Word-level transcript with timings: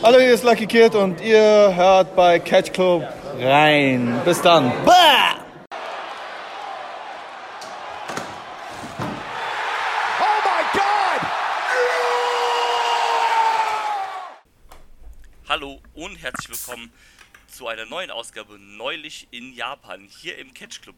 Hallo, 0.00 0.20
hier 0.20 0.32
ist 0.32 0.44
Lucky 0.44 0.68
Kid 0.68 0.94
und 0.94 1.20
ihr 1.20 1.74
hört 1.74 2.14
bei 2.14 2.38
Catch 2.38 2.72
Club 2.72 3.02
rein. 3.36 4.22
Bis 4.24 4.40
dann. 4.40 4.70
Bah! 4.84 5.44
Oh! 10.20 10.38
Hallo 15.48 15.80
und 15.94 16.14
herzlich 16.22 16.48
willkommen 16.48 16.92
zu 17.48 17.66
einer 17.66 17.84
neuen 17.84 18.12
Ausgabe 18.12 18.56
Neulich 18.56 19.26
in 19.32 19.52
Japan 19.52 20.06
hier 20.08 20.38
im 20.38 20.54
Catch 20.54 20.80
Club. 20.80 20.94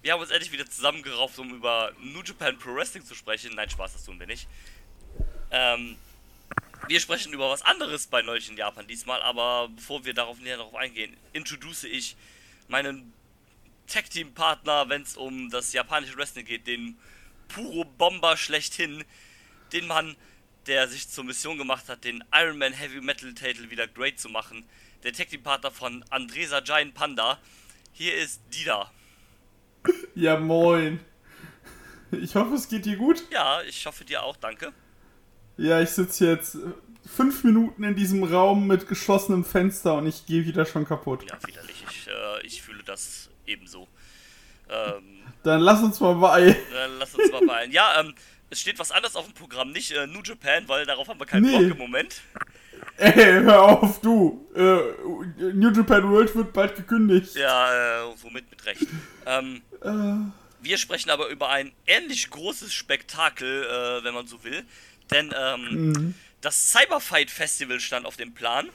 Wir 0.00 0.14
haben 0.14 0.22
uns 0.22 0.30
endlich 0.30 0.52
wieder 0.52 0.64
zusammengerauft, 0.64 1.38
um 1.38 1.50
über 1.50 1.92
New 2.00 2.22
Japan 2.22 2.58
Pro 2.58 2.74
Wrestling 2.74 3.04
zu 3.04 3.14
sprechen. 3.14 3.54
Nein, 3.54 3.68
Spaß, 3.68 3.92
das 3.92 4.06
tun 4.06 4.18
wir 4.18 4.26
nicht. 4.26 4.48
Ähm, 5.50 5.98
wir 6.88 7.00
sprechen 7.00 7.32
über 7.32 7.50
was 7.50 7.62
anderes 7.62 8.06
bei 8.06 8.22
Neulich 8.22 8.48
in 8.50 8.56
Japan 8.56 8.86
diesmal, 8.86 9.22
aber 9.22 9.68
bevor 9.68 10.04
wir 10.04 10.14
darauf 10.14 10.38
näher 10.40 10.56
darauf 10.56 10.74
eingehen, 10.74 11.16
introduce 11.32 11.84
ich 11.84 12.16
meinen 12.68 13.12
Tag 13.86 14.10
Team 14.10 14.32
Partner, 14.32 14.88
wenn 14.88 15.02
es 15.02 15.16
um 15.16 15.50
das 15.50 15.72
japanische 15.72 16.16
Wrestling 16.16 16.46
geht, 16.46 16.66
den 16.66 16.96
Puro 17.48 17.84
Bomber 17.84 18.36
schlechthin, 18.36 19.04
den 19.72 19.86
Mann, 19.86 20.16
der 20.66 20.88
sich 20.88 21.08
zur 21.08 21.24
Mission 21.24 21.58
gemacht 21.58 21.88
hat, 21.88 22.04
den 22.04 22.24
Iron 22.32 22.58
Man 22.58 22.72
Heavy 22.72 23.00
Metal 23.00 23.34
Title 23.34 23.70
wieder 23.70 23.86
great 23.86 24.18
zu 24.18 24.28
machen, 24.28 24.64
der 25.02 25.12
Tag 25.12 25.28
Team 25.28 25.42
Partner 25.42 25.70
von 25.70 26.04
Andresa 26.10 26.60
Giant 26.60 26.94
Panda. 26.94 27.38
Hier 27.92 28.14
ist 28.16 28.40
Dida. 28.54 28.90
Ja, 30.14 30.38
moin. 30.38 31.00
Ich 32.12 32.34
hoffe, 32.34 32.54
es 32.54 32.68
geht 32.68 32.84
dir 32.84 32.96
gut. 32.96 33.24
Ja, 33.30 33.62
ich 33.62 33.84
hoffe 33.86 34.04
dir 34.04 34.22
auch, 34.22 34.36
danke. 34.36 34.72
Ja, 35.56 35.80
ich 35.80 35.90
sitze 35.90 36.26
jetzt 36.26 36.56
fünf 37.06 37.44
Minuten 37.44 37.84
in 37.84 37.94
diesem 37.94 38.24
Raum 38.24 38.66
mit 38.66 38.88
geschlossenem 38.88 39.44
Fenster 39.44 39.94
und 39.94 40.06
ich 40.06 40.26
gehe 40.26 40.44
wieder 40.44 40.64
schon 40.66 40.84
kaputt. 40.86 41.24
Ja, 41.28 41.38
widerlich. 41.46 41.84
Ich, 41.90 42.06
äh, 42.08 42.46
ich 42.46 42.62
fühle 42.62 42.82
das 42.84 43.28
ebenso. 43.46 43.88
Ähm, 44.68 45.20
Dann 45.42 45.60
lass 45.60 45.82
uns 45.82 46.00
mal 46.00 46.14
bei. 46.14 46.56
dann 46.72 46.98
lass 46.98 47.14
uns 47.14 47.30
mal 47.32 47.44
beeilen. 47.46 47.72
Ja, 47.72 48.00
ähm, 48.00 48.14
es 48.50 48.60
steht 48.60 48.78
was 48.78 48.90
anderes 48.92 49.16
auf 49.16 49.24
dem 49.26 49.34
Programm, 49.34 49.72
nicht 49.72 49.90
äh, 49.92 50.06
New 50.06 50.22
Japan, 50.22 50.64
weil 50.68 50.86
darauf 50.86 51.08
haben 51.08 51.18
wir 51.20 51.26
keinen 51.26 51.42
Nee. 51.44 51.58
Bock 51.68 51.72
im 51.72 51.78
Moment. 51.78 52.20
Ey, 52.96 53.14
hör 53.42 53.62
auf, 53.62 54.00
du. 54.00 54.46
Äh, 54.54 55.52
New 55.52 55.70
Japan 55.70 56.10
World 56.10 56.34
wird 56.34 56.52
bald 56.52 56.76
gekündigt. 56.76 57.34
Ja, 57.36 58.02
äh, 58.02 58.14
womit 58.22 58.50
mit 58.50 58.64
Recht. 58.66 58.86
Ähm, 59.26 59.62
Äh, 59.82 60.30
wir 60.64 60.78
sprechen 60.78 61.10
aber 61.10 61.28
über 61.28 61.48
ein 61.48 61.72
ähnlich 61.86 62.30
großes 62.30 62.72
Spektakel, 62.72 63.64
äh, 63.64 64.04
wenn 64.04 64.14
man 64.14 64.26
so 64.28 64.44
will. 64.44 64.64
Denn 65.12 65.32
ähm, 65.36 66.14
das 66.40 66.72
Cyberfight 66.72 67.30
Festival 67.30 67.80
stand 67.80 68.06
auf 68.06 68.16
dem 68.16 68.34
Plan. 68.34 68.68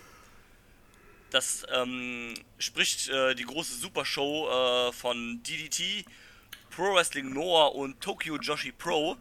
Das 1.29 1.65
ähm, 1.73 2.33
spricht 2.57 3.09
äh, 3.09 3.35
die 3.35 3.43
große 3.43 3.75
Supershow 3.75 4.47
äh, 4.89 4.93
von 4.93 5.41
DDT, 5.43 6.05
Pro 6.69 6.95
Wrestling 6.95 7.33
Noah 7.33 7.75
und 7.75 7.99
Tokyo 7.99 8.37
Joshi 8.37 8.71
Pro. 8.71 9.17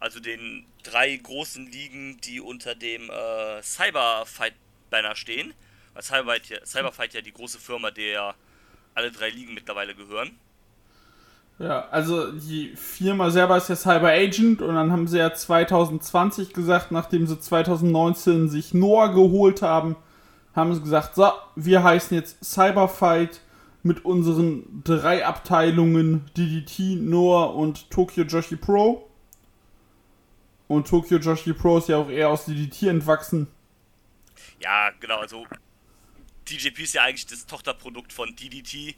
Also 0.00 0.20
den 0.20 0.66
drei 0.82 1.16
großen 1.16 1.70
Ligen, 1.70 2.20
die 2.20 2.40
unter 2.40 2.74
dem 2.74 3.08
äh, 3.08 3.62
Cyberfight-Banner 3.62 5.14
stehen. 5.14 5.54
Weil 5.94 6.02
Cyberfight, 6.02 6.66
Cyberfight 6.66 7.14
ja 7.14 7.20
die 7.20 7.32
große 7.32 7.60
Firma, 7.60 7.90
der 7.90 8.34
alle 8.94 9.12
drei 9.12 9.30
Ligen 9.30 9.54
mittlerweile 9.54 9.94
gehören. 9.94 10.38
Ja, 11.58 11.88
also 11.90 12.32
die 12.32 12.74
Firma 12.76 13.30
selber 13.30 13.56
ist 13.56 13.68
ja 13.68 13.76
Cyber 13.76 14.08
Agent 14.08 14.60
und 14.60 14.74
dann 14.74 14.90
haben 14.90 15.06
sie 15.06 15.18
ja 15.18 15.32
2020 15.32 16.52
gesagt, 16.52 16.90
nachdem 16.90 17.26
sie 17.26 17.38
2019 17.38 18.48
sich 18.48 18.74
Noah 18.74 19.12
geholt 19.12 19.62
haben, 19.62 19.96
haben 20.54 20.74
sie 20.74 20.80
gesagt, 20.80 21.14
so, 21.14 21.30
wir 21.54 21.84
heißen 21.84 22.16
jetzt 22.16 22.44
Cyberfight 22.44 23.40
mit 23.82 24.04
unseren 24.04 24.82
drei 24.82 25.26
Abteilungen 25.26 26.24
DDT, 26.36 27.00
Noah 27.00 27.54
und 27.54 27.90
Tokyo 27.90 28.24
Joshi 28.24 28.56
Pro. 28.56 29.08
Und 30.66 30.88
Tokyo 30.88 31.18
Joshi 31.18 31.52
Pro 31.52 31.78
ist 31.78 31.88
ja 31.88 31.98
auch 31.98 32.08
eher 32.08 32.30
aus 32.30 32.46
DDT 32.46 32.84
entwachsen. 32.84 33.46
Ja, 34.60 34.90
genau, 34.98 35.18
also 35.18 35.46
TJP 36.46 36.80
ist 36.80 36.94
ja 36.94 37.02
eigentlich 37.02 37.26
das 37.26 37.46
Tochterprodukt 37.46 38.12
von 38.12 38.34
DDT, 38.34 38.96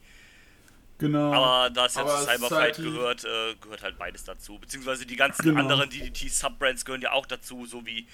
Genau. 0.98 1.32
aber 1.32 1.70
da 1.70 1.86
es 1.86 1.94
ja 1.94 2.06
zu 2.06 2.16
Cyberfight 2.24 2.52
halt 2.52 2.76
gehört, 2.78 3.24
äh, 3.24 3.54
gehört 3.60 3.82
halt 3.82 3.98
beides 3.98 4.24
dazu. 4.24 4.58
Beziehungsweise 4.58 5.04
die 5.06 5.16
ganzen 5.16 5.42
Genau. 5.42 5.60
anderen 5.60 5.90
DDT-Subbrands 5.90 6.84
gehören 6.84 7.02
ja 7.02 7.12
auch 7.12 7.26
dazu, 7.26 7.66
so 7.66 7.84
wie 7.84 8.06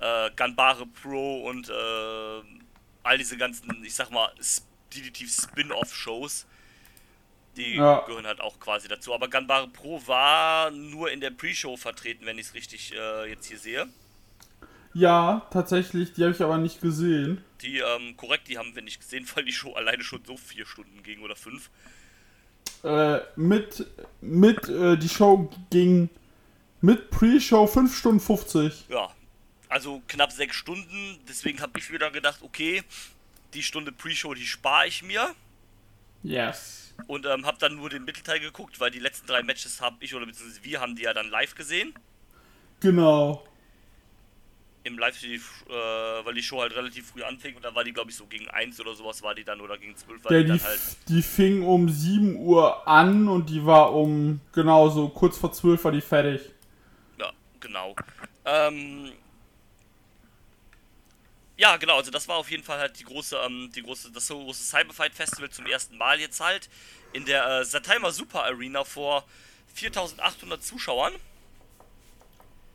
äh, 0.00 0.30
Ganbare 0.36 0.86
Pro 0.86 1.44
und 1.48 1.70
äh, 1.70 2.42
all 3.02 3.16
diese 3.18 3.36
ganzen, 3.38 3.82
ich 3.84 3.94
sag 3.94 4.10
mal, 4.10 4.30
DDT-Spin-Off-Shows. 4.94 6.46
Die 7.56 7.76
Ja. 7.76 8.00
gehören 8.00 8.26
halt 8.26 8.40
auch 8.42 8.60
quasi 8.60 8.86
dazu. 8.88 9.14
Aber 9.14 9.28
Ganbare 9.28 9.68
Pro 9.68 10.06
war 10.06 10.70
nur 10.70 11.10
in 11.10 11.20
der 11.20 11.30
Pre-Show 11.30 11.76
vertreten, 11.78 12.26
wenn 12.26 12.38
ich 12.38 12.48
es 12.48 12.54
richtig 12.54 12.92
äh, 12.94 13.30
jetzt 13.30 13.46
hier 13.46 13.58
sehe. 13.58 13.88
ja, 14.92 15.46
tatsächlich, 15.50 16.12
die 16.14 16.22
habe 16.24 16.32
ich 16.34 16.42
aber 16.42 16.58
nicht 16.58 16.80
gesehen. 16.80 17.42
Die, 17.62 17.78
ähm, 17.78 18.16
korrekt, 18.16 18.48
die 18.48 18.58
haben 18.58 18.74
wir 18.74 18.82
nicht 18.82 19.00
gesehen, 19.00 19.26
weil 19.34 19.44
die 19.44 19.52
Show 19.52 19.72
alleine 19.74 20.02
schon 20.02 20.24
so 20.24 20.36
vier 20.36 20.66
Stunden 20.66 21.02
ging 21.02 21.20
oder 21.20 21.36
fünf. 21.36 21.70
Äh, 22.86 23.20
mit, 23.34 23.84
mit, 24.20 24.68
äh, 24.68 24.96
die 24.96 25.08
Show 25.08 25.50
ging 25.70 26.08
mit 26.80 27.10
Pre-Show 27.10 27.66
5 27.66 27.96
Stunden 27.96 28.20
50. 28.20 28.84
Ja, 28.88 29.10
also 29.68 30.02
knapp 30.06 30.30
sechs 30.30 30.54
Stunden. 30.54 31.18
Deswegen 31.28 31.60
habe 31.60 31.80
ich 31.80 31.90
wieder 31.90 32.12
gedacht, 32.12 32.42
okay, 32.42 32.84
die 33.54 33.64
Stunde 33.64 33.90
Pre-Show, 33.90 34.34
die 34.34 34.46
spare 34.46 34.86
ich 34.86 35.02
mir. 35.02 35.34
Yes. 36.22 36.94
Und 37.08 37.26
ähm, 37.26 37.44
habe 37.44 37.58
dann 37.58 37.74
nur 37.74 37.90
den 37.90 38.04
Mittelteil 38.04 38.38
geguckt, 38.38 38.78
weil 38.78 38.92
die 38.92 39.00
letzten 39.00 39.26
drei 39.26 39.42
Matches 39.42 39.80
habe 39.80 39.96
ich 39.98 40.14
oder 40.14 40.24
beziehungsweise 40.24 40.62
wir 40.62 40.80
haben 40.80 40.94
die 40.94 41.02
ja 41.02 41.12
dann 41.12 41.28
live 41.28 41.56
gesehen. 41.56 41.92
Genau. 42.78 43.44
Im 44.86 44.98
live 44.98 45.20
äh, 45.22 45.38
weil 45.68 46.34
die 46.34 46.42
Show 46.42 46.60
halt 46.60 46.74
relativ 46.76 47.10
früh 47.10 47.22
anfing 47.24 47.56
und 47.56 47.64
dann 47.64 47.74
war 47.74 47.82
die, 47.82 47.92
glaube 47.92 48.10
ich, 48.10 48.16
so 48.16 48.26
gegen 48.26 48.48
1 48.48 48.78
oder 48.80 48.94
sowas 48.94 49.20
war 49.22 49.34
die 49.34 49.42
dann 49.42 49.60
oder 49.60 49.76
gegen 49.78 49.96
12 49.96 50.24
war 50.24 50.30
Der, 50.30 50.44
die 50.44 50.52
die, 50.52 50.58
dann 50.58 50.66
halt. 50.66 50.80
die 51.08 51.22
fing 51.22 51.62
um 51.62 51.88
7 51.88 52.36
Uhr 52.36 52.86
an 52.86 53.26
und 53.28 53.50
die 53.50 53.66
war 53.66 53.92
um, 53.92 54.40
genau 54.52 54.88
so, 54.88 55.08
kurz 55.08 55.36
vor 55.38 55.52
12 55.52 55.84
war 55.84 55.92
die 55.92 56.00
fertig. 56.00 56.40
Ja, 57.18 57.32
genau. 57.58 57.96
Ähm, 58.44 59.12
ja, 61.56 61.76
genau, 61.78 61.96
also 61.96 62.10
das 62.10 62.28
war 62.28 62.36
auf 62.36 62.50
jeden 62.50 62.62
Fall 62.62 62.78
halt 62.78 62.98
die 63.00 63.04
große, 63.04 63.36
ähm, 63.44 63.70
die 63.74 63.82
große, 63.82 64.12
das 64.12 64.26
so 64.26 64.38
große 64.38 64.62
Cyberfight 64.62 65.14
Festival 65.14 65.50
zum 65.50 65.66
ersten 65.66 65.96
Mal 65.96 66.20
jetzt 66.20 66.40
halt 66.40 66.68
in 67.12 67.24
der 67.24 67.46
äh, 67.46 67.64
Satheimer 67.64 68.12
Super 68.12 68.44
Arena 68.44 68.84
vor 68.84 69.24
4800 69.74 70.62
Zuschauern. 70.62 71.14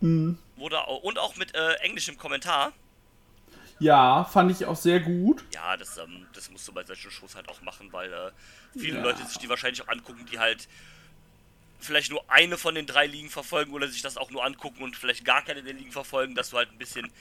Wurde 0.02 0.88
au- 0.88 0.98
und 0.98 1.20
auch 1.20 1.36
mit 1.36 1.56
äh, 1.56 1.74
englischem 1.76 2.18
Kommentar. 2.18 2.74
Ja, 3.80 4.26
fand 4.26 4.52
ich 4.52 4.66
auch 4.66 4.76
sehr 4.76 5.00
gut. 5.00 5.44
Ja, 5.54 5.76
das, 5.76 5.98
ähm, 5.98 6.28
das 6.34 6.52
musst 6.52 6.68
du 6.68 6.72
bei 6.72 6.84
solchen 6.84 7.10
Shows 7.10 7.36
halt 7.36 7.50
auch 7.50 7.62
machen, 7.62 7.92
weil 7.92 8.12
äh, 8.14 8.32
viele 8.78 8.98
Ja. 8.98 9.04
Leute 9.04 9.26
sich 9.26 9.38
die 9.40 9.50
wahrscheinlich 9.50 9.82
auch 9.82 9.88
angucken, 9.88 10.26
die 10.32 10.38
halt 10.38 10.68
vielleicht 11.80 12.12
nur 12.12 12.24
eine 12.28 12.58
von 12.58 12.76
den 12.76 12.86
drei 12.86 13.08
Ligen 13.08 13.30
verfolgen 13.30 13.74
oder 13.74 13.88
sich 13.88 14.04
das 14.04 14.18
auch 14.18 14.30
nur 14.30 14.46
angucken 14.46 14.84
und 14.84 14.96
vielleicht 14.96 15.26
gar 15.26 15.44
keine 15.44 15.64
der 15.64 15.74
Ligen 15.74 15.92
verfolgen, 15.92 16.36
dass 16.36 16.52
du 16.52 16.58
halt 16.58 16.72
ein 16.72 16.78
bisschen 16.78 17.12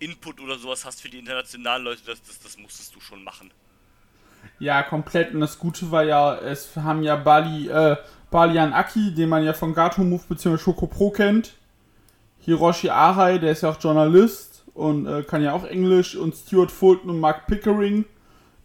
Input 0.00 0.40
oder 0.40 0.58
sowas 0.58 0.84
hast 0.84 1.00
für 1.00 1.08
die 1.08 1.18
internationalen 1.18 1.84
Leute, 1.84 2.02
das, 2.06 2.20
das, 2.22 2.40
das 2.40 2.58
musstest 2.58 2.94
du 2.94 3.00
schon 3.00 3.22
machen. 3.22 3.52
Ja, 4.58 4.82
komplett. 4.82 5.32
Und 5.32 5.40
das 5.40 5.58
Gute 5.58 5.90
war 5.92 6.02
ja, 6.02 6.36
es 6.38 6.74
haben 6.76 7.02
ja 7.02 7.14
Bali, 7.16 7.68
äh, 7.68 7.96
Balian 8.30 8.72
Aki, 8.72 9.14
den 9.14 9.28
man 9.28 9.44
ja 9.44 9.52
von 9.52 9.74
Gato 9.74 10.02
Move 10.02 10.24
bzw. 10.28 10.58
Shoko 10.58 10.86
Pro 10.86 11.10
kennt. 11.10 11.54
Hiroshi 12.40 12.90
Arai, 12.90 13.38
der 13.38 13.52
ist 13.52 13.62
ja 13.62 13.70
auch 13.70 13.80
Journalist 13.80 14.64
und 14.74 15.06
äh, 15.06 15.22
kann 15.22 15.42
ja 15.42 15.52
auch 15.52 15.64
Englisch. 15.64 16.16
Und 16.16 16.34
Stuart 16.34 16.70
Fulton 16.70 17.10
und 17.10 17.20
Mark 17.20 17.46
Pickering, 17.46 18.04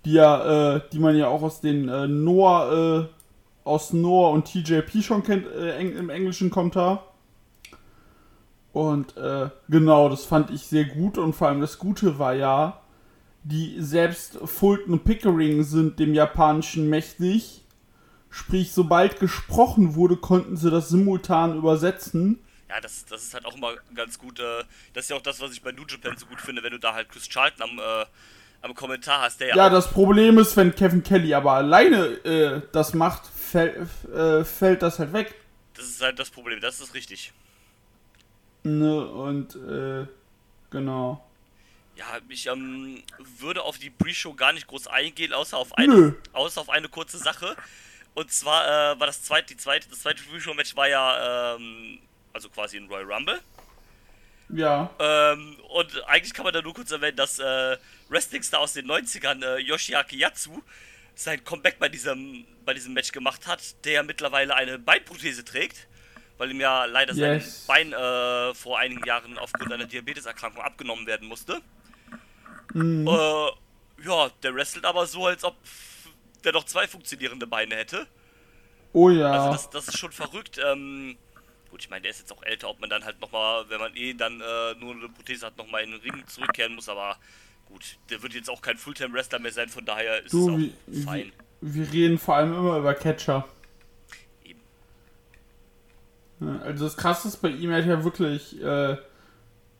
die 0.05 0.13
ja, 0.13 0.75
äh, 0.75 0.81
die 0.91 0.99
man 0.99 1.15
ja 1.17 1.27
auch 1.27 1.41
aus 1.41 1.61
den 1.61 1.89
äh, 1.89 2.07
Noah, 2.07 3.07
äh, 3.07 3.67
aus 3.67 3.93
Noah 3.93 4.31
und 4.31 4.45
TJP 4.45 5.01
schon 5.01 5.23
kennt, 5.23 5.47
äh, 5.47 5.75
eng, 5.77 5.95
im 5.95 6.09
englischen 6.09 6.49
Kommentar. 6.49 7.03
Und 8.71 9.15
äh, 9.17 9.49
genau, 9.69 10.09
das 10.09 10.25
fand 10.25 10.51
ich 10.51 10.67
sehr 10.67 10.85
gut. 10.85 11.17
Und 11.17 11.33
vor 11.33 11.47
allem 11.47 11.61
das 11.61 11.79
Gute 11.79 12.19
war 12.19 12.33
ja, 12.33 12.81
die 13.43 13.75
selbst 13.79 14.39
Fulton 14.43 14.93
und 14.93 15.05
Pickering 15.05 15.63
sind 15.63 15.99
dem 15.99 16.13
Japanischen 16.13 16.89
mächtig. 16.89 17.63
Sprich, 18.29 18.73
sobald 18.73 19.19
gesprochen 19.19 19.95
wurde, 19.95 20.17
konnten 20.17 20.57
sie 20.57 20.69
das 20.69 20.89
simultan 20.89 21.55
übersetzen. 21.55 22.39
Ja, 22.75 22.81
das, 22.81 23.05
das 23.05 23.23
ist 23.23 23.33
halt 23.33 23.45
auch 23.45 23.55
immer 23.55 23.73
ganz 23.93 24.19
gut. 24.19 24.39
Äh, 24.39 24.63
das 24.93 25.05
ist 25.05 25.09
ja 25.09 25.15
auch 25.15 25.21
das, 25.21 25.39
was 25.39 25.53
ich 25.53 25.61
bei 25.61 25.71
New 25.71 25.85
Japan 25.87 26.17
so 26.17 26.25
gut 26.25 26.41
finde, 26.41 26.61
wenn 26.61 26.71
du 26.71 26.79
da 26.79 26.93
halt 26.93 27.07
Chris 27.07 27.27
Charlton 27.29 27.61
am, 27.61 27.79
äh, 27.79 28.05
am 28.61 28.75
Kommentar 28.75 29.21
hast, 29.21 29.39
der 29.39 29.49
ja, 29.49 29.55
Ja, 29.55 29.69
das 29.69 29.89
Problem 29.89 30.37
ist, 30.37 30.57
wenn 30.57 30.75
Kevin 30.75 31.01
Kelly 31.01 31.33
aber 31.33 31.53
alleine 31.53 32.05
äh, 32.25 32.61
das 32.73 32.93
macht, 32.93 33.27
fäll, 33.27 33.87
äh, 34.13 34.43
fällt 34.43 34.81
das 34.81 34.99
halt 34.99 35.13
weg. 35.13 35.33
das 35.73 35.85
ist 35.85 36.01
halt 36.01 36.19
das 36.19 36.29
Problem, 36.29 36.59
das 36.59 36.81
ist 36.81 36.93
richtig. 36.93 37.31
Ne, 38.63 39.05
und 39.07 39.55
äh, 39.55 40.05
genau. 40.69 41.23
Ja, 41.95 42.05
ich 42.27 42.47
ähm, 42.47 43.03
würde 43.37 43.61
auf 43.63 43.77
die 43.77 43.89
Pre-Show 43.89 44.33
gar 44.33 44.51
nicht 44.51 44.67
groß 44.67 44.87
eingehen, 44.87 45.31
außer 45.31 45.57
auf 45.57 45.77
eine, 45.77 45.93
Nö. 45.93 46.13
außer 46.33 46.59
auf 46.59 46.69
eine 46.69 46.89
kurze 46.89 47.19
Sache. 47.19 47.55
Und 48.15 48.31
zwar 48.31 48.65
äh, 48.65 48.99
war 48.99 49.07
das 49.07 49.23
zweite, 49.23 49.53
die 49.53 49.57
zweite, 49.57 49.87
das 49.89 50.01
zweite 50.01 50.21
Pre-Show-Match 50.23 50.75
war 50.75 50.89
ja 50.89 51.55
ähm, 51.55 51.99
also 52.35 52.49
quasi 52.49 52.77
ein 52.77 52.87
Royal 52.87 53.11
Rumble. 53.11 53.39
Ja. 54.49 54.93
Ähm, 54.99 55.57
und 55.69 56.03
eigentlich 56.07 56.33
kann 56.33 56.43
man 56.43 56.53
da 56.53 56.61
nur 56.61 56.73
kurz 56.73 56.91
erwähnen, 56.91 57.17
dass 57.17 57.39
äh, 57.39 57.77
Wrestling-Star 58.09 58.59
aus 58.59 58.73
den 58.73 58.85
90ern, 58.85 59.43
äh, 59.43 59.57
Yoshiaki 59.59 60.17
Yatsu, 60.17 60.61
sein 61.15 61.43
Comeback 61.43 61.79
bei 61.79 61.89
diesem, 61.89 62.45
bei 62.65 62.73
diesem 62.73 62.93
Match 62.93 63.11
gemacht 63.11 63.47
hat, 63.47 63.85
der 63.85 64.03
mittlerweile 64.03 64.53
eine 64.53 64.77
Beinprothese 64.77 65.45
trägt, 65.45 65.87
weil 66.37 66.51
ihm 66.51 66.59
ja 66.59 66.85
leider 66.85 67.13
Yes. 67.13 67.65
sein 67.65 67.91
Bein 67.91 67.93
äh, 67.93 68.53
vor 68.53 68.77
einigen 68.77 69.03
Jahren 69.05 69.37
aufgrund 69.37 69.71
einer 69.71 69.85
Diabeteserkrankung 69.85 70.61
abgenommen 70.61 71.07
werden 71.07 71.27
musste. 71.27 71.61
Mhm. 72.73 73.07
Äh, 73.07 74.05
ja, 74.05 74.29
der 74.43 74.53
wrestelt 74.53 74.85
aber 74.85 75.07
so, 75.07 75.25
als 75.25 75.43
ob 75.45 75.55
der 76.43 76.51
noch 76.51 76.65
zwei 76.65 76.85
funktionierende 76.85 77.47
Beine 77.47 77.75
hätte. 77.75 78.05
Oh 78.91 79.09
ja. 79.09 79.31
Also 79.31 79.51
das, 79.51 79.69
das 79.69 79.87
ist 79.87 79.97
schon 79.97 80.11
verrückt. 80.11 80.59
Ähm, 80.63 81.17
gut, 81.75 81.83
ich 81.83 81.89
meine, 81.89 82.03
der 82.03 82.11
ist 82.11 82.19
jetzt 82.19 82.31
auch 82.31 82.41
älter, 82.43 82.69
ob 82.69 82.79
man 82.79 82.89
dann 82.89 83.03
halt 83.03 83.19
nochmal, 83.19 83.65
wenn 83.67 83.81
man 83.81 83.93
eh 83.97 84.13
dann 84.13 84.39
äh, 84.39 84.75
nur 84.79 84.93
eine 84.93 85.09
Prothese 85.09 85.45
hat, 85.45 85.57
nochmal 85.57 85.83
in 85.83 85.91
den 85.91 85.99
Ring 85.99 86.25
zurückkehren 86.25 86.73
muss, 86.73 86.87
aber 86.87 87.17
gut, 87.65 87.97
der 88.09 88.23
wird 88.23 88.33
jetzt 88.33 88.49
auch 88.49 88.61
kein 88.61 88.77
Fulltime-Wrestler 88.77 89.39
mehr 89.39 89.51
sein, 89.51 89.67
von 89.67 89.83
daher 89.83 90.23
ist 90.23 90.31
du, 90.31 90.47
es 90.47 90.53
auch 90.53 91.03
fein. 91.03 91.33
wie, 91.59 91.75
wir 91.75 91.91
reden 91.91 92.17
vor 92.17 92.37
allem 92.37 92.53
immer 92.53 92.77
über 92.77 92.93
Catcher. 92.93 93.45
Eben. 94.45 94.61
Ja, 96.39 96.59
Also 96.59 96.85
das 96.85 96.95
krasse 96.95 97.27
ist 97.27 97.41
bei 97.41 97.49
ihm, 97.49 97.71
er 97.71 97.79
hat 97.79 97.87
ja 97.87 98.05
wirklich, 98.05 98.57
äh, 98.57 98.95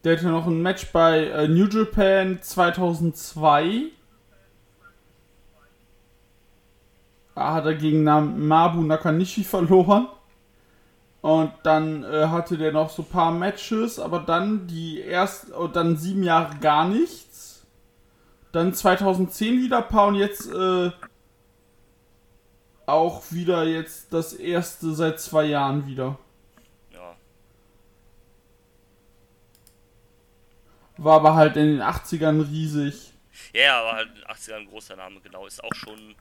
der 0.04 0.18
hatte 0.18 0.28
noch 0.28 0.48
ein 0.48 0.62
Match 0.62 0.88
bei 0.92 1.28
äh, 1.28 1.48
New 1.48 1.70
Japan 1.70 2.42
2002. 2.42 3.84
Da 7.36 7.54
hat 7.54 7.66
er 7.66 7.76
gegen 7.76 8.04
Mabu 8.04 8.82
Nakanishi 8.82 9.46
verloren. 9.46 10.10
Und 11.25 11.51
dann 11.63 12.04
äh, 12.04 12.27
hatte 12.27 12.56
der 12.56 12.72
noch 12.72 12.92
so 12.92 13.01
ein 13.01 13.10
paar 13.10 13.31
Matches, 13.31 13.98
aber 13.98 14.19
dann 14.19 14.68
die 14.68 15.00
erst 15.00 15.50
und 15.50 15.75
dann 15.75 15.98
sieben 15.98 16.22
Jahre 16.22 16.56
gar 16.60 16.88
nichts. 16.88 17.66
Dann 18.51 18.75
2010 18.75 19.60
wieder 19.60 19.80
ein 19.80 19.88
paar 19.88 20.10
und 20.10 20.13
jetzt 20.13 20.48
äh, 20.54 20.92
auch 22.86 23.24
wieder 23.31 23.63
jetzt 23.63 24.13
das 24.13 24.33
erste 24.33 24.94
seit 24.94 25.19
zwei 25.19 25.45
Jahren 25.45 25.88
wieder. 25.88 26.19
Ja. 26.94 27.16
War 30.98 31.16
aber 31.16 31.33
halt 31.33 31.57
in 31.57 31.66
den 31.66 31.81
80ern 31.81 32.48
riesig. 32.51 33.13
Ja, 33.51 33.80
aber 33.80 33.94
halt 33.94 34.10
in 34.10 34.16
den 34.18 34.25
80ern 34.25 34.57
ein 34.57 34.68
großer 34.68 34.95
Name, 34.95 35.22
genau. 35.22 35.48
Ist 35.48 35.63
auch 35.63 35.74
schon. 35.74 36.13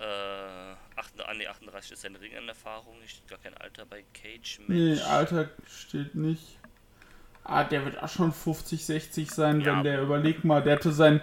Äh, 0.00 0.02
8, 0.96 1.12
ah, 1.26 1.34
nee, 1.34 1.46
38 1.46 1.92
ist 1.92 2.02
seine 2.02 2.20
Ringerfahrung. 2.20 2.96
Steht 3.06 3.28
gar 3.28 3.38
kein 3.38 3.54
Alter 3.58 3.84
bei 3.84 4.02
Cage 4.14 4.60
Match. 4.60 4.68
Nee, 4.68 5.00
Alter 5.02 5.50
steht 5.68 6.14
nicht. 6.14 6.58
Ah, 7.44 7.64
der 7.64 7.84
wird 7.84 8.02
auch 8.02 8.08
schon 8.08 8.32
50, 8.32 8.84
60 8.86 9.30
sein, 9.30 9.60
Ja. 9.60 9.76
wenn 9.76 9.84
der, 9.84 10.02
überleg 10.02 10.44
mal, 10.44 10.62
der 10.62 10.76
hatte 10.76 10.92
sein, 10.92 11.20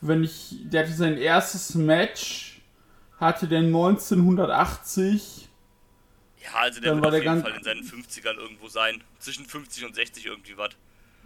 wenn 0.00 0.24
ich, 0.24 0.56
der 0.64 0.82
hatte 0.84 0.92
sein 0.92 1.16
erstes 1.18 1.74
Match, 1.74 2.60
hatte 3.18 3.48
der 3.48 3.60
1980. 3.60 5.48
Ja, 6.42 6.50
also 6.60 6.80
der 6.80 6.92
Dann 6.92 7.02
wird 7.02 7.12
war 7.12 7.18
auf 7.18 7.22
der 7.24 7.32
jeden 7.32 7.42
Fall 7.42 7.56
in 7.56 7.64
seinen 7.64 7.82
50ern 7.82 8.36
irgendwo 8.36 8.68
sein. 8.68 9.02
Zwischen 9.18 9.44
50 9.46 9.84
und 9.86 9.94
60 9.94 10.26
irgendwie 10.26 10.56
was. 10.56 10.70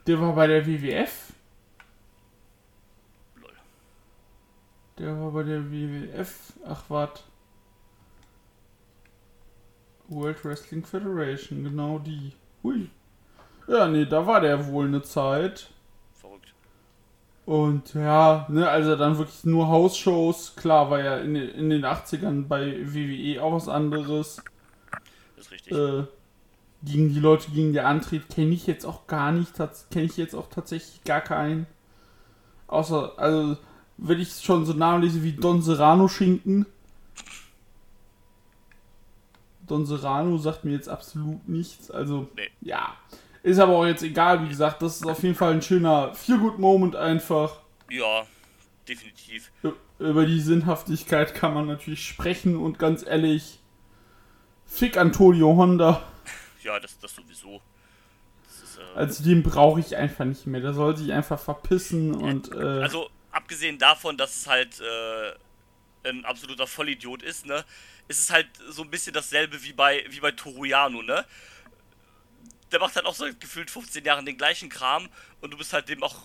Der 0.07 0.21
war 0.21 0.35
bei 0.35 0.47
der 0.47 0.67
WWF. 0.67 1.32
Der 5.03 5.19
war 5.21 5.33
bei 5.33 5.43
der 5.43 5.69
WWF. 5.73 6.53
Ach, 6.65 6.89
wart. 6.89 7.25
World 10.07 10.45
Wrestling 10.45 10.85
Federation, 10.85 11.65
genau 11.65 11.99
die. 11.99 12.35
Hui. 12.63 12.89
Ja, 13.67 13.89
nee, 13.89 14.05
da 14.07 14.25
war 14.25 14.41
der 14.41 14.69
wohl 14.69 14.87
eine 14.87 15.03
Zeit. 15.03 15.71
Verrückt. 16.15 16.55
Und 17.47 17.95
ja, 17.95 18.47
ne, 18.49 18.69
also 18.71 18.95
dann 18.95 19.19
wirklich 19.19 19.43
nur 19.43 19.67
Hausshows. 19.67 20.55
Klar, 20.55 20.89
war 20.89 21.01
ja 21.03 21.17
in, 21.19 21.35
den- 21.35 21.49
in 21.51 21.71
den 21.71 21.85
80ern 21.85 22.47
bei 22.47 22.77
WWE 22.95 23.43
auch 23.43 23.55
was 23.55 23.69
anderes. 23.69 24.37
Das 25.37 25.47
ist 25.47 25.51
richtig. 25.51 25.73
Äh, 25.77 26.05
gegen 26.85 27.13
die 27.13 27.19
Leute, 27.19 27.51
gegen 27.51 27.73
der 27.73 27.89
antritt, 27.89 28.29
kenne 28.29 28.55
ich 28.55 28.69
jetzt 28.69 28.85
auch 28.87 29.09
gar 29.09 29.33
nicht. 29.33 29.55
Kenne 29.91 30.05
ich 30.05 30.17
jetzt 30.17 30.37
auch 30.37 30.49
tatsächlich 30.49 31.03
gar 31.03 31.23
keinen. 31.23 31.67
Außer, 32.69 33.19
also, 33.19 33.57
wenn 34.05 34.21
ich 34.21 34.33
schon 34.43 34.65
so 34.67 34.73
Namen 34.73 35.03
lese 35.03 35.23
wie 35.23 35.33
Don 35.33 35.63
Serrano 35.63 36.09
Schinken. 36.09 36.67
Don 39.67 39.87
Serrano 39.87 40.37
sagt 40.39 40.65
mir 40.65 40.73
jetzt 40.73 40.89
absolut 40.89 41.49
nichts. 41.49 41.91
Also, 41.91 42.29
Nee. 42.37 42.51
ja. 42.61 42.95
Ist 43.43 43.59
aber 43.59 43.73
auch 43.77 43.87
jetzt 43.87 44.03
egal, 44.03 44.45
wie 44.45 44.49
gesagt. 44.49 44.83
Das 44.83 44.97
ist 44.97 45.07
auf 45.07 45.23
jeden 45.23 45.35
Fall 45.35 45.53
ein 45.55 45.63
schöner 45.63 46.15
Feel-Good-Moment 46.15 46.95
einfach. 46.95 47.61
Ja, 47.91 48.23
definitiv. 48.89 49.51
Über 49.99 50.27
die 50.27 50.41
Sinnhaftigkeit 50.41 51.35
kann 51.35 51.53
man 51.55 51.67
natürlich 51.67 52.07
sprechen 52.07 52.57
und 52.57 52.79
ganz 52.79 53.05
ehrlich, 53.05 53.59
fick 54.65 54.97
Antonio 54.97 55.57
Honda. 55.57 56.03
Ja, 56.63 56.79
das, 56.79 56.97
das 57.01 57.15
sowieso. 57.17 57.61
Das 58.45 58.63
ist, 58.71 58.79
äh, 58.79 58.97
Also 58.99 59.25
den 59.25 59.43
brauche 59.43 59.81
ich 59.81 59.97
einfach 59.97 60.25
nicht 60.25 60.47
mehr. 60.47 60.61
Der 60.61 60.73
soll 60.75 60.97
sich 60.97 61.13
einfach 61.13 61.39
verpissen 61.41 62.15
und 62.15 62.53
äh, 62.55 62.83
Also, 62.83 63.09
abgesehen 63.33 63.79
davon, 63.79 64.17
dass 64.17 64.37
es 64.37 64.47
halt 64.47 64.81
äh, 64.81 66.09
ein 66.09 66.25
absoluter 66.25 66.67
Vollidiot 66.67 67.23
ist, 67.23 67.47
ne, 67.47 67.65
ist 68.09 68.21
es 68.21 68.31
halt 68.31 68.49
so 68.69 68.83
ein 68.83 68.91
bisschen 68.91 69.13
dasselbe 69.13 69.63
wie 69.63 69.73
bei, 69.73 70.05
wie 70.11 70.21
bei 70.21 70.31
Toru 70.31 70.65
Yano, 70.65 71.03
ne? 71.03 71.25
Der 72.71 72.81
macht 72.81 72.97
halt 72.97 73.05
auch 73.07 73.15
so 73.15 73.27
gefühlt 73.39 73.71
15 73.71 74.05
Jahren 74.05 74.25
den 74.25 74.39
gleichen 74.39 74.69
Kram 74.69 75.09
und 75.41 75.53
du 75.53 75.59
bist 75.59 75.73
halt 75.73 75.89
dem 75.89 76.03
auch 76.03 76.17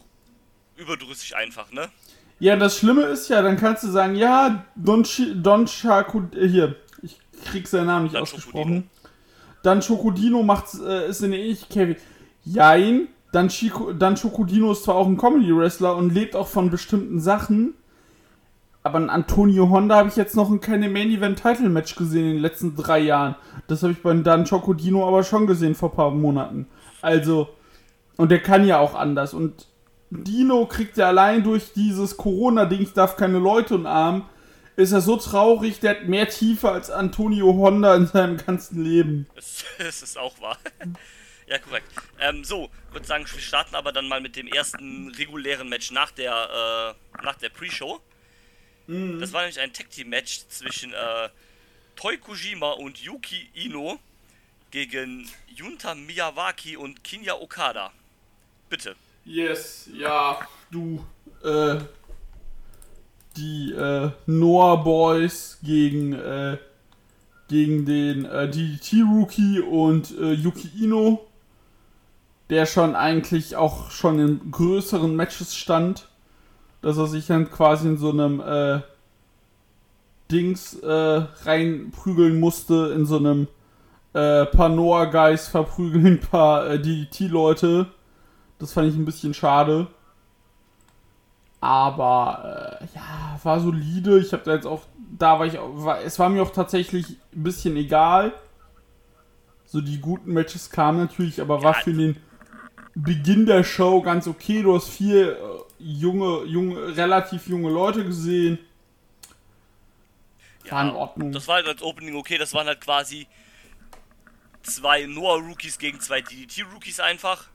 überdrüssig 0.78 1.36
einfach, 1.36 1.72
ne? 1.72 1.90
ja, 2.40 2.56
das 2.56 2.78
Schlimme 2.78 3.04
ist 3.04 3.30
ja, 3.30 3.42
dann 3.42 3.58
kannst 3.58 3.84
du 3.84 3.90
sagen, 3.90 4.16
ja, 4.16 4.66
Don, 4.76 5.04
Chi, 5.04 5.34
Don 5.42 5.66
Chaco, 5.66 6.24
äh, 6.36 6.48
hier, 6.48 6.76
ich 7.02 7.18
krieg 7.46 7.68
seinen 7.68 7.88
Namen 7.88 8.04
nicht 8.04 8.16
Dan 8.16 8.24
ausgesprochen. 8.24 8.90
Dann 9.64 9.82
Chocodino 9.82 10.44
macht 10.44 10.74
äh, 10.76 11.10
ist 11.10 11.24
eine 11.24 11.38
ähnliche 11.38 11.66
Kevin. 11.66 11.96
Jein, 12.46 13.08
dann, 13.32 13.50
Chico, 13.50 13.94
dann 13.94 14.16
Chocodino 14.16 14.72
ist 14.72 14.84
zwar 14.84 14.96
auch 14.96 15.08
ein 15.08 15.18
Comedy-Wrestler 15.18 15.96
und 15.96 16.14
lebt 16.14 16.36
auch 16.36 16.48
von 16.48 16.70
bestimmten 16.70 17.20
Sachen, 17.20 17.74
aber 18.84 19.00
ein 19.00 19.10
Antonio 19.10 19.70
Honda 19.70 19.98
habe 19.98 20.08
ich 20.08 20.16
jetzt 20.16 20.36
noch 20.36 20.50
in 20.50 20.62
keinem 20.62 20.94
Main-Event-Title-Match 20.94 21.96
gesehen 21.96 22.26
in 22.26 22.34
den 22.36 22.42
letzten 22.42 22.76
drei 22.76 23.00
Jahren. 23.00 23.36
Das 23.68 23.84
habe 23.84 23.92
ich 23.92 24.02
bei 24.02 24.14
Dan 24.14 24.46
Chocodino 24.46 25.06
aber 25.06 25.24
schon 25.26 25.46
gesehen 25.46 25.76
vor 25.76 25.90
ein 25.92 25.96
paar 25.96 26.12
Monaten. 26.12 26.68
Also, 27.02 27.50
und 28.16 28.32
der 28.32 28.40
kann 28.40 28.66
ja 28.66 28.80
auch 28.80 28.96
anders. 28.96 29.34
Und 29.34 29.68
Dino 30.10 30.66
kriegt 30.68 30.96
ja 30.96 31.08
allein 31.08 31.44
durch 31.44 31.74
dieses 31.74 32.16
Corona-Ding, 32.16 32.82
ich 32.82 32.94
darf 32.94 33.18
keine 33.18 33.40
Leute 33.40 33.76
umarmen, 33.76 34.24
ist 34.78 34.94
er 34.94 35.02
so 35.02 35.18
traurig, 35.18 35.82
der 35.82 35.92
hat 35.92 36.08
mehr 36.08 36.30
Tiefe 36.30 36.72
als 36.72 36.90
Antonio 36.90 37.54
Honda 37.56 37.96
in 37.96 38.08
seinem 38.08 38.38
ganzen 38.38 38.84
Leben. 38.84 39.28
Es 39.36 39.66
ist 40.02 40.18
auch 40.18 40.40
wahr. 40.40 40.58
Ja, 41.48 41.58
korrekt. 41.60 41.88
Ähm, 42.20 42.44
so, 42.44 42.70
würde 42.92 43.08
sagen, 43.08 43.26
wir 43.30 43.42
starten 43.42 43.76
aber 43.76 43.92
dann 43.92 44.08
mal 44.08 44.22
mit 44.22 44.36
dem 44.36 44.48
ersten 44.48 45.10
regulären 45.10 45.70
Match 45.70 45.92
nach 45.92 46.12
der, 46.12 46.96
äh, 47.20 47.24
nach 47.24 47.36
der 47.36 47.50
Pre-Show. 47.50 48.02
Das 48.88 49.34
war 49.34 49.42
nämlich 49.42 49.60
ein 49.60 49.74
Tag 49.74 49.90
Team 49.90 50.08
Match 50.10 50.48
zwischen 50.48 50.94
äh, 50.94 51.30
Toi 51.98 52.16
Kojima 52.16 52.72
und 52.72 52.98
Yuki 53.00 53.50
Ino 53.54 54.00
gegen 54.72 55.30
Junta 55.54 55.94
Miyawaki 55.94 56.78
und 56.78 57.04
Kinya 57.04 57.34
Okada. 57.34 57.92
Bitte. 58.70 58.96
Yes, 59.26 59.90
ja, 59.94 60.40
du, 60.72 61.06
äh, 61.44 61.80
die, 63.36 63.74
äh, 63.74 64.12
Noah 64.26 64.82
Boys 64.82 65.60
gegen, 65.62 66.14
äh, 66.14 66.58
gegen 67.50 67.86
den, 67.86 68.24
äh, 68.24 68.50
DDT-Rookie 68.50 69.60
und, 69.60 70.12
äh, 70.18 70.32
Yuki 70.32 70.70
Ino, 70.82 71.27
der 72.50 72.66
schon 72.66 72.96
eigentlich 72.96 73.56
auch 73.56 73.92
schon 73.92 74.20
in 74.20 74.52
größeren 74.52 75.16
Matches 75.16 75.56
stand, 75.56 76.08
dass 76.82 76.98
er 76.98 77.08
sich 77.08 77.28
dann 77.28 77.52
quasi 77.52 77.88
in 77.90 77.98
so 77.98 78.12
einem, 78.12 78.40
äh, 78.40 78.82
Dings, 80.32 80.74
äh, 80.76 81.24
reinprügeln 81.46 82.40
musste, 82.40 82.94
in 82.96 83.06
so 83.06 83.18
einem, 83.18 83.48
äh, 84.14 84.46
paar 84.46 84.70
Noah-Guys 84.70 85.48
verprügeln 85.48 86.06
ein 86.06 86.20
paar, 86.20 86.68
äh, 86.68 86.80
DDT-Leute. 86.82 87.88
Das 88.60 88.74
fand 88.74 88.90
ich 88.90 88.96
ein 88.96 89.06
bisschen 89.06 89.34
schade. 89.34 89.88
Aber 91.60 92.80
äh, 92.82 92.86
ja, 92.96 93.40
war 93.44 93.60
solide. 93.60 94.20
Ich 94.20 94.32
habe 94.34 94.44
da 94.44 94.54
jetzt 94.54 94.68
auch, 94.68 94.84
da 95.18 95.40
war 95.40 95.46
ich, 95.46 95.58
auch, 95.58 95.72
war, 95.84 96.02
es 96.02 96.20
war 96.20 96.30
mir 96.30 96.42
auch 96.42 96.52
tatsächlich 96.52 97.18
ein 97.34 97.44
bisschen 97.44 97.76
egal. 97.76 98.34
So 99.66 99.82
die 99.82 100.00
guten 100.00 100.34
Matches 100.34 100.70
kamen 100.70 101.00
natürlich, 101.00 101.42
aber 101.42 101.64
war 101.64 101.74
Ja, 101.74 101.82
für 101.84 101.94
den 101.94 102.18
Beginn 103.04 103.46
der 103.46 103.64
Show 103.64 104.02
ganz 104.02 104.28
okay. 104.28 104.64
Du 104.64 104.76
hast 104.76 104.90
vier 104.90 105.34
äh, 105.34 105.40
junge, 105.80 106.44
junge, 106.46 106.96
relativ 106.98 107.48
junge 107.48 107.70
Leute 107.70 108.04
gesehen. 108.04 108.60
War 110.70 110.90
in 110.90 110.96
Ordnung. 110.96 111.32
Das 111.32 111.48
war 111.48 111.56
halt 111.56 111.68
als 111.68 111.82
Opening 111.82 112.16
okay, 112.16 112.38
das 112.38 112.54
waren 112.54 112.68
halt 112.68 112.82
quasi 112.82 113.28
zwei 114.64 115.06
Noah-Rookies 115.06 115.78
gegen 115.78 116.00
zwei 116.02 116.22
DDT-Rookies 116.22 117.00
einfach. 117.00 117.48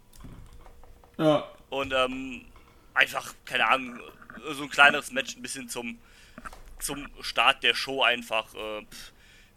Ja. 1.18 1.44
Und 1.68 1.92
ähm, 1.92 2.46
einfach, 2.94 3.34
keine 3.44 3.68
Ahnung, 3.68 4.00
so 4.52 4.62
ein 4.62 4.70
kleineres 4.70 5.12
Match 5.12 5.36
ein 5.36 5.42
bisschen 5.42 5.68
zum, 5.68 5.98
zum 6.78 7.06
Start 7.20 7.62
der 7.62 7.74
Show 7.74 8.02
einfach. 8.02 8.54
Äh, 8.54 8.86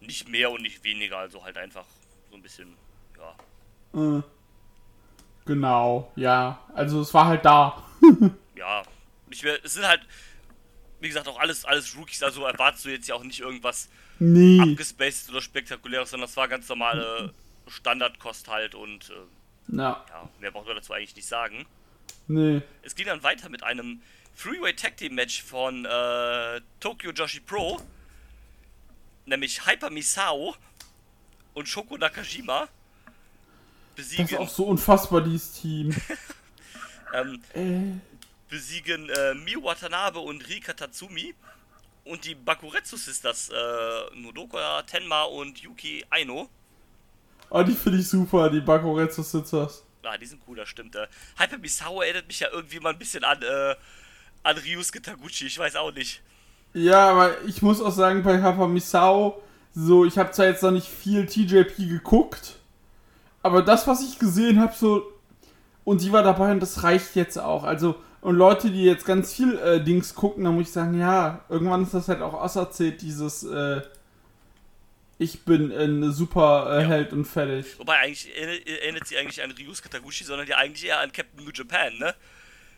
nicht 0.02 0.30
mehr 0.30 0.52
und 0.52 0.62
nicht 0.62 0.84
weniger, 0.84 1.18
also 1.18 1.44
halt 1.44 1.58
einfach 1.58 1.86
so 2.30 2.36
ein 2.36 2.42
bisschen, 2.42 2.76
ja. 3.18 4.18
Äh, 4.18 4.24
genau, 5.46 6.12
ja. 6.16 6.60
Also 6.74 7.02
es 7.02 7.14
war 7.14 7.26
halt 7.26 7.46
da. 7.46 7.84
ja, 8.56 8.84
nicht 9.30 9.44
mehr, 9.44 9.58
es 9.64 9.74
sind 9.74 9.88
halt, 9.88 10.02
wie 11.00 11.08
gesagt, 11.08 11.28
auch 11.28 11.40
alles, 11.40 11.66
alles 11.66 11.96
Rookies, 11.98 12.24
also 12.24 12.46
erwartest 12.46 12.86
du 12.86 12.90
jetzt 12.90 13.08
ja 13.08 13.16
auch 13.16 13.24
nicht 13.24 13.40
irgendwas 13.40 13.90
Nee. 14.20 14.62
abgespaced 14.62 15.30
oder 15.30 15.42
spektakuläres, 15.42 16.10
sondern 16.12 16.28
das 16.30 16.38
war 16.38 16.48
ganz 16.48 16.70
normale 16.70 17.34
Standardkost 17.68 18.48
halt 18.48 18.74
und 18.76 19.10
äh, 19.10 19.76
Ja, 19.78 20.06
ja, 20.10 20.30
mehr 20.40 20.52
braucht 20.52 20.68
man 20.68 20.76
dazu 20.78 20.94
eigentlich 20.94 21.16
nicht 21.16 21.28
sagen. 21.28 21.66
nee. 22.28 22.62
Es 22.82 22.96
ging 22.96 23.08
dann 23.08 23.24
weiter 23.24 23.50
mit 23.50 23.64
einem 23.64 24.02
Freeway 24.34 24.74
Tag 24.74 24.98
Team 24.98 25.16
Match 25.16 25.44
von 25.44 25.86
äh, 25.86 26.62
Tokyo 26.80 27.12
Joshi 27.12 27.40
Pro, 27.42 27.82
nämlich 29.26 29.66
Hyper 29.66 29.90
Misao 29.90 30.56
und 31.54 31.68
Shoko 31.68 31.98
Nakajima 31.98 32.68
Das 33.96 34.06
ist 34.06 34.18
besiegen, 34.18 34.38
auch 34.38 34.50
so 34.50 34.66
unfassbar, 34.66 35.22
dieses 35.22 35.54
Team. 35.54 35.96
ähm, 37.14 37.42
äh, 37.54 38.00
besiegen 38.50 39.10
äh, 39.10 39.34
Miu 39.34 39.64
Watanabe 39.64 40.20
und 40.20 40.48
Rika 40.48 40.74
Tatsumi 40.74 41.34
und 42.06 42.24
die 42.26 42.36
Bakuretsu 42.36 42.98
Sisters, 42.98 43.50
äh, 43.50 44.16
Nodoka 44.16 44.84
Tenma 44.84 45.24
und 45.24 45.58
Yuki 45.60 46.06
Aino. 46.10 46.50
oh, 47.50 47.64
die 47.64 47.74
finde 47.74 48.00
ich 48.00 48.08
super, 48.08 48.50
die 48.50 48.62
Bakuretsu 48.62 49.24
Sitzers. 49.24 49.84
Ah, 50.04 50.18
die 50.18 50.26
sind 50.28 50.42
cool, 50.48 50.58
das 50.58 50.70
stimmt. 50.70 50.96
Äh, 50.96 51.08
Hyper 51.38 51.58
Misao 51.58 52.02
erinnert 52.02 52.28
mich 52.28 52.40
ja 52.40 52.50
irgendwie 52.52 52.80
mal 52.80 52.92
ein 52.92 53.00
bisschen 53.00 53.24
an, 53.24 53.42
äh, 53.42 53.76
an 54.44 54.58
Ryusuke 54.58 55.02
Taguchi, 55.02 55.48
ich 55.48 55.58
weiß 55.58 55.76
auch 55.78 55.92
nicht. 55.92 56.22
Ja, 56.74 57.10
aber 57.10 57.42
ich 57.46 57.62
muss 57.62 57.82
auch 57.82 57.92
sagen, 57.92 58.22
bei 58.22 58.42
Hafa 58.42 58.68
Misao, 58.68 59.42
so, 59.74 60.06
ich 60.06 60.18
habe 60.18 60.32
zwar 60.32 60.46
jetzt 60.46 60.62
noch 60.62 60.72
nicht 60.72 60.88
viel 60.88 61.26
TJP 61.26 61.90
geguckt, 61.90 62.60
aber 63.46 63.62
das, 63.62 63.86
was 63.86 64.02
ich 64.02 64.18
gesehen 64.18 64.60
habe, 64.60 64.74
so, 64.76 65.04
und 65.84 66.00
sie 66.00 66.12
war 66.12 66.24
dabei 66.24 66.52
und 66.52 66.60
das 66.62 66.82
reicht 66.82 67.16
jetzt 67.16 67.38
auch. 67.38 67.64
Also, 67.64 67.96
und 68.22 68.36
Leute, 68.36 68.72
die 68.72 68.84
jetzt 68.84 69.06
ganz 69.06 69.36
viel 69.36 69.56
äh, 69.60 69.84
Dings 69.84 70.16
gucken, 70.16 70.46
da 70.46 70.52
muss 70.52 70.64
ich 70.64 70.72
sagen, 70.72 71.00
ja, 71.00 71.46
irgendwann 71.48 71.84
ist 71.84 71.94
das 71.94 72.08
halt 72.08 72.24
auch 72.24 72.34
auserzählt, 72.34 73.04
dieses, 73.04 73.44
äh, 73.44 73.84
ich 75.20 75.46
bin 75.46 75.72
ein 75.72 76.12
super 76.12 76.72
äh, 76.72 76.82
Ja. 76.82 76.88
Held 76.88 77.14
und 77.14 77.26
fertig. 77.26 77.78
Wobei 77.78 78.00
eigentlich 78.00 78.36
erinnert, 78.36 79.06
sie 79.06 79.16
eigentlich 79.16 79.44
an 79.44 79.52
Ryusuke 79.52 79.92
Taguchi, 79.92 80.24
sondern 80.24 80.48
ja 80.48 80.58
eigentlich 80.58 80.88
eher 80.88 81.02
an 81.02 81.12
Captain 81.12 81.46
New 81.46 81.52
Japan, 81.54 82.00
ne? 82.00 82.16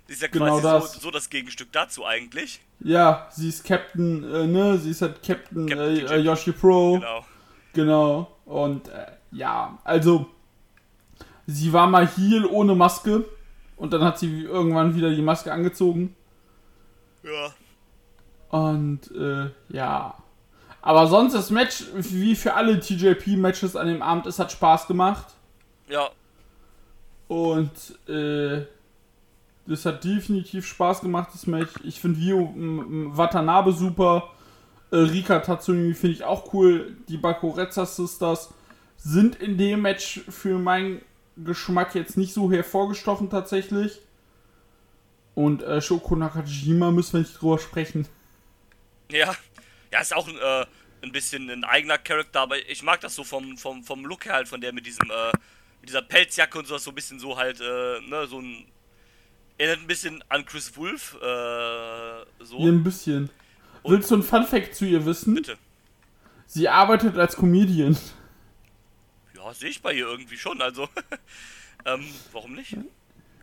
Die 0.10 0.12
ist 0.12 0.22
ja 0.22 0.28
Genau 0.28 0.60
quasi 0.60 0.64
das. 0.64 0.94
So, 0.96 1.00
so 1.00 1.12
das 1.12 1.30
Gegenstück 1.30 1.72
dazu 1.72 2.06
eigentlich. 2.06 2.60
Ja, 2.82 3.30
sie 3.32 3.48
ist 3.48 3.64
Captain, 3.64 4.22
äh, 4.34 4.46
ne, 4.46 4.78
sie 4.78 4.92
ist 4.92 5.02
halt 5.02 5.24
Captain, 5.24 5.66
Captain 5.66 6.08
äh, 6.08 6.16
äh, 6.16 6.20
Yoshi 6.20 6.52
Pro. 6.52 6.96
Genau. 6.96 7.26
Genau. 7.72 8.38
Und 8.44 8.90
äh, 8.90 9.06
ja, 9.32 9.80
also 9.86 10.30
sie 11.48 11.74
war 11.74 11.88
mal 11.88 12.08
Heel 12.08 12.46
ohne 12.46 12.76
Maske 12.76 13.26
und 13.78 13.94
dann 13.94 14.04
hat 14.04 14.20
sie 14.20 14.44
irgendwann 14.44 14.96
wieder 14.96 15.10
die 15.10 15.22
Maske 15.22 15.52
angezogen. 15.52 16.16
Ja. 17.24 17.54
Und 18.50 19.12
äh, 19.12 19.50
ja. 19.70 20.16
Aber 20.82 21.08
sonst 21.08 21.34
das 21.34 21.50
Match, 21.50 21.86
wie 21.94 22.36
für 22.36 22.54
alle 22.54 22.80
TJP-Matches 22.80 23.76
an 23.76 23.88
dem 23.88 24.02
Abend, 24.02 24.28
es 24.28 24.40
hat 24.40 24.52
Spaß 24.52 24.88
gemacht. 24.88 25.26
Ja. 25.90 26.10
Und 27.28 27.72
äh, 28.08 28.66
das 29.66 29.86
hat 29.86 30.04
definitiv 30.04 30.66
Spaß 30.66 31.02
gemacht, 31.02 31.30
das 31.34 31.46
Match. 31.46 31.74
Ich 31.84 32.00
finde 32.00 32.20
Vio 32.20 32.54
Watanabe 32.56 33.74
super. 33.74 34.30
Äh, 34.92 34.98
Rika 34.98 35.40
Tatsumi 35.40 35.94
finde 35.94 36.16
ich 36.16 36.24
auch 36.24 36.54
cool. 36.54 36.96
Die 37.10 37.18
Bakuretsa 37.18 37.86
Sisters 37.86 38.54
sind 38.96 39.36
in 39.36 39.58
dem 39.58 39.82
Match 39.82 40.22
für 40.30 40.58
meinen 40.58 41.02
Geschmack 41.44 41.96
jetzt 41.96 42.18
nicht 42.18 42.34
so 42.34 42.52
hervorgestochen 42.52 43.30
tatsächlich. 43.30 44.00
Und 45.36 45.62
äh, 45.64 45.82
Shoko 45.82 46.16
Nakajima 46.16 46.92
müssen 46.92 47.14
wir 47.14 47.20
nicht 47.20 47.40
drüber 47.40 47.60
sprechen. 47.60 48.08
Ja. 49.12 49.36
Ja, 49.92 50.02
ist 50.02 50.16
auch 50.16 50.28
ein, 50.28 50.36
äh, 50.38 50.66
ein 51.04 51.12
bisschen 51.12 51.50
ein 51.50 51.64
eigener 51.64 51.98
Charakter, 51.98 52.42
aber 52.42 52.58
ich 52.70 52.82
mag 52.84 53.00
das 53.02 53.16
so 53.16 53.24
vom, 53.24 53.56
vom, 53.58 53.84
vom 53.84 54.04
Look 54.06 54.26
her 54.26 54.34
halt, 54.34 54.48
von 54.48 54.60
der 54.60 54.74
mit 54.74 54.86
diesem, 54.86 55.10
äh, 55.10 55.32
mit 55.80 55.90
dieser 55.90 56.02
Pelzjacke 56.02 56.58
und 56.58 56.66
sowas, 56.68 56.84
so 56.84 56.92
ein 56.92 56.96
bisschen 56.96 57.20
so 57.20 57.38
halt, 57.38 57.62
äh, 57.62 58.00
ne, 58.02 58.26
so 58.28 58.40
ein. 58.42 58.66
Erinnert 59.60 59.80
ein 59.82 59.88
bisschen 59.88 60.24
an 60.30 60.46
Chris 60.46 60.76
Wolf, 60.78 61.16
äh, 61.16 62.44
so. 62.44 62.58
Hier 62.58 62.72
ein 62.72 62.84
bisschen. 62.84 63.30
Und- 63.84 63.94
Willst 63.94 64.12
du 64.12 64.16
ein 64.18 64.24
Funfact 64.24 64.76
zu 64.76 64.86
ihr 64.86 65.06
wissen? 65.06 65.34
Bitte. 65.36 65.58
Sie 66.48 66.68
arbeitet 66.70 67.18
als 67.18 67.36
Comedian. 67.36 67.98
Ja, 69.48 69.54
sehe 69.54 69.70
ich 69.70 69.82
bei 69.82 69.94
ihr 69.94 70.06
irgendwie 70.08 70.38
schon, 70.38 70.62
also. 70.62 70.90
ähm, 71.86 72.06
warum 72.32 72.54
nicht? 72.54 72.76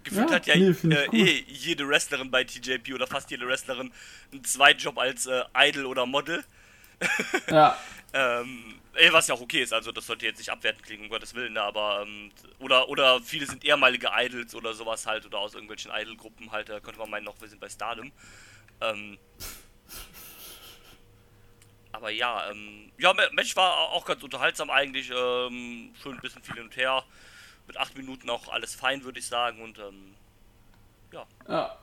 Gefühlt 0.03 0.29
Ja, 0.29 0.37
hat 0.37 0.47
ja 0.47 0.57
nee, 0.57 0.95
äh, 0.95 1.17
eh 1.17 1.45
jede 1.49 1.89
Wrestlerin 1.89 2.31
bei 2.31 2.45
TJP 2.45 2.93
oder 2.93 3.07
fast 3.07 3.31
jede 3.31 3.47
Wrestlerin 3.47 3.91
einen 4.33 4.45
Zweitjob 4.45 4.99
als 4.99 5.27
äh, 5.27 5.45
Idol 5.57 5.87
oder 5.87 6.07
Model. 6.07 6.45
Ja. 7.49 7.79
Ähm, 8.17 8.79
eh, 8.95 9.13
was 9.13 9.27
ja 9.27 9.35
auch 9.35 9.41
okay 9.41 9.65
ist, 9.65 9.73
also 9.73 9.91
das 9.91 10.07
sollte 10.07 10.25
jetzt 10.25 10.39
nicht 10.39 10.49
abwertend 10.49 10.85
klingen, 10.85 11.03
um 11.03 11.09
Gottes 11.09 11.35
Willen, 11.35 11.55
ne, 11.55 11.63
aber 11.63 12.03
ähm, 12.07 12.31
oder 12.61 12.89
oder 12.89 13.21
viele 13.21 13.45
sind 13.45 13.65
ehemalige 13.65 14.09
Idols 14.17 14.55
oder 14.55 14.73
sowas 14.73 15.05
halt 15.05 15.27
oder 15.27 15.41
aus 15.41 15.55
irgendwelchen 15.55 15.91
Idol-Gruppen 15.93 16.53
halt, 16.53 16.69
da 16.69 16.79
könnte 16.79 17.01
man 17.01 17.11
meinen 17.11 17.25
noch, 17.25 17.41
wir 17.41 17.49
sind 17.49 17.61
bei 17.61 17.69
Stardom. 17.69 18.13
Ähm, 18.81 19.19
aber 21.95 22.11
ja, 22.11 22.51
ähm, 22.51 22.91
ja, 22.99 23.15
Ma- 23.15 23.31
Match 23.33 23.57
war 23.57 23.73
auch 23.91 24.05
ganz 24.05 24.23
unterhaltsam 24.23 24.71
eigentlich, 24.71 25.11
ähm, 25.11 25.95
schön 26.03 26.15
ein 26.15 26.21
bisschen 26.21 26.43
viel 26.43 26.55
hin 26.55 26.65
und 26.65 26.77
her, 26.77 27.03
mit 27.67 27.77
acht 27.77 27.97
Minuten 27.97 28.29
auch 28.31 28.49
alles 28.49 28.75
fein, 28.75 29.05
würde 29.05 29.19
ich 29.19 29.27
sagen 29.27 29.63
und 29.63 29.79
ähm, 29.79 30.15
Ja. 31.49 31.79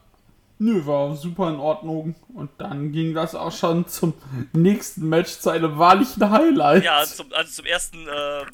Nö, 0.59 0.85
war 0.85 1.15
super 1.15 1.49
in 1.49 1.55
Ordnung. 1.55 2.13
Und 2.35 2.51
dann 2.59 2.91
ging 2.91 3.15
das 3.15 3.33
auch 3.33 3.51
schon 3.51 3.87
zum 3.87 4.13
nächsten 4.53 5.09
Match, 5.09 5.39
zu 5.39 5.49
einem 5.49 5.79
wahrlichen 5.79 6.29
Highlight. 6.29 6.83
Ja, 6.83 7.03
zum, 7.03 7.33
also 7.33 7.51
zum 7.51 7.65
ersten 7.65 8.07
äh, 8.07 8.45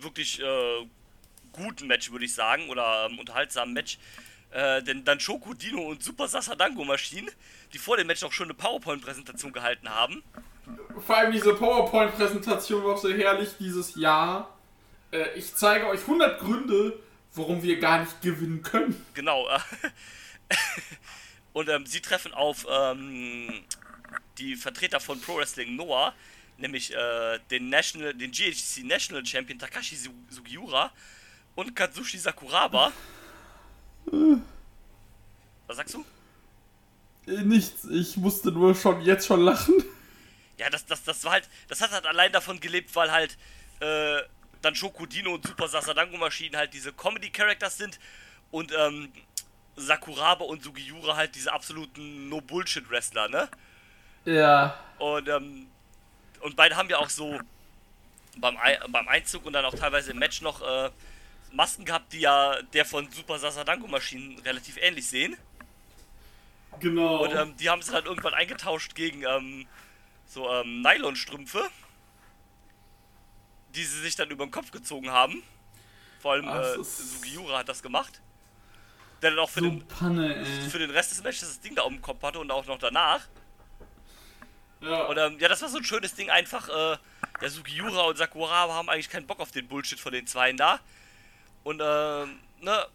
wirklich 0.00 0.40
äh, 0.40 0.86
guten 1.52 1.86
Match, 1.86 2.10
würde 2.10 2.24
ich 2.24 2.32
sagen, 2.34 2.70
oder 2.70 3.08
ähm, 3.10 3.18
unterhaltsamen 3.18 3.74
Match. 3.74 3.98
Äh, 4.52 4.82
denn 4.84 5.04
dann 5.04 5.20
Shoko 5.20 5.52
Dino 5.52 5.82
und 5.82 6.02
Super 6.02 6.28
Sasadango 6.28 6.82
Maschinen, 6.84 7.30
die 7.74 7.78
vor 7.78 7.98
dem 7.98 8.06
Match 8.06 8.22
auch 8.22 8.32
schon 8.32 8.46
eine 8.46 8.54
PowerPoint-Präsentation 8.54 9.52
gehalten 9.52 9.90
haben. 9.90 10.22
Vor 11.06 11.16
allem 11.16 11.32
diese 11.32 11.54
PowerPoint-Präsentation 11.54 12.84
war 12.84 12.94
auch 12.94 12.98
so 12.98 13.10
herrlich 13.12 13.50
dieses 13.58 13.94
Jahr. 13.96 14.56
Äh, 15.10 15.36
ich 15.36 15.54
zeige 15.54 15.86
euch 15.86 16.00
100 16.00 16.38
Gründe, 16.40 16.98
warum 17.34 17.62
wir 17.62 17.78
gar 17.80 18.00
nicht 18.00 18.20
gewinnen 18.22 18.62
können. 18.62 19.04
Genau. 19.14 19.48
Äh, 19.48 19.58
und 21.52 21.68
ähm, 21.68 21.86
sie 21.86 22.00
treffen 22.00 22.32
auf 22.34 22.66
ähm, 22.70 23.64
die 24.38 24.56
Vertreter 24.56 25.00
von 25.00 25.20
Pro 25.20 25.36
Wrestling 25.36 25.76
Noah, 25.76 26.14
nämlich 26.58 26.94
äh, 26.94 27.38
den 27.50 27.68
National, 27.68 28.14
den 28.14 28.30
GHC 28.30 28.84
National 28.84 29.24
Champion 29.24 29.58
Takashi 29.58 29.96
Su- 29.96 30.10
Sugiura 30.28 30.92
und 31.54 31.74
Katsushi 31.74 32.18
Sakuraba. 32.18 32.92
Was 35.66 35.76
sagst 35.76 35.94
du? 35.94 36.04
Äh, 37.26 37.42
nichts, 37.42 37.84
ich 37.84 38.16
musste 38.16 38.50
nur 38.52 38.74
schon 38.74 39.00
jetzt 39.02 39.26
schon 39.26 39.40
lachen. 39.40 39.74
Ja, 40.62 40.70
das, 40.70 40.86
das, 40.86 41.02
das 41.04 41.24
war 41.24 41.32
halt, 41.32 41.48
das 41.68 41.80
hat 41.80 41.90
halt 41.90 42.06
allein 42.06 42.32
davon 42.32 42.60
gelebt, 42.60 42.94
weil 42.94 43.10
halt 43.10 43.36
äh, 43.80 44.22
dann 44.62 44.74
Shokodino 44.74 45.34
und 45.34 45.46
Super 45.46 45.68
Sasadango 45.68 46.16
Maschinen 46.16 46.56
halt 46.56 46.72
diese 46.72 46.92
Comedy-Characters 46.92 47.78
sind 47.78 47.98
und 48.52 48.72
ähm, 48.72 49.12
Sakuraba 49.76 50.44
und 50.44 50.62
Sugiura 50.62 51.16
halt 51.16 51.34
diese 51.34 51.52
absoluten 51.52 52.28
No-Bullshit-Wrestler, 52.28 53.28
ne? 53.28 53.48
Ja. 54.24 54.78
Und, 54.98 55.28
ähm, 55.28 55.66
und 56.40 56.54
beide 56.54 56.76
haben 56.76 56.88
ja 56.88 56.98
auch 56.98 57.10
so 57.10 57.40
beim, 58.36 58.56
Ei- 58.58 58.78
beim 58.88 59.08
Einzug 59.08 59.44
und 59.46 59.52
dann 59.54 59.64
auch 59.64 59.74
teilweise 59.74 60.12
im 60.12 60.18
Match 60.18 60.42
noch 60.42 60.62
äh, 60.62 60.90
Masken 61.50 61.84
gehabt, 61.84 62.12
die 62.12 62.20
ja 62.20 62.62
der 62.72 62.84
von 62.84 63.10
Super 63.10 63.38
Sasadango 63.38 63.88
Maschinen 63.88 64.38
relativ 64.40 64.76
ähnlich 64.76 65.08
sehen. 65.08 65.36
Genau. 66.80 67.24
Und 67.24 67.34
ähm, 67.34 67.56
die 67.56 67.68
haben 67.68 67.80
es 67.80 67.88
dann 67.88 68.04
irgendwann 68.04 68.34
eingetauscht 68.34 68.94
gegen 68.94 69.24
ähm, 69.24 69.66
so 70.32 70.50
ähm, 70.50 70.80
Nylonstrümpfe, 70.80 71.68
die 73.74 73.84
sie 73.84 74.00
sich 74.00 74.16
dann 74.16 74.30
über 74.30 74.46
den 74.46 74.50
Kopf 74.50 74.70
gezogen 74.70 75.10
haben. 75.10 75.42
Vor 76.20 76.32
allem 76.32 76.48
Ach, 76.48 76.62
äh, 76.62 76.82
Sugiura 76.82 77.58
hat 77.58 77.68
das 77.68 77.82
gemacht. 77.82 78.20
Der 79.20 79.30
dann 79.30 79.40
auch 79.40 79.50
für, 79.50 79.60
So 79.60 79.66
den, 79.66 79.86
Panne, 79.86 80.44
für 80.70 80.78
den 80.78 80.90
Rest 80.90 81.12
des 81.12 81.22
Matches 81.22 81.40
das 81.40 81.60
Ding 81.60 81.74
da 81.74 81.82
auf 81.82 81.92
dem 81.92 82.00
Kopf 82.00 82.22
hatte 82.22 82.38
und 82.38 82.50
auch 82.50 82.66
noch 82.66 82.78
danach. 82.78 83.28
Ja. 84.80 85.04
Und 85.04 85.18
ähm, 85.18 85.38
ja, 85.38 85.48
das 85.48 85.62
war 85.62 85.68
so 85.68 85.78
ein 85.78 85.84
schönes 85.84 86.14
Ding 86.14 86.30
einfach. 86.30 86.68
Äh, 86.68 86.96
der 87.40 87.50
Sugiura 87.50 88.02
und 88.02 88.16
Sakuraba 88.16 88.74
haben 88.74 88.88
eigentlich 88.88 89.10
keinen 89.10 89.26
Bock 89.26 89.40
auf 89.40 89.50
den 89.50 89.68
Bullshit 89.68 90.00
von 90.00 90.12
den 90.12 90.26
Zweien 90.26 90.56
da. 90.56 90.80
Und 91.62 91.80
ähm, 91.84 92.40
ne, 92.60 92.86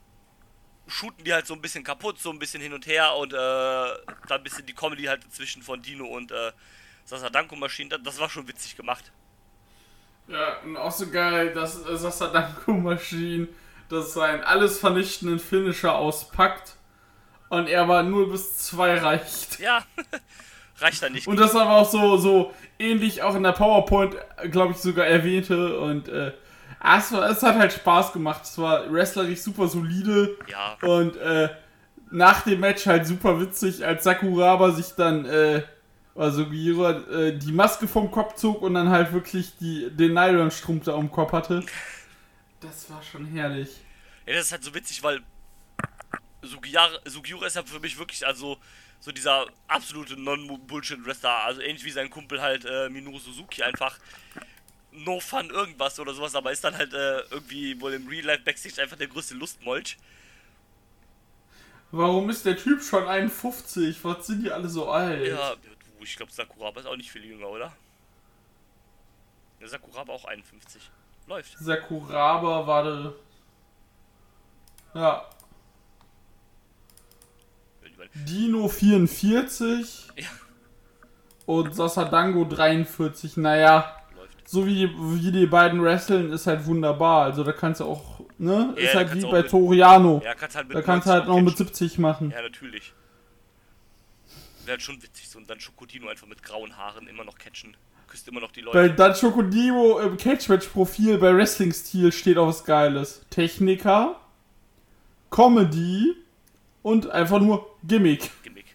shooten 0.87 1.23
die 1.23 1.33
halt 1.33 1.45
so 1.47 1.53
ein 1.53 1.61
bisschen 1.61 1.83
kaputt, 1.83 2.19
so 2.19 2.31
ein 2.31 2.39
bisschen 2.39 2.61
hin 2.61 2.73
und 2.73 2.87
her 2.87 3.15
und 3.15 3.31
äh, 3.33 3.35
da 3.35 3.95
ein 4.31 4.43
bisschen 4.43 4.65
die 4.65 4.73
Comedy 4.73 5.03
halt 5.03 5.23
dazwischen 5.23 5.61
von 5.61 5.81
Dino 5.81 6.05
und 6.05 6.31
äh, 6.31 6.51
Sasadanko 7.07 7.55
Maschinen. 7.55 7.89
Das, 7.89 8.01
das 8.03 8.19
war 8.19 8.29
schon 8.29 8.47
witzig 8.47 8.75
gemacht. 8.75 9.11
Ja, 10.27 10.57
und 10.63 10.75
auch 10.77 10.91
so 10.91 11.09
geil, 11.09 11.53
dass 11.53 11.83
äh, 11.85 11.97
Sasadanko 11.97 12.73
Machine 12.73 13.47
das 13.89 14.13
seinen 14.13 14.43
alles 14.43 14.77
vernichtenden 14.77 15.39
Finisher 15.39 15.95
auspackt 15.95 16.75
und 17.47 17.69
er 17.69 17.83
aber 17.83 18.03
nur 18.03 18.29
bis 18.29 18.57
zwei 18.57 18.97
reicht. 18.99 19.59
Ja, 19.59 19.85
reicht 20.79 21.01
dann 21.01 21.13
nicht. 21.13 21.27
Und 21.27 21.39
das 21.39 21.55
aber 21.55 21.77
auch 21.77 21.89
so, 21.89 22.17
so 22.17 22.53
ähnlich 22.77 23.23
auch 23.23 23.35
in 23.35 23.43
der 23.43 23.53
PowerPoint, 23.53 24.17
glaube 24.51 24.73
ich, 24.73 24.79
sogar 24.79 25.07
erwähnte 25.07 25.79
und 25.79 26.09
äh, 26.09 26.33
ah, 26.81 26.97
es, 26.97 27.13
war, 27.13 27.29
es 27.29 27.41
hat 27.41 27.55
halt 27.55 27.71
Spaß 27.71 28.11
gemacht. 28.11 28.41
Es 28.43 28.57
war 28.57 28.91
wrestlerisch 28.91 29.39
super 29.39 29.69
solide 29.69 30.37
Ja, 30.49 30.77
und 30.81 31.15
äh, 31.15 31.47
nach 32.11 32.41
dem 32.41 32.59
Match 32.59 32.85
halt 32.85 33.07
super 33.07 33.39
witzig, 33.39 33.85
als 33.85 34.03
Sakuraba 34.03 34.71
sich 34.71 34.89
dann, 34.97 35.23
äh, 35.25 35.63
also 36.17 36.49
Gira, 36.49 37.01
äh, 37.09 37.37
die 37.37 37.51
Maske 37.51 37.87
vom 37.87 38.09
Kopf 38.11 38.35
zog 38.35 38.61
und 38.61 38.73
dann 38.73 38.89
halt 38.89 39.13
wirklich 39.13 39.55
die, 39.57 39.89
den 39.91 40.13
Nylonstrumpf 40.13 40.85
da 40.85 40.93
um 40.93 41.05
den 41.05 41.11
Kopf 41.11 41.31
hatte. 41.31 41.63
Das 42.59 42.89
war 42.89 43.01
schon 43.03 43.25
herrlich. 43.25 43.69
Ja, 44.25 44.33
das 44.33 44.47
ist 44.47 44.51
halt 44.51 44.63
so 44.63 44.73
witzig, 44.73 45.03
weil 45.03 45.21
Sugiura, 46.41 46.89
Sugiura 47.05 47.45
ist 47.47 47.55
ja 47.55 47.63
für 47.63 47.79
mich 47.79 47.97
wirklich 47.97 48.25
also 48.25 48.57
so 48.99 49.11
dieser 49.11 49.45
absolute 49.67 50.19
Non-Bullshit-Wrestler. 50.19 51.43
Also 51.45 51.61
ähnlich 51.61 51.85
wie 51.85 51.91
sein 51.91 52.09
Kumpel 52.09 52.41
halt 52.41 52.65
äh, 52.65 52.89
Minoru 52.89 53.19
Suzuki 53.19 53.61
einfach 53.61 53.99
no 54.91 55.19
fun 55.19 55.49
irgendwas 55.51 55.99
oder 55.99 56.13
sowas, 56.13 56.33
aber 56.33 56.51
ist 56.51 56.63
dann 56.63 56.75
halt 56.75 56.93
äh, 56.93 57.19
irgendwie 57.29 57.79
wohl 57.79 57.93
im 57.93 58.07
Real 58.07 58.25
Life 58.25 58.43
Backstage 58.43 58.81
einfach 58.81 58.97
der 58.97 59.07
größte 59.07 59.35
Lustmolch. 59.35 59.97
Warum 61.91 62.29
ist 62.29 62.45
der 62.45 62.57
Typ 62.57 62.81
schon 62.81 63.07
51? 63.07 64.03
Was 64.03 64.27
sind 64.27 64.43
die 64.43 64.51
alle 64.51 64.67
so 64.67 64.89
alt? 64.89 65.27
Ja, 65.27 65.55
du, 65.97 66.03
ich 66.03 66.15
glaube 66.15 66.31
Sakuraba 66.31 66.79
ist 66.79 66.85
auch 66.85 66.95
nicht 66.97 67.11
viel 67.11 67.25
jünger, 67.25 67.47
oder? 67.49 67.71
Der 69.59 69.67
Sakuraba 69.67 70.13
auch 70.13 70.25
51. 70.25 70.89
Läuft. 71.27 71.57
Sakuraba 71.57 72.65
war 72.67 72.83
der. 72.83 73.13
Ja. 74.93 75.25
Dino 78.13 78.67
44 78.67 80.07
Ja, 80.15 80.23
und 81.45 81.75
Sasadango 81.75 82.45
43. 82.45 83.37
Naja, 83.37 83.95
läuft. 84.15 84.49
so 84.49 84.65
wie, 84.65 84.89
wie 84.97 85.31
die 85.31 85.45
beiden 85.47 85.83
wresteln, 85.83 86.31
ist 86.31 86.47
halt 86.47 86.65
wunderbar. 86.65 87.23
Also 87.25 87.43
da 87.43 87.51
kannst 87.51 87.81
du 87.81 87.85
auch, 87.85 88.21
ne? 88.37 88.73
Ja, 88.77 88.81
ist 88.83 88.95
halt 88.95 89.13
wie 89.15 89.21
bei 89.23 89.41
mit- 89.41 89.49
Toriano. 89.51 90.21
Ja, 90.23 90.33
kannst 90.35 90.55
halt 90.55 90.67
mit 90.67 90.77
da 90.77 90.81
kannst 90.81 91.07
du 91.07 91.11
90 91.11 91.19
halt 91.19 91.27
noch 91.27 91.41
mit 91.41 91.53
catchen. 91.57 91.65
70 91.67 91.99
machen. 91.99 92.31
Ja, 92.31 92.41
natürlich. 92.41 92.93
Wäre 94.67 94.73
halt 94.73 94.81
schon 94.81 95.01
witzig, 95.01 95.29
so 95.29 95.37
und 95.39 95.49
dann 95.49 95.61
Schokodino 95.61 96.09
einfach 96.09 96.27
mit 96.27 96.43
grauen 96.43 96.75
Haaren 96.75 97.07
immer 97.07 97.23
noch 97.23 97.37
catchen. 97.37 97.77
Küsst 98.07 98.27
immer 98.27 98.41
noch 98.41 98.51
die 98.51 98.59
Leute. 98.59 98.77
Weil 98.77 98.89
dann 98.93 99.13
Chokodimo 99.13 99.99
im 99.99 100.17
Catchmatch-Profil 100.17 101.17
bei 101.19 101.33
Wrestling-Stil 101.33 102.11
steht 102.11 102.37
auf 102.37 102.49
was 102.49 102.65
Geiles. 102.65 103.21
Techniker, 103.29 104.19
Comedy 105.29 106.15
und 106.83 107.09
einfach 107.09 107.39
nur 107.39 107.77
Gimmick. 107.83 108.29
Gimmick. 108.43 108.65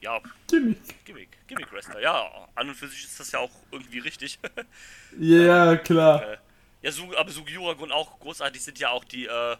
Ja, 0.00 0.20
Gimmick. 0.48 1.04
Gimmick. 1.04 1.28
Gimmick 1.46 1.72
Wrestler. 1.72 2.00
Ja, 2.00 2.48
an 2.56 2.68
und 2.68 2.74
für 2.74 2.88
sich 2.88 3.04
ist 3.04 3.20
das 3.20 3.30
ja 3.30 3.38
auch 3.38 3.52
irgendwie 3.70 4.00
richtig. 4.00 4.38
Ja, 5.18 5.76
klar. 5.76 6.22
Äh, 6.24 6.38
ja, 6.82 6.90
Su 6.90 7.14
aber 7.16 7.30
Sugiura 7.30 7.72
und 7.72 7.92
auch 7.92 8.18
großartig 8.18 8.62
sind 8.62 8.80
ja 8.80 8.90
auch 8.90 9.04
die 9.04 9.26
äh, 9.26 9.56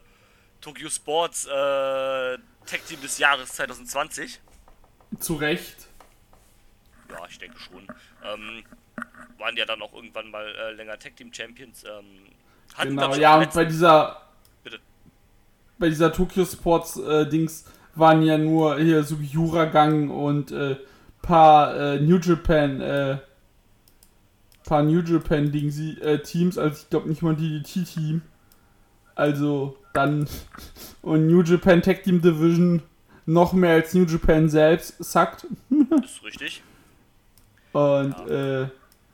Tokyo 0.60 0.88
Sports 0.88 1.46
äh, 1.46 1.48
Tag 1.50 2.86
Team 2.88 3.00
des 3.00 3.18
Jahres 3.18 3.52
2020. 3.52 4.40
Zu 5.20 5.34
Recht. 5.34 5.88
Ja, 7.10 7.18
ich 7.28 7.38
denke 7.38 7.58
schon. 7.58 7.86
Ähm, 8.24 8.64
waren 9.38 9.56
ja 9.56 9.64
dann 9.64 9.80
auch 9.82 9.92
irgendwann 9.94 10.30
mal 10.30 10.46
äh, 10.46 10.72
länger 10.72 10.98
Tag 10.98 11.16
Team 11.16 11.32
Champions. 11.32 11.84
Ähm, 11.84 12.26
Genau, 12.82 13.14
ja, 13.14 13.38
und 13.38 13.52
bei 13.52 13.64
dieser. 13.64 14.22
Bitte. 14.62 14.78
Bei 15.78 15.88
dieser 15.88 16.12
Tokyo 16.12 16.44
Sports 16.44 16.96
äh, 16.96 17.28
Dings 17.28 17.64
waren 17.94 18.22
ja 18.22 18.38
nur 18.38 18.78
hier 18.78 19.02
Sugiura 19.02 19.64
Gang 19.66 20.10
und 20.10 20.52
äh, 20.52 20.76
paar 21.22 21.74
äh, 21.74 22.00
New 22.00 22.18
Japan, 22.18 22.80
äh, 22.80 23.18
paar 24.64 24.82
New 24.82 25.00
Japan 25.00 25.50
Dings, 25.50 25.78
äh, 25.78 26.18
Teams, 26.20 26.58
also 26.58 26.82
ich 26.82 26.90
glaube 26.90 27.08
nicht 27.08 27.22
mal 27.22 27.34
DDT 27.34 27.84
Team. 27.84 28.22
Also 29.14 29.76
dann 29.92 30.28
und 31.02 31.26
New 31.26 31.42
Japan 31.42 31.82
Tag 31.82 32.04
Team 32.04 32.20
Division 32.22 32.82
noch 33.26 33.52
mehr 33.52 33.74
als 33.74 33.94
New 33.94 34.04
Japan 34.04 34.48
selbst 34.48 35.02
sagt. 35.02 35.46
Das 35.90 36.12
ist 36.12 36.24
richtig. 36.24 36.62
Und 37.72 38.14
ja. 38.28 38.62
äh, 38.62 38.68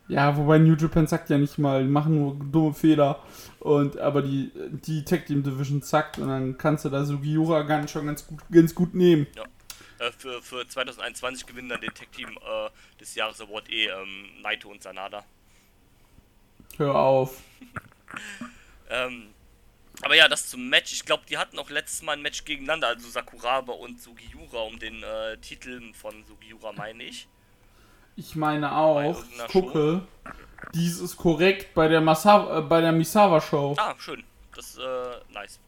ja, 0.09 0.37
wobei 0.37 0.59
New 0.59 0.75
Japan 0.75 1.07
sagt 1.07 1.31
ja 1.31 1.39
nicht 1.39 1.59
mal, 1.59 1.83
die 1.83 1.91
machen 1.91 2.15
nur 2.15 2.35
dumme 2.35 2.75
Fehler. 2.75 3.23
Und 3.59 3.99
aber 3.99 4.23
die, 4.23 4.53
die 4.55 5.05
Tag 5.05 5.27
Team 5.27 5.43
Division 5.43 5.83
zackt 5.83 6.19
und 6.19 6.29
dann 6.29 6.57
kannst 6.57 6.85
du 6.85 6.89
da 6.89 7.05
Sugiura 7.05 7.63
ganz 7.63 7.91
schon 7.91 8.07
ganz 8.07 8.27
gut, 8.27 8.41
ganz 8.51 8.75
gut 8.75 8.95
nehmen. 8.95 9.27
Äh, 9.99 10.13
für, 10.13 10.41
für 10.43 10.67
2021 10.67 11.47
gewinnen 11.47 11.69
dann 11.69 11.81
den 11.81 11.93
Tag 11.95 12.13
Team 12.13 12.29
äh, 12.29 12.71
des 13.01 13.15
Jahres 13.15 13.41
Award 13.41 13.71
eh 13.71 13.87
ähm, 13.87 14.43
Naito 14.43 14.69
und 14.71 14.83
Sanada. 14.83 15.25
Hör 16.77 16.95
auf. 16.95 17.41
Ähm, 18.89 19.35
aber 20.03 20.15
ja, 20.15 20.29
das 20.29 20.49
zum 20.49 20.69
Match. 20.69 20.93
Ich 20.93 21.05
glaube, 21.05 21.25
die 21.29 21.39
hatten 21.39 21.59
auch 21.59 21.71
letztes 21.71 22.03
Mal 22.03 22.13
ein 22.13 22.23
Match 22.23 22.45
gegeneinander, 22.45 22.89
also 22.89 23.09
Sakuraba 23.09 23.73
und 23.73 24.01
Sugiura 24.01 24.59
um 24.61 24.79
den 24.79 25.03
äh, 25.03 25.37
Titel 25.39 25.93
von 25.95 26.25
Sugiura, 26.27 26.73
meine 26.73 27.05
ich. 27.05 27.29
Ich 28.17 28.35
meine 28.35 28.75
auch, 28.75 29.15
ich 29.23 29.47
gucke, 29.49 30.07
dies 30.75 30.99
ist 31.01 31.17
korrekt 31.17 31.75
bei 31.75 31.87
der, 31.89 32.01
Masa 32.01 32.59
äh, 32.59 32.63
bei 32.63 32.81
der 32.81 32.93
Misawa 32.93 33.41
Show. 33.41 33.75
Ah, 33.79 33.95
schön. 33.99 34.25
Das 34.55 34.69
ist 34.71 34.79
äh, 34.79 35.33
nice. 35.33 35.61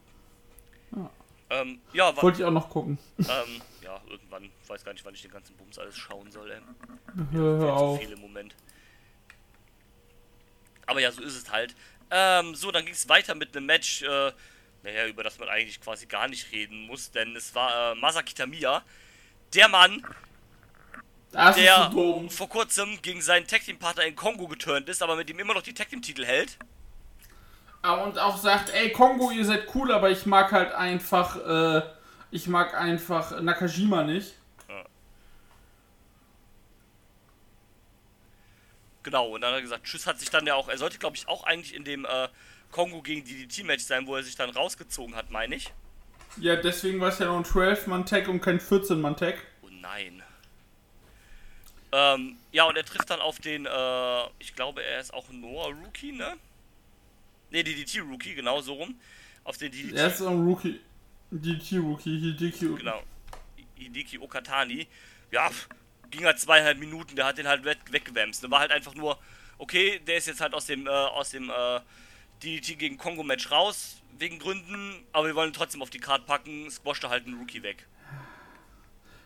Ja. 0.97 1.11
Ähm, 1.51 1.81
ja, 1.93 2.23
Wollte 2.23 2.39
ich 2.41 2.45
auch 2.47 2.51
noch 2.51 2.71
gucken. 2.71 2.99
ähm, 3.19 3.61
ja, 3.83 4.01
irgendwann. 4.09 4.45
Ich 4.63 4.69
weiß 4.69 4.85
gar 4.85 4.93
nicht, 4.93 5.05
wann 5.05 5.15
ich 5.15 5.23
den 5.23 5.31
ganzen 5.31 5.57
Bums 5.57 5.79
alles 5.79 5.97
schauen 5.97 6.31
soll, 6.31 6.51
ey. 6.51 6.61
Hör, 7.33 7.43
hör 7.43 7.59
Viel 7.61 7.67
zu 7.69 7.73
auf. 7.73 7.99
viel 8.01 8.13
im 8.13 8.21
Moment. 8.21 8.55
Aber 10.87 11.01
ja, 11.01 11.13
so 11.13 11.23
ist 11.23 11.37
es 11.37 11.51
halt. 11.53 11.75
Ähm, 12.11 12.55
so, 12.55 12.71
dann 12.71 12.85
ging 12.85 12.95
es 12.95 13.09
weiter 13.09 13.35
mit 13.35 13.57
einem 13.57 13.67
Match, 13.67 14.03
äh, 14.03 14.33
naja, 14.83 15.07
über 15.07 15.23
das 15.25 15.39
man 15.39 15.49
eigentlich 15.49 15.81
quasi 15.81 16.07
gar 16.07 16.29
nicht 16.29 16.53
reden 16.53 16.83
muss, 16.87 17.11
denn 17.11 17.37
es 17.37 17.55
war 17.55 17.93
äh, 17.93 17.95
Masaki 17.97 18.35
Tamiya, 18.35 18.83
der 19.55 19.69
Mann, 19.69 20.05
Das 21.31 21.57
der 21.57 21.91
so 21.93 22.29
vor 22.29 22.49
kurzem 22.49 23.01
gegen 23.03 23.21
seinen 23.23 23.47
Tag 23.47 23.63
Team 23.65 23.79
Partner 23.79 24.05
in 24.05 24.15
Kongo 24.17 24.47
geturnt 24.49 24.89
ist, 24.89 25.03
aber 25.03 25.17
mit 25.17 25.29
ihm 25.31 25.39
immer 25.39 25.55
noch 25.55 25.63
die 25.63 25.75
Tag 25.75 25.89
Team 25.91 26.03
Titel 26.03 26.25
hält. 26.25 26.59
Ah, 27.83 27.95
Und 28.05 28.19
auch 28.19 28.37
sagt, 28.37 28.71
ey 28.71 28.91
Kongo, 28.93 29.31
ihr 29.31 29.45
seid 29.45 29.75
cool, 29.75 29.93
aber 29.93 30.11
ich 30.11 30.27
mag 30.27 30.53
halt 30.53 30.73
einfach, 30.73 31.37
äh, 31.37 31.83
ich 32.31 32.49
mag 32.49 32.75
einfach 32.75 33.41
Nakajima 33.41 34.03
nicht. 34.05 34.35
Genau, 39.09 39.29
und 39.31 39.41
dann 39.41 39.53
hat 39.53 39.61
er 39.61 39.63
gesagt, 39.63 39.85
Tschüss 39.85 40.07
hat 40.07 40.21
sich 40.21 40.29
dann 40.29 40.45
ja 40.47 40.55
auch, 40.55 40.69
er 40.69 40.77
sollte 40.77 40.99
glaube 40.99 41.17
ich 41.17 41.27
auch 41.29 41.45
eigentlich 41.45 41.75
in 41.75 41.83
dem 41.83 42.05
äh, 42.05 42.29
Kongo 42.71 43.01
gegen 43.01 43.25
DDT 43.25 43.65
Match 43.65 43.83
sein, 43.85 44.07
wo 44.07 44.15
er 44.15 44.23
sich 44.23 44.37
dann 44.37 44.51
rausgezogen 44.51 45.17
hat, 45.17 45.31
meine 45.31 45.55
ich. 45.55 45.73
Ja, 46.37 46.57
deswegen 46.57 47.01
war 47.01 47.09
es 47.09 47.19
ja 47.19 47.25
nur 47.25 47.39
ein 47.39 47.45
12-Mann-Tag 47.45 48.29
und 48.29 48.43
kein 48.43 48.61
14-Mann-Tag. 48.61 49.39
Oh 49.63 49.69
nein. 49.71 50.23
Ähm, 51.91 52.37
ja, 52.53 52.65
und 52.65 52.77
er 52.77 52.85
trifft 52.85 53.09
dann 53.09 53.21
auf 53.21 53.39
den, 53.39 53.65
äh, 53.65 54.23
ich 54.41 54.55
glaube, 54.55 54.83
er 54.83 55.01
ist 55.01 55.15
auch 55.15 55.31
Noah 55.31 55.69
Rookie, 55.73 56.13
ne? 56.13 56.37
Ne, 57.51 57.65
DDT 57.65 58.01
Rookie, 58.03 58.35
genau 58.35 58.61
so 58.61 58.75
rum. 58.75 58.95
Auf 59.43 59.57
den 59.57 59.73
DDT, 59.73 59.97
Er 59.97 60.09
ist 60.09 60.21
ein 60.21 60.47
Rookie. 60.47 60.81
DT-Rookie, 61.31 62.21
Hideki. 62.21 62.75
genau. 62.77 63.03
Hideki 63.75 64.19
Okatani. 64.19 64.87
Ja, 65.31 65.51
ging 66.11 66.25
halt 66.25 66.39
zweieinhalb 66.39 66.79
Minuten, 66.79 67.17
der 67.17 67.27
hat 67.27 67.39
den 67.39 67.49
halt 67.49 67.65
weg, 67.65 67.79
weggewämst. 67.91 68.43
Der 68.43 68.51
war 68.51 68.61
halt 68.61 68.73
einfach 68.73 68.95
nur, 68.95 69.19
okay, 69.59 70.01
der 70.01 70.17
ist 70.17 70.27
jetzt 70.27 70.41
halt 70.41 70.55
aus 70.55 70.67
dem, 70.67 70.87
äh, 70.87 70.91
aus 70.91 71.31
dem, 71.31 71.51
äh, 71.51 71.81
DDT 72.43 72.77
gegen 72.77 72.99
Kongo 72.99 73.23
Match 73.23 73.51
raus, 73.51 74.01
wegen 74.19 74.39
Gründen, 74.39 75.05
aber 75.13 75.27
wir 75.27 75.35
wollen 75.35 75.51
ihn 75.51 75.55
trotzdem 75.55 75.83
auf 75.83 75.91
die 75.91 75.99
Karte 75.99 76.25
packen, 76.25 76.71
squashte 76.71 77.09
halt 77.09 77.27
einen 77.27 77.39
Rookie 77.39 77.63
weg. 77.63 77.87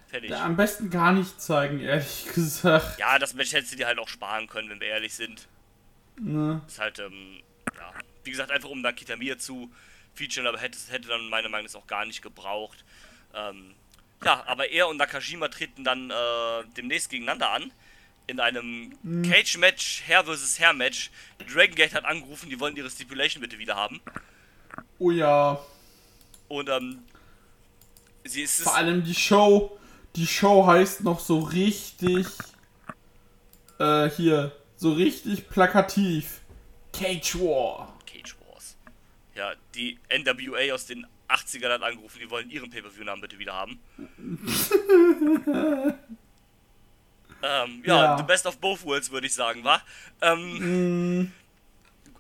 Fertig. 0.08 0.30
Ja, 0.30 0.44
am 0.44 0.56
besten 0.56 0.90
gar 0.90 1.12
nicht 1.12 1.40
zeigen, 1.40 1.80
ehrlich 1.80 2.26
gesagt. 2.34 2.98
Ja, 2.98 3.18
das 3.18 3.34
Match 3.34 3.52
hättest 3.52 3.72
du 3.72 3.76
dir 3.76 3.86
halt 3.86 3.98
auch 3.98 4.08
sparen 4.08 4.46
können, 4.46 4.68
wenn 4.70 4.80
wir 4.80 4.88
ehrlich 4.88 5.14
sind. 5.14 5.48
Ne? 6.20 6.60
Ist 6.66 6.78
halt, 6.78 6.98
ähm, 6.98 7.42
ja, 7.74 7.92
wie 8.24 8.30
gesagt, 8.30 8.50
einfach 8.50 8.68
um 8.68 8.82
dann 8.82 8.94
Kitamiya 8.94 9.38
zu 9.38 9.72
featuren, 10.14 10.46
aber 10.46 10.58
hätte, 10.58 10.78
hätte 10.90 11.08
dann 11.08 11.28
meiner 11.28 11.48
Meinung 11.48 11.66
nach 11.66 11.80
auch 11.80 11.86
gar 11.86 12.04
nicht 12.04 12.20
gebraucht. 12.20 12.84
Ähm, 13.34 13.74
ja, 14.24 14.44
aber 14.46 14.70
er 14.70 14.88
und 14.88 14.96
Nakajima 14.96 15.48
treten 15.48 15.84
dann 15.84 16.10
äh, 16.10 16.64
demnächst 16.76 17.10
gegeneinander 17.10 17.50
an. 17.50 17.72
In 18.28 18.38
einem 18.38 18.96
Cage-Match, 19.28 20.04
Hair 20.06 20.24
vs. 20.24 20.60
Hair-Match. 20.60 21.10
Dragon 21.52 21.74
Gate 21.74 21.94
hat 21.94 22.04
angerufen, 22.04 22.48
die 22.48 22.60
wollen 22.60 22.76
ihre 22.76 22.88
Stipulation 22.88 23.40
bitte 23.40 23.58
wieder 23.58 23.74
haben. 23.74 24.00
Oh 24.98 25.10
ja. 25.10 25.58
Und 26.48 26.68
ähm, 26.68 27.02
sie 28.24 28.42
ist. 28.42 28.62
Vor 28.62 28.76
allem 28.76 29.04
die 29.04 29.14
Show. 29.14 29.78
Die 30.14 30.26
Show 30.26 30.66
heißt 30.66 31.02
noch 31.02 31.18
so 31.18 31.40
richtig. 31.40 32.26
Äh, 33.78 34.08
hier. 34.10 34.52
So 34.76 34.92
richtig 34.92 35.48
plakativ. 35.48 36.40
Cage 36.92 37.36
War. 37.36 37.98
Cage 38.06 38.36
Wars. 38.46 38.76
Ja, 39.34 39.52
die 39.74 39.98
NWA 40.10 40.74
aus 40.74 40.86
den 40.86 41.06
80ern 41.32 41.70
hat 41.72 41.82
angerufen, 41.82 42.18
die 42.20 42.30
wollen 42.30 42.50
ihren 42.50 42.70
Pay-Per-View-Namen 42.70 43.20
bitte 43.20 43.38
wieder 43.38 43.52
haben. 43.54 43.80
ähm, 47.42 47.82
ja, 47.84 48.04
Ja. 48.04 48.16
the 48.18 48.22
best 48.24 48.46
of 48.46 48.58
both 48.58 48.84
worlds, 48.84 49.10
würde 49.10 49.26
ich 49.26 49.34
sagen, 49.34 49.64
war. 49.64 49.82
Ähm, 50.20 51.32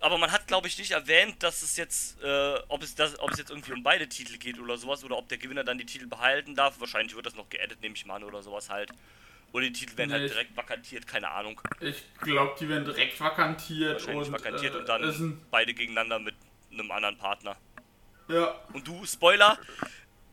Aber 0.00 0.18
man 0.18 0.32
hat, 0.32 0.48
glaube 0.48 0.66
ich, 0.66 0.76
nicht 0.78 0.90
erwähnt, 0.90 1.40
dass 1.44 1.62
es 1.62 1.76
jetzt, 1.76 2.20
äh, 2.24 2.58
ob, 2.68 2.82
es 2.82 2.96
das, 2.96 3.20
ob 3.20 3.30
es 3.30 3.38
jetzt 3.38 3.50
irgendwie 3.50 3.72
um 3.72 3.84
beide 3.84 4.08
Titel 4.08 4.36
geht 4.36 4.58
oder 4.58 4.76
sowas, 4.76 5.04
oder 5.04 5.16
ob 5.16 5.28
der 5.28 5.38
Gewinner 5.38 5.62
dann 5.62 5.78
die 5.78 5.86
Titel 5.86 6.06
behalten 6.08 6.56
darf. 6.56 6.80
Wahrscheinlich 6.80 7.14
wird 7.14 7.24
das 7.26 7.36
noch 7.36 7.48
geedit, 7.48 7.80
nehme 7.82 7.94
ich 7.94 8.04
mal 8.04 8.16
an, 8.16 8.24
oder 8.24 8.42
sowas 8.42 8.68
halt. 8.68 8.90
Oder 9.52 9.66
die 9.66 9.72
Titel 9.72 9.96
werden 9.96 10.10
Nee, 10.10 10.16
halt 10.18 10.30
direkt 10.30 10.56
vakantiert, 10.56 11.06
keine 11.06 11.28
Ahnung. 11.30 11.60
Ich 11.80 12.02
glaube, 12.20 12.56
die 12.58 12.68
werden 12.68 12.84
direkt 12.84 13.20
vakantiert. 13.20 13.92
Wahrscheinlich 13.92 14.26
und, 14.26 14.32
vakantiert 14.32 14.74
äh, 14.74 14.78
und 14.78 14.88
dann 14.88 15.40
beide 15.52 15.72
gegeneinander 15.72 16.18
mit 16.18 16.34
einem 16.72 16.90
anderen 16.90 17.16
Partner. 17.18 17.56
Ja. 18.28 18.54
Und 18.72 18.86
du, 18.86 19.04
Spoiler, 19.04 19.58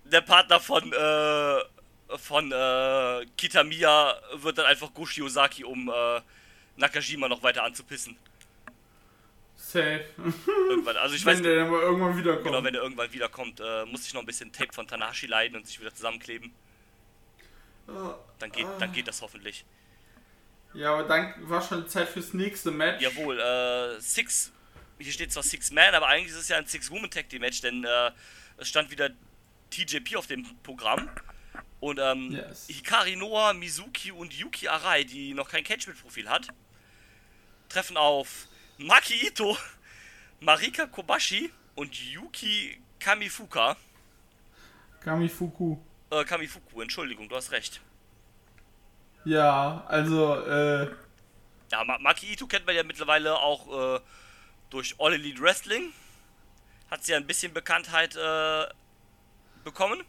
der 0.06 0.22
Partner 0.22 0.60
von, 0.60 0.92
äh, 0.94 2.18
von, 2.18 2.52
äh, 2.52 3.26
Kitamiya 3.38 4.16
wird 4.36 4.58
dann 4.58 4.66
einfach 4.66 4.94
Goshi 4.94 5.22
Ozaki, 5.22 5.64
um, 5.64 5.90
äh, 5.90 6.22
Nakajima 6.78 7.28
noch 7.28 7.44
weiter 7.44 7.64
anzupissen. 7.64 8.18
Safe. 9.56 10.06
Irgendwann. 10.70 10.98
Also 10.98 11.16
ich 11.16 11.26
weiß 11.26 11.38
Wenn 11.38 11.44
der 11.44 11.56
dann 11.58 11.70
mal 11.70 11.82
irgendwann 11.82 12.18
wiederkommt. 12.18 12.46
genau, 12.46 12.64
wenn 12.64 12.74
er 12.74 12.82
irgendwann 12.82 13.12
wiederkommt, 13.12 13.60
äh, 13.60 13.86
muss 13.86 14.06
ich 14.08 14.14
noch 14.14 14.22
ein 14.22 14.26
bisschen 14.26 14.52
Tape 14.52 14.74
von 14.74 14.88
Tanahashi 14.88 15.28
leiden 15.28 15.58
und 15.58 15.68
sich 15.68 15.80
wieder 15.80 15.94
zusammenkleben. 15.94 16.54
Dann 18.40 18.52
geht, 18.52 18.68
dann 18.80 18.92
geht 18.94 19.08
das 19.08 19.22
hoffentlich. 19.22 19.66
Ja, 20.74 20.94
aber 20.94 21.04
dann 21.04 21.34
war 21.50 21.62
schon 21.62 21.88
Zeit 21.88 22.08
fürs 22.10 22.34
nächste 22.34 22.70
Match. 22.72 23.02
Jawohl, 23.02 23.40
äh, 23.40 24.00
Six, 24.00 24.52
hier 25.00 25.12
steht 25.14 25.32
zwar 25.32 25.44
Six 25.44 25.72
Man, 25.72 25.96
aber 25.96 26.08
eigentlich 26.08 26.32
ist 26.32 26.38
es 26.42 26.48
ja 26.50 26.58
ein 26.58 26.66
Six 26.68 26.92
Woman 26.92 27.10
Tag 27.10 27.30
Team 27.30 27.42
Match, 27.42 27.62
denn 27.62 27.84
äh, 27.84 28.12
es 28.58 28.68
stand 28.68 28.92
wieder 28.92 29.10
TJP 29.72 30.16
auf 30.18 30.28
dem 30.28 30.46
Programm. 30.64 31.10
Und 31.80 32.00
ähm, 32.00 32.32
Yes. 32.34 32.68
Hikari 32.68 33.16
Noah, 33.16 33.54
Mizuki 33.54 34.12
und 34.12 34.34
Yuki 34.34 34.68
Arai, 34.68 35.04
die 35.06 35.34
noch 35.34 35.50
kein 35.50 35.64
Catchment-Profil 35.64 36.30
hat, 36.30 36.48
treffen 37.70 37.96
auf 37.96 38.48
Maki 38.78 39.28
Ito, 39.28 39.58
Marika 40.42 40.88
Kobashi 40.88 41.50
und 41.76 41.96
Yuki 41.96 42.82
Kamifuka. 43.00 43.78
Kamifuku. 45.00 45.78
Äh, 46.12 46.26
Kamifuku, 46.26 46.82
Entschuldigung, 46.82 47.30
du 47.30 47.36
hast 47.38 47.52
recht. 47.52 47.80
Ja, 49.26 49.86
also, 49.88 50.36
äh, 50.46 50.90
Ja, 51.72 51.84
Ma 51.86 51.98
Maki 52.00 52.34
Ito 52.34 52.48
kennt 52.48 52.66
man 52.66 52.76
ja 52.76 52.84
mittlerweile 52.84 53.38
auch 53.38 53.96
äh, 53.98 54.00
durch 54.70 54.96
All 55.00 55.14
Elite 55.14 55.42
Wrestling. 55.42 55.92
Hat 56.92 57.04
sie 57.04 57.12
ja 57.12 57.18
ein 57.18 57.28
bisschen 57.28 57.54
Bekanntheit 57.54 58.16
äh, 58.16 58.66
bekommen. 59.64 60.04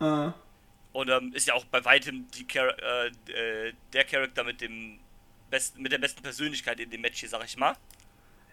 äh, 0.00 0.30
Und 0.92 1.08
ähm, 1.10 1.32
ist 1.34 1.46
ja 1.48 1.54
auch 1.54 1.64
bei 1.66 1.84
weitem 1.84 2.30
die 2.30 2.46
Char 2.50 2.74
äh, 2.78 3.08
äh, 3.32 3.72
der 3.92 4.04
Charakter 4.04 4.44
mit 4.44 4.60
dem 4.60 4.98
besten, 5.50 5.82
mit 5.82 5.92
der 5.92 5.98
besten 5.98 6.22
Persönlichkeit 6.22 6.80
in 6.80 6.90
dem 6.90 7.00
Match 7.02 7.20
hier, 7.20 7.28
sag 7.28 7.44
ich 7.44 7.56
mal. 7.58 7.74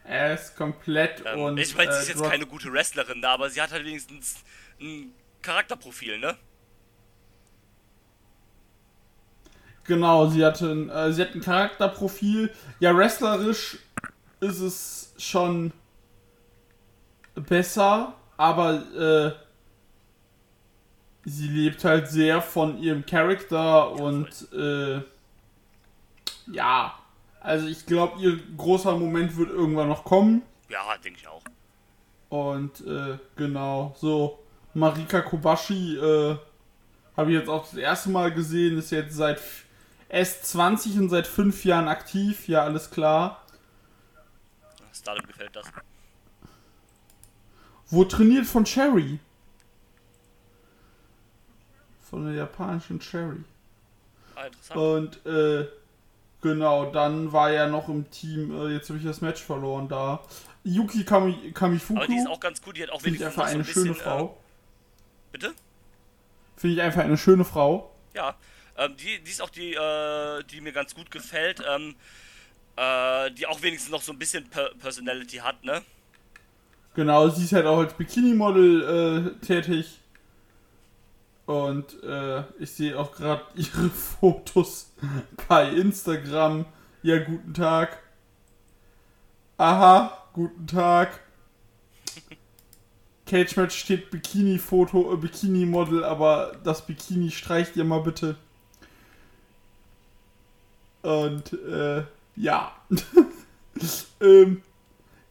er 0.03 0.33
ist 0.33 0.55
komplett 0.55 1.23
Ähm, 1.25 1.39
und. 1.39 1.57
ich 1.57 1.75
meine, 1.77 1.91
sie 1.93 1.97
äh, 1.99 2.01
ist 2.01 2.07
jetzt 2.09 2.19
du 2.19 2.23
hast- 2.25 2.31
keine 2.31 2.45
gute 2.45 2.71
Wrestlerin 2.73 3.21
da, 3.21 3.33
aber 3.33 3.49
sie 3.49 3.61
hat 3.61 3.71
halt 3.71 3.85
wenigstens 3.85 4.43
ein 4.81 5.13
Charakterprofil, 5.41 6.17
ne? 6.19 6.37
Genau, 9.85 10.27
sie 10.27 10.45
hatte 10.45 10.71
ein, 10.71 10.89
äh, 10.89 11.11
sie 11.13 11.21
hat 11.21 11.33
ein 11.35 11.41
Charakterprofil. 11.41 12.53
Ja, 12.79 12.95
wrestlerisch 12.95 13.79
ist 14.39 14.59
es 14.59 15.08
schon 15.19 15.71
besser, 17.35 18.13
aber 18.37 19.35
äh, 21.25 21.29
sie 21.29 21.47
lebt 21.47 21.83
halt 21.83 22.07
sehr 22.09 22.41
von 22.41 22.77
ihrem 22.81 23.05
Charakter 23.05 23.91
und 23.91 24.27
äh, 24.53 25.01
ja, 26.51 26.93
also 27.41 27.67
ich 27.67 27.85
glaube, 27.85 28.19
ihr 28.21 28.39
großer 28.57 28.97
Moment 28.97 29.37
wird 29.37 29.49
irgendwann 29.49 29.87
noch 29.89 30.03
kommen. 30.03 30.41
Ja, 30.69 30.79
denke 31.03 31.19
ich 31.21 31.27
auch. 31.27 31.43
Und 32.29 32.81
äh, 32.85 33.17
genau, 33.35 33.95
so 33.97 34.39
Marika 34.73 35.21
Kobashi 35.21 35.95
äh, 35.97 36.37
habe 37.17 37.31
ich 37.31 37.37
jetzt 37.39 37.49
auch 37.49 37.63
das 37.65 37.75
erste 37.75 38.09
Mal 38.09 38.31
gesehen, 38.33 38.77
ist 38.77 38.91
jetzt 38.91 39.15
seit 39.15 39.37
f- 39.37 39.65
erst 40.09 40.45
20 40.47 40.97
und 40.99 41.09
seit 41.09 41.27
fünf 41.27 41.65
Jahren 41.65 41.87
aktiv, 41.87 42.47
ja, 42.47 42.63
alles 42.63 42.89
klar. 42.91 43.38
Stardom 44.99 45.25
gefällt 45.27 45.55
das. 45.55 45.65
Wo 47.87 48.03
trainiert 48.03 48.45
von 48.45 48.65
Cherry? 48.65 49.19
Von 52.01 52.25
der 52.25 52.35
japanischen 52.35 52.99
Cherry. 52.99 53.43
Ah, 54.35 54.45
interessant. 54.45 55.25
Und 55.25 55.25
äh, 55.25 55.67
genau, 56.41 56.91
dann 56.91 57.31
war 57.31 57.51
er 57.51 57.67
noch 57.67 57.89
im 57.89 58.09
Team, 58.11 58.51
äh, 58.55 58.73
jetzt 58.73 58.89
habe 58.89 58.99
ich 58.99 59.05
das 59.05 59.21
Match 59.21 59.41
verloren 59.41 59.87
da. 59.87 60.21
Yuki 60.63 61.03
Kami, 61.03 61.51
Kamifuku. 61.53 61.99
aber 61.99 62.07
die 62.07 62.17
ist 62.17 62.27
auch 62.27 62.39
ganz 62.39 62.61
cool, 62.65 62.73
die 62.73 62.83
hat 62.83 62.89
auch 62.91 63.03
wenigstens 63.03 63.27
einfach 63.27 63.47
so 63.47 63.53
eine 63.53 63.63
ein 63.63 63.65
bisschen. 63.65 63.83
schöne 63.85 63.95
Frau. 63.95 64.25
Äh, 64.25 65.31
bitte? 65.31 65.53
Finde 66.57 66.75
ich 66.75 66.81
einfach 66.81 67.03
eine 67.03 67.17
schöne 67.17 67.45
Frau. 67.45 67.95
Ja, 68.13 68.35
ähm, 68.77 68.95
die, 68.97 69.23
die 69.23 69.31
ist 69.31 69.41
auch 69.41 69.49
die, 69.49 69.73
äh, 69.73 70.43
die 70.43 70.61
mir 70.61 70.73
ganz 70.73 70.93
gut 70.93 71.09
gefällt, 71.11 71.63
ähm, 71.67 71.95
äh, 72.79 73.31
die 73.31 73.45
auch 73.45 73.61
wenigstens 73.61 73.91
noch 73.91 74.01
so 74.01 74.13
ein 74.13 74.19
bisschen 74.19 74.49
per 74.49 74.69
Personality 74.79 75.37
hat, 75.37 75.63
ne? 75.63 75.81
Genau, 76.95 77.27
sie 77.29 77.43
ist 77.43 77.53
halt 77.53 77.65
auch 77.65 77.79
als 77.79 77.93
Bikini-Model 77.93 79.35
äh, 79.41 79.45
tätig. 79.45 79.99
Und 81.45 82.01
äh, 82.03 82.43
ich 82.59 82.71
sehe 82.71 82.97
auch 82.97 83.11
gerade 83.11 83.43
ihre 83.55 83.89
Fotos 83.89 84.93
bei 85.47 85.69
Instagram. 85.69 86.65
Ja, 87.01 87.19
guten 87.19 87.53
Tag. 87.53 88.01
Aha, 89.57 90.25
guten 90.33 90.65
Tag. 90.67 91.19
Cage 93.25 93.57
Match 93.57 93.77
steht 93.77 94.09
Bikini-Foto, 94.09 95.13
äh, 95.13 95.17
Bikini-Model, 95.17 96.03
aber 96.05 96.55
das 96.63 96.85
Bikini 96.85 97.31
streicht 97.31 97.75
ihr 97.75 97.83
mal 97.83 98.01
bitte. 98.01 98.37
Und 101.01 101.53
äh, 101.53 102.03
ja. 102.39 102.71
ähm, 104.21 104.63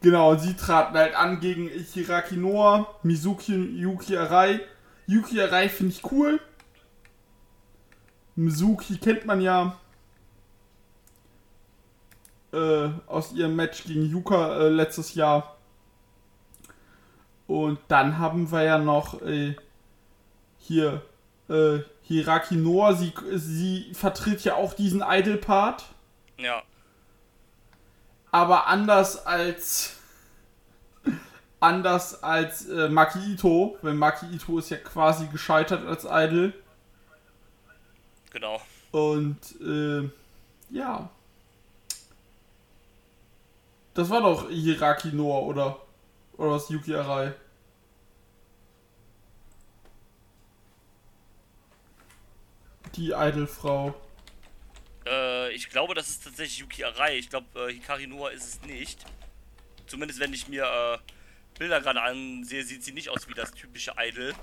Genau, 0.01 0.35
sie 0.35 0.55
traten 0.55 0.97
halt 0.97 1.13
an 1.15 1.41
gegen 1.41 1.67
Hiraki 1.67 2.37
Noah, 2.37 2.95
Mizuki 3.03 3.53
Yuki 3.53 4.15
Arai. 4.15 4.61
Yuki 5.07 5.41
Arai 5.41 5.67
finde 5.67 5.93
ich 5.93 6.11
cool. 6.11 6.39
Mizuki 8.35 8.97
kennt 8.97 9.25
man 9.25 9.41
ja 9.41 9.77
äh, 12.53 12.89
aus 13.07 13.33
ihrem 13.33 13.57
Match 13.57 13.83
gegen 13.83 14.09
Yuka 14.09 14.59
äh, 14.59 14.69
letztes 14.69 15.15
Jahr. 15.15 15.57
Und 17.47 17.79
dann 17.89 18.19
haben 18.19 18.51
wir 18.51 18.63
ja 18.63 18.77
noch 18.77 19.21
äh, 19.21 19.55
hier 20.59 21.01
äh, 21.49 21.79
Hiraki 22.03 22.55
Noah. 22.55 22.93
Sie, 22.93 23.11
sie 23.33 23.91
vertritt 23.93 24.45
ja 24.45 24.55
auch 24.55 24.73
diesen 24.73 25.03
Idol-Part 25.05 25.83
Ja, 26.37 26.63
aber 28.31 28.67
anders 28.67 29.25
als 29.25 29.95
anders 31.59 32.23
als 32.23 32.69
äh, 32.69 32.89
Maki 32.89 33.33
Ito, 33.33 33.77
weil 33.81 33.93
Maki 33.93 34.27
Ito 34.27 34.59
ist 34.59 34.69
ja 34.69 34.77
quasi 34.77 35.27
gescheitert 35.27 35.85
als 35.85 36.05
Idol 36.09 36.53
genau. 38.31 38.61
und 38.91 39.39
äh, 39.61 40.09
ja. 40.69 41.09
Das 43.93 44.09
war 44.09 44.21
doch 44.21 44.49
Hiraki 44.49 45.09
Noah 45.09 45.43
oder 45.43 45.77
oder 46.39 46.51
was 46.51 46.69
Yuki 46.69 46.95
Arai? 46.95 47.33
Die 52.95 53.11
Idolfrau. 53.11 53.93
Äh, 55.09 55.51
ich 55.53 55.69
glaube, 55.69 55.93
das 55.95 56.09
ist 56.09 56.23
tatsächlich 56.23 56.59
Yuki 56.59 56.83
Arai. 56.83 57.17
Ich 57.17 57.29
glaube, 57.29 57.47
äh, 57.67 57.73
Hikari 57.73 58.07
Noah 58.07 58.31
ist 58.31 58.45
es 58.45 58.61
nicht. 58.61 59.05
Zumindest 59.87 60.19
wenn 60.19 60.33
ich 60.33 60.47
mir 60.47 60.63
äh, 60.65 60.97
Bilder 61.57 61.81
gerade 61.81 62.01
ansehe, 62.01 62.63
sieht 62.63 62.83
sie 62.83 62.91
nicht 62.91 63.09
aus 63.09 63.27
wie 63.27 63.33
das 63.33 63.51
typische 63.51 63.93
Idol. 63.97 64.33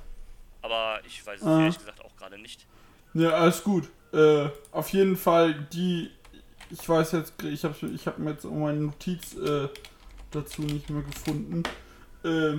Aber 0.62 1.00
ich 1.06 1.24
weiß 1.24 1.40
es 1.40 1.46
Ah. 1.46 1.60
ehrlich 1.60 1.78
gesagt 1.78 2.04
auch 2.04 2.16
gerade 2.16 2.38
nicht. 2.38 2.66
Ja, 3.14 3.30
alles 3.30 3.62
gut. 3.62 3.88
Äh, 4.12 4.48
auf 4.72 4.88
jeden 4.90 5.16
Fall 5.16 5.54
die. 5.72 6.10
Ich 6.70 6.88
weiß 6.88 7.12
jetzt, 7.12 7.34
ich 7.44 7.62
habe 7.64 7.74
ich 7.94 8.06
hab 8.06 8.18
mir 8.18 8.30
jetzt 8.32 8.44
auch 8.44 8.50
meine 8.50 8.80
Notiz 8.80 9.34
äh, 9.36 9.68
dazu 10.32 10.62
nicht 10.62 10.90
mehr 10.90 11.02
gefunden. 11.02 11.62
Äh, 12.24 12.56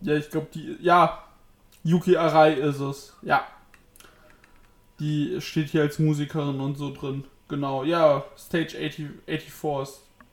ja, 0.00 0.16
ich 0.16 0.28
glaube 0.30 0.48
die. 0.52 0.76
Ja, 0.80 1.24
Yuki 1.84 2.16
Arai 2.16 2.54
ist 2.54 2.80
es. 2.80 3.14
Ja. 3.22 3.46
Die 5.00 5.40
steht 5.40 5.70
hier 5.70 5.82
als 5.82 5.98
Musikerin 5.98 6.60
und 6.60 6.76
so 6.76 6.92
drin. 6.92 7.24
Genau, 7.48 7.82
ja, 7.84 8.24
Stage 8.38 8.76
80, 8.78 9.06
84 9.26 9.48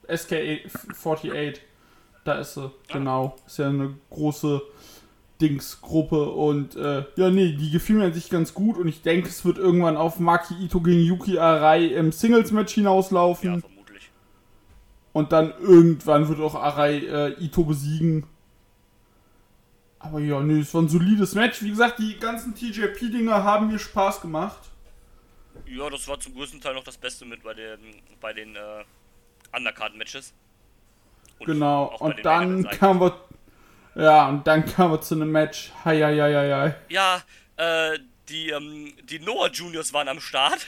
ist 0.08 0.32
SK48. 0.32 1.58
Da 2.26 2.36
ist 2.40 2.56
sie, 2.56 2.70
genau. 2.92 3.36
Ist 3.48 3.58
ja 3.58 3.70
eine 3.70 3.96
große 4.10 4.62
Dingsgruppe 5.40 6.30
und 6.30 6.76
äh, 6.76 7.06
ja, 7.16 7.30
nee, 7.30 7.54
die 7.54 7.72
gefiel 7.72 7.96
mir 7.98 8.06
an 8.06 8.14
sich 8.14 8.30
ganz 8.30 8.54
gut 8.54 8.78
und 8.78 8.88
ich 8.88 9.02
denke, 9.02 9.30
es 9.30 9.46
wird 9.46 9.58
irgendwann 9.58 9.96
auf 9.96 10.20
Maki 10.20 10.56
Ito 10.56 10.82
gegen 10.82 11.02
Yuki 11.02 11.38
Arai 11.40 11.86
im 11.86 12.12
Singles-Match 12.12 12.74
hinauslaufen 12.74 13.54
Ja, 13.54 13.60
vermutlich. 13.60 14.10
und 15.14 15.32
dann 15.32 15.54
irgendwann 15.62 16.28
wird 16.28 16.40
auch 16.40 16.56
Arai 16.56 16.98
äh, 16.98 17.44
Ito 17.44 17.64
besiegen. 17.64 18.26
Aber 20.00 20.20
ja, 20.20 20.40
nee, 20.42 20.60
es 20.60 20.74
war 20.74 20.82
ein 20.82 20.90
solides 20.90 21.34
Match. 21.34 21.62
Wie 21.62 21.70
gesagt, 21.70 22.00
die 22.00 22.20
ganzen 22.20 22.54
TJP-Dinger 22.56 23.44
haben 23.44 23.68
mir 23.68 23.80
Spaß 23.80 24.22
gemacht. 24.22 24.60
Ja, 25.66 25.90
das 25.90 26.08
war 26.08 26.20
zum 26.20 26.36
größten 26.36 26.62
Teil 26.62 26.76
noch 26.76 26.84
das 26.84 26.98
Beste 26.98 27.26
mit 27.26 27.44
bei 27.44 27.54
den, 27.54 27.80
bei 28.22 28.32
den 28.32 28.56
äh, 28.56 28.84
Undercard-Matches. 29.56 30.34
Und 31.40 31.48
Genau, 31.48 31.96
und 32.00 32.24
dann 32.24 32.64
kamen 32.70 33.02
wir. 33.02 33.20
Ja, 33.96 34.30
und 34.30 34.46
dann 34.46 34.66
kamen 34.66 34.94
wir 34.94 35.02
zu 35.02 35.16
einem 35.16 35.32
Match. 35.32 35.72
Hei, 35.84 36.00
hei, 36.00 36.16
hei, 36.16 36.54
hei. 36.54 36.76
Ja, 36.90 37.24
äh, 37.58 37.98
die, 38.30 38.50
ähm, 38.50 38.94
die 39.04 39.20
Noah 39.20 39.50
Juniors 39.50 39.92
waren 39.94 40.08
am 40.08 40.20
Start. 40.20 40.68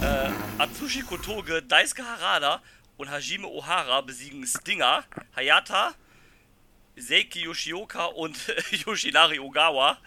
Äh, 0.00 0.30
Atsushi 0.58 1.02
Kotoge, 1.02 1.62
Daisuke 1.62 2.04
Harada 2.04 2.62
und 2.96 3.10
Hajime 3.10 3.46
Ohara 3.46 4.00
besiegen 4.00 4.46
Stinger, 4.46 5.04
Hayata, 5.36 5.92
Seiki 6.96 7.40
Yoshioka 7.42 8.04
und 8.06 8.36
Yoshinari 8.86 9.38
Ogawa. 9.38 9.98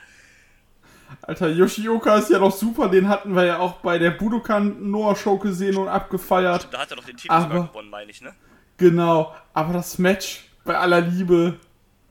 Alter, 1.21 1.49
Yoshioka 1.49 2.17
ist 2.17 2.29
ja 2.29 2.39
noch 2.39 2.55
super. 2.55 2.89
Den 2.89 3.07
hatten 3.09 3.35
wir 3.35 3.45
ja 3.45 3.59
auch 3.59 3.77
bei 3.81 3.97
der 3.99 4.11
Budokan 4.11 4.89
Noah 4.89 5.15
Show 5.15 5.37
gesehen 5.37 5.77
und 5.77 5.87
abgefeiert. 5.87 6.67
Da 6.71 6.79
hat 6.79 6.91
er 6.91 6.97
doch 6.97 7.05
den 7.05 7.17
Titel 7.17 7.31
Aber- 7.33 7.43
sogar 7.53 7.67
gewonnen, 7.67 7.89
meine 7.89 8.11
ich, 8.11 8.21
ne? 8.21 8.33
Genau, 8.77 9.33
aber 9.53 9.73
das 9.73 9.97
Match 9.99 10.45
bei 10.65 10.77
aller 10.77 10.99
Liebe. 11.01 11.57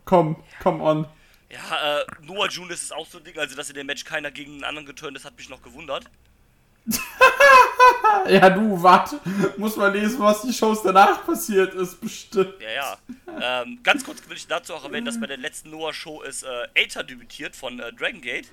Komm, 0.07 0.43
come 0.63 0.83
on. 0.83 1.07
Ja, 1.51 1.99
äh, 2.01 2.05
Noah 2.23 2.49
Juniors 2.49 2.83
ist 2.83 2.93
auch 2.95 3.07
so 3.07 3.19
ein 3.19 3.25
Ding, 3.25 3.39
also 3.39 3.55
dass 3.55 3.69
in 3.69 3.75
dem 3.75 3.87
Match 3.87 4.05
keiner 4.05 4.31
gegen 4.31 4.55
einen 4.55 4.65
anderen 4.65 4.87
geturnt 4.87 5.17
ist, 5.17 5.25
hat 5.25 5.37
mich 5.37 5.49
noch 5.51 5.63
gewundert. 5.63 6.05
Ja, 8.29 8.49
du, 8.51 8.83
warte. 8.83 9.21
Muss 9.57 9.77
mal 9.77 9.93
lesen, 9.93 10.19
was 10.21 10.43
die 10.43 10.53
Shows 10.53 10.83
danach 10.83 11.25
passiert 11.27 11.75
ist, 11.75 12.01
bestimmt. 12.01 12.55
Ja, 12.61 12.99
ja. 13.29 13.63
ähm, 13.63 13.81
ganz 13.83 14.05
kurz 14.05 14.27
will 14.29 14.37
ich 14.37 14.47
dazu 14.47 14.75
auch 14.75 14.85
erwähnen, 14.85 15.05
dass 15.05 15.21
bei 15.21 15.27
der 15.27 15.37
letzten 15.37 15.71
Noah-Show 15.71 16.23
ist 16.23 16.43
äh, 16.43 16.69
Aether 16.75 17.05
debütiert 17.05 17.55
von 17.55 17.81
äh, 17.81 17.93
Dragon 17.93 18.21
Gate. 18.21 18.49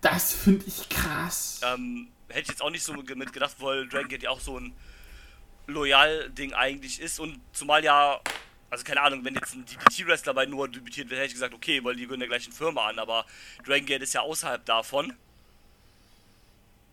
Das 0.00 0.34
finde 0.34 0.64
ich 0.66 0.88
krass. 0.88 1.60
Ähm, 1.64 2.08
hätte 2.28 2.42
ich 2.42 2.48
jetzt 2.48 2.62
auch 2.62 2.70
nicht 2.70 2.82
so 2.82 2.92
mit 2.92 3.14
mit 3.16 3.32
gedacht, 3.32 3.56
weil 3.60 3.88
Dragon 3.88 4.08
Gate 4.08 4.24
ja 4.24 4.30
auch 4.30 4.40
so 4.40 4.58
ein 4.58 4.74
Loyal-Ding 5.66 6.54
eigentlich 6.54 7.00
ist 7.00 7.20
und 7.20 7.40
zumal 7.52 7.84
ja, 7.84 8.20
also 8.70 8.84
keine 8.84 9.00
Ahnung, 9.02 9.24
wenn 9.24 9.34
jetzt 9.34 9.54
ein 9.54 9.64
DDT-Wrestler 9.64 10.34
bei 10.34 10.46
Noah 10.46 10.68
debütiert 10.68 11.08
wird, 11.08 11.20
hätte 11.20 11.28
ich 11.28 11.34
gesagt, 11.34 11.54
okay, 11.54 11.82
weil 11.84 11.94
die 11.94 12.04
gehören 12.04 12.20
der 12.20 12.28
gleichen 12.28 12.52
Firma 12.52 12.88
an, 12.88 12.98
aber 12.98 13.24
Dragon 13.64 13.86
Gate 13.86 14.02
ist 14.02 14.14
ja 14.14 14.22
außerhalb 14.22 14.64
davon. 14.64 15.12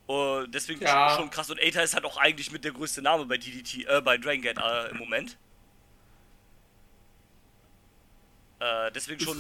Und 0.10 0.52
deswegen 0.56 0.82
Ja. 0.82 1.16
schon 1.16 1.30
krass 1.30 1.52
und 1.52 1.60
Aether 1.60 1.84
ist 1.84 1.94
halt 1.94 2.04
auch 2.04 2.18
eigentlich 2.18 2.52
mit 2.52 2.64
der 2.66 2.72
größte 2.72 3.00
Name 3.00 3.28
bei 3.28 3.38
DDT, 3.38 3.86
äh, 3.86 4.02
bei 4.02 4.18
Dragon 4.18 4.42
Gate 4.42 4.58
äh, 4.58 4.90
im 4.90 4.98
Moment. 4.98 5.38
Äh, 8.60 8.92
deswegen 8.92 9.20
schon 9.20 9.40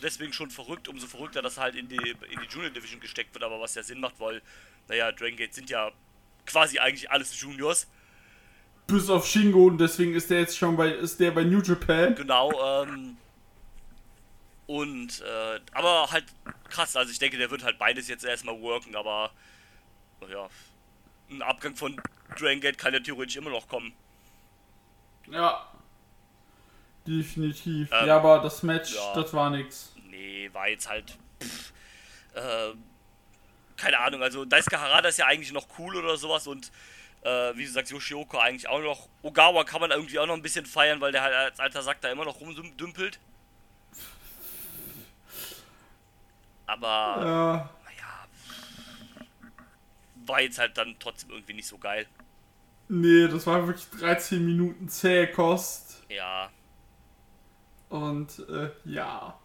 deswegen 0.00 0.32
schon 0.32 0.52
verrückt, 0.52 0.86
umso 0.86 1.08
verrückter, 1.08 1.42
dass 1.42 1.56
er 1.56 1.64
halt 1.64 1.74
in 1.74 1.88
die, 1.88 1.96
in 1.96 2.40
die 2.40 2.46
Junior 2.48 2.70
Division 2.70 3.00
gesteckt 3.00 3.34
wird, 3.34 3.42
aber 3.42 3.60
was 3.60 3.74
ja 3.74 3.82
Sinn 3.82 3.98
macht, 3.98 4.20
weil, 4.20 4.40
naja, 4.86 5.10
Dragon 5.10 5.36
Gate 5.36 5.52
sind 5.52 5.68
ja 5.68 5.90
quasi 6.46 6.78
eigentlich 6.78 7.10
alles 7.10 7.40
Juniors. 7.40 7.88
Bis 8.86 9.10
auf 9.10 9.26
Shingo 9.26 9.66
und 9.66 9.78
deswegen 9.78 10.14
ist 10.14 10.30
der 10.30 10.38
jetzt 10.38 10.56
schon 10.56 10.76
bei, 10.76 10.90
ist 10.90 11.18
der 11.18 11.32
bei 11.32 11.42
New 11.42 11.60
Japan. 11.60 12.14
Genau, 12.14 12.84
ähm. 12.84 13.16
Und, 14.68 15.22
äh, 15.22 15.60
aber 15.72 16.08
halt 16.12 16.26
krass, 16.68 16.94
also 16.94 17.10
ich 17.10 17.18
denke, 17.18 17.36
der 17.36 17.50
wird 17.50 17.64
halt 17.64 17.80
beides 17.80 18.06
jetzt 18.06 18.24
erstmal 18.24 18.60
worken, 18.60 18.94
aber, 18.94 19.32
ja, 20.28 20.48
ein 21.30 21.42
Abgang 21.42 21.74
von 21.74 22.00
Dragon 22.38 22.60
Gate 22.60 22.78
kann 22.78 22.92
ja 22.92 23.00
theoretisch 23.00 23.36
immer 23.36 23.50
noch 23.50 23.68
kommen. 23.68 23.92
Ja. 25.30 25.66
Definitiv. 27.06 27.90
Ähm, 27.92 28.06
ja, 28.06 28.16
aber 28.16 28.38
das 28.40 28.62
Match, 28.62 28.94
ja. 28.94 29.14
das 29.14 29.32
war 29.32 29.50
nix. 29.50 29.94
Nee, 30.08 30.48
war 30.52 30.68
jetzt 30.68 30.88
halt. 30.88 31.18
Pff, 31.42 31.72
äh, 32.34 32.72
keine 33.76 33.98
Ahnung, 33.98 34.22
also 34.22 34.44
Daisuke 34.44 34.80
Harada 34.80 35.08
ist 35.08 35.18
ja 35.18 35.26
eigentlich 35.26 35.52
noch 35.52 35.66
cool 35.78 35.96
oder 35.96 36.16
sowas 36.16 36.46
und 36.46 36.70
äh, 37.22 37.56
wie 37.56 37.64
du 37.64 37.70
sagst, 37.70 37.90
Yoshioka 37.92 38.38
eigentlich 38.38 38.68
auch 38.68 38.80
noch. 38.80 39.08
Ogawa 39.22 39.64
kann 39.64 39.80
man 39.80 39.90
irgendwie 39.90 40.18
auch 40.18 40.26
noch 40.26 40.34
ein 40.34 40.42
bisschen 40.42 40.66
feiern, 40.66 41.00
weil 41.00 41.12
der 41.12 41.22
halt 41.22 41.34
als 41.34 41.60
alter 41.60 41.82
Sack 41.82 42.00
da 42.00 42.10
immer 42.10 42.24
noch 42.24 42.40
rumdümpelt. 42.40 43.18
Aber 46.66 47.24
Ja. 47.24 47.70
War 50.26 50.40
jetzt 50.40 50.58
halt 50.58 50.76
dann 50.78 50.96
trotzdem 50.98 51.30
irgendwie 51.30 51.54
nicht 51.54 51.68
so 51.68 51.78
geil. 51.78 52.06
Nee, 52.88 53.28
das 53.28 53.46
war 53.46 53.66
wirklich 53.66 53.86
13 54.00 54.44
Minuten 54.44 54.88
zähe 54.88 55.30
Kost. 55.30 56.02
Ja, 56.08 56.52
Und 57.88 58.40
äh, 58.48 58.70
ja. 58.84 59.38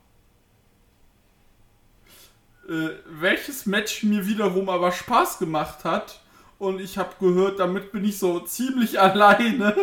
Äh, 2.68 2.90
welches 3.06 3.66
Match 3.66 4.04
mir 4.04 4.26
wiederum 4.28 4.70
aber 4.70 4.92
Spaß 4.92 5.40
gemacht 5.40 5.84
hat. 5.84 6.22
Und 6.60 6.80
ich 6.82 6.98
habe 6.98 7.16
gehört, 7.20 7.60
damit 7.60 7.92
bin 7.92 8.04
ich 8.06 8.18
so 8.20 8.40
ziemlich 8.42 9.00
alleine. 9.00 9.76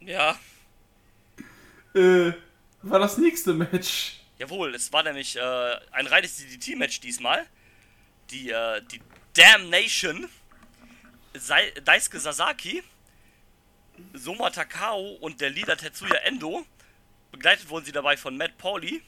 ja, 0.00 0.38
Äh, 1.94 2.32
war 2.82 2.98
das 3.00 3.18
nächste 3.18 3.54
Match. 3.54 4.20
jawohl, 4.38 4.74
es 4.74 4.92
war 4.92 5.02
nämlich 5.02 5.36
äh, 5.36 5.40
ein 5.92 6.06
reines 6.06 6.36
DDT-Match 6.36 7.00
diesmal. 7.00 7.46
Die, 8.30 8.50
äh, 8.50 8.82
die 8.90 9.02
Damnation, 9.36 10.28
Daisuke 11.84 12.18
Sasaki, 12.18 12.82
Soma 14.14 14.50
Takao 14.50 15.12
und 15.20 15.40
der 15.40 15.50
Leader 15.50 15.76
Tetsuya 15.76 16.16
Endo. 16.24 16.66
Begleitet 17.32 17.68
wurden 17.68 17.84
sie 17.84 17.92
dabei 17.92 18.16
von 18.16 18.36
Matt 18.36 18.56
Pauli. 18.58 19.02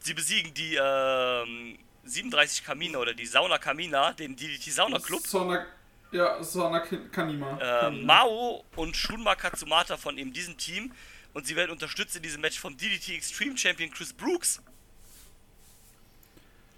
Sie 0.00 0.14
besiegen 0.14 0.52
die 0.54 0.76
ähm, 0.80 1.78
37 2.04 2.64
Kamina 2.64 2.98
oder 2.98 3.14
die 3.14 3.26
Sauna 3.26 3.58
Kamina, 3.58 4.12
den 4.12 4.34
DDT 4.34 4.72
Sauna 4.72 4.98
Club. 4.98 5.20
Sona, 5.26 5.66
ja, 6.10 6.38
Kin- 6.40 7.10
Kanima. 7.10 7.58
Äh. 7.86 7.90
Mao 7.90 8.64
und 8.76 8.96
Shunma 8.96 9.34
Katsumata 9.34 9.96
von 9.96 10.18
eben 10.18 10.32
diesem 10.32 10.56
Team. 10.56 10.92
Und 11.34 11.46
sie 11.46 11.56
werden 11.56 11.70
unterstützt 11.70 12.16
in 12.16 12.22
diesem 12.22 12.40
Match 12.40 12.58
vom 12.58 12.76
DDT 12.76 13.10
Extreme 13.14 13.56
Champion 13.56 13.90
Chris 13.90 14.12
Brooks. 14.12 14.60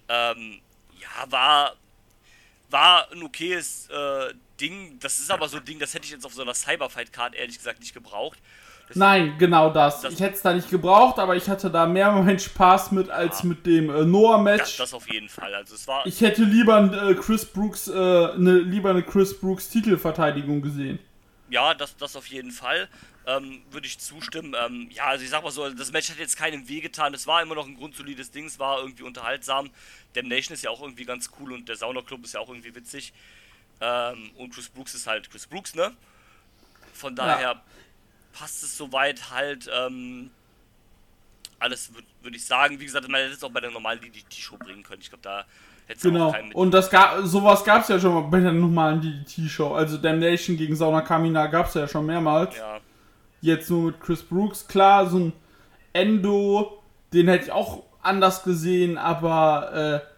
Ähm, 0.09 0.61
ja, 1.01 1.31
war, 1.31 1.73
war 2.71 3.09
ein 3.13 3.23
okayes 3.23 3.89
äh, 3.91 4.35
Ding. 4.61 4.99
Das 5.01 5.19
ist 5.19 5.31
aber 5.31 5.49
so 5.49 5.57
ein 5.59 5.65
Ding, 5.65 5.79
das 5.79 5.95
hätte 5.95 6.05
ich 6.07 6.11
jetzt 6.13 6.25
auf 6.27 6.35
so 6.35 6.43
einer 6.43 6.55
Cyberfight-Card 6.55 7.35
ehrlich 7.35 7.57
gesagt 7.59 7.81
nicht 7.81 7.95
gebraucht. 7.95 8.39
Das, 8.89 8.97
Nein, 8.99 9.37
genau 9.39 9.71
das. 9.71 10.03
Das- 10.03 10.13
ich 10.13 10.21
hätte 10.21 10.35
es 10.35 10.43
da 10.43 10.53
nicht 10.53 10.69
gebraucht, 10.69 11.19
aber 11.19 11.37
ich 11.37 11.49
hatte 11.49 11.71
da 11.71 11.87
mehr 11.87 12.13
meinen 12.13 12.39
Spaß 12.39 12.93
mit 12.93 13.09
als 13.09 13.43
mit 13.43 13.65
dem 13.65 13.89
äh, 13.89 14.05
Noah-Match. 14.05 14.59
das, 14.61 14.77
das 14.77 14.95
auf 14.95 15.11
jeden 15.11 15.29
Fall. 15.31 15.55
Also 15.55 15.75
es 15.75 15.87
war. 15.89 16.07
Ich 16.07 16.21
hätte 16.21 16.43
lieber 16.45 17.09
äh, 17.11 17.15
Chris 17.15 17.47
Brooks, 17.47 17.89
äh, 17.89 17.93
ne, 17.95 18.59
lieber 18.59 18.91
eine 18.91 19.03
Chris 19.03 19.39
Brooks 19.41 19.71
Titelverteidigung 19.71 20.61
gesehen. 20.61 20.99
Ja, 21.55 21.73
das, 21.73 21.97
das 21.97 22.17
auf 22.17 22.27
jeden 22.27 22.51
Fall. 22.51 22.89
Ähm, 23.27 23.63
Würde 23.71 23.87
ich 23.87 24.01
zustimmen. 24.01 24.57
Ähm, 24.59 24.91
ja, 24.91 25.05
also 25.05 25.23
ich 25.23 25.31
sag 25.31 25.45
mal 25.45 25.53
so, 25.53 25.71
das 25.71 25.93
Match 25.93 26.11
hat 26.11 26.19
jetzt 26.19 26.37
keinem 26.37 26.69
wehgetan. 26.69 27.15
Es 27.15 27.29
war 27.29 27.43
immer 27.43 27.55
noch 27.55 27.69
ein 27.69 27.77
grundsolides 27.77 28.33
Ding, 28.33 28.47
es 28.47 28.59
war 28.59 28.81
irgendwie 28.81 29.05
unterhaltsam. 29.05 29.71
Damnation 30.15 30.55
ist 30.55 30.65
ja 30.65 30.71
auch 30.71 30.83
irgendwie 30.83 31.05
ganz 31.05 31.31
cool 31.39 31.53
und 31.53 31.69
der 31.69 31.77
Sauna 31.77 32.03
Club 32.03 32.25
ist 32.25 32.35
ja 32.35 32.41
auch 32.41 32.49
irgendwie 32.49 32.75
witzig. 32.75 33.13
Ähm, 33.81 34.33
und 34.35 34.53
Chris 34.53 34.69
Brooks 34.69 34.95
ist 34.95 35.07
halt 35.07 35.31
Chris 35.31 35.47
Brooks, 35.47 35.77
ne? 35.77 35.97
Von 36.93 37.15
daher 37.15 37.63
passt 38.33 38.65
es 38.65 38.77
soweit 38.77 39.31
halt. 39.31 39.71
Ähm, 39.73 40.33
alles 41.61 41.95
würde 41.95 42.09
würd 42.21 42.35
ich 42.35 42.45
sagen. 42.45 42.81
Wie 42.81 42.85
gesagt, 42.85 43.07
man 43.07 43.21
hätte 43.21 43.35
es 43.35 43.45
auch 43.45 43.53
bei 43.53 43.61
der 43.61 43.71
normalen 43.71 44.01
DDT-Show 44.01 44.57
bringen 44.57 44.83
können. 44.83 45.03
Ich 45.03 45.09
glaube, 45.09 45.23
da 45.23 45.47
hätte 45.87 45.99
es 45.99 46.07
auch 46.07 46.33
Genau. 46.33 46.35
Und 46.55 46.73
das 46.73 46.91
gab, 46.91 47.19
sowas 47.25 47.65
gab 47.65 47.83
es 47.83 47.89
ja 47.89 47.99
schon 47.99 48.15
mal 48.15 48.23
bei 48.23 48.41
der 48.41 48.53
normalen 48.53 49.01
DDT-Show. 49.01 49.75
Also 49.75 49.99
Damnation 49.99 50.57
gegen 50.57 50.77
Sauna 50.77 51.01
Kamina 51.01 51.47
gab 51.47 51.69
es 51.69 51.75
ja 51.75 51.87
schon 51.89 52.07
mehrmals. 52.07 52.57
Ja, 52.57 52.81
jetzt 53.41 53.71
nur 53.71 53.87
mit 53.87 54.01
Chris 54.01 54.23
Brooks. 54.23 54.67
Klar, 54.67 55.09
so 55.09 55.19
ein 55.19 55.33
Endo, 55.93 56.83
den 57.13 57.29
hätte 57.29 57.45
ich 57.45 57.53
auch 57.53 57.85
anders 58.03 58.43
gesehen, 58.43 58.99
aber 58.99 60.03
äh, 60.03 60.09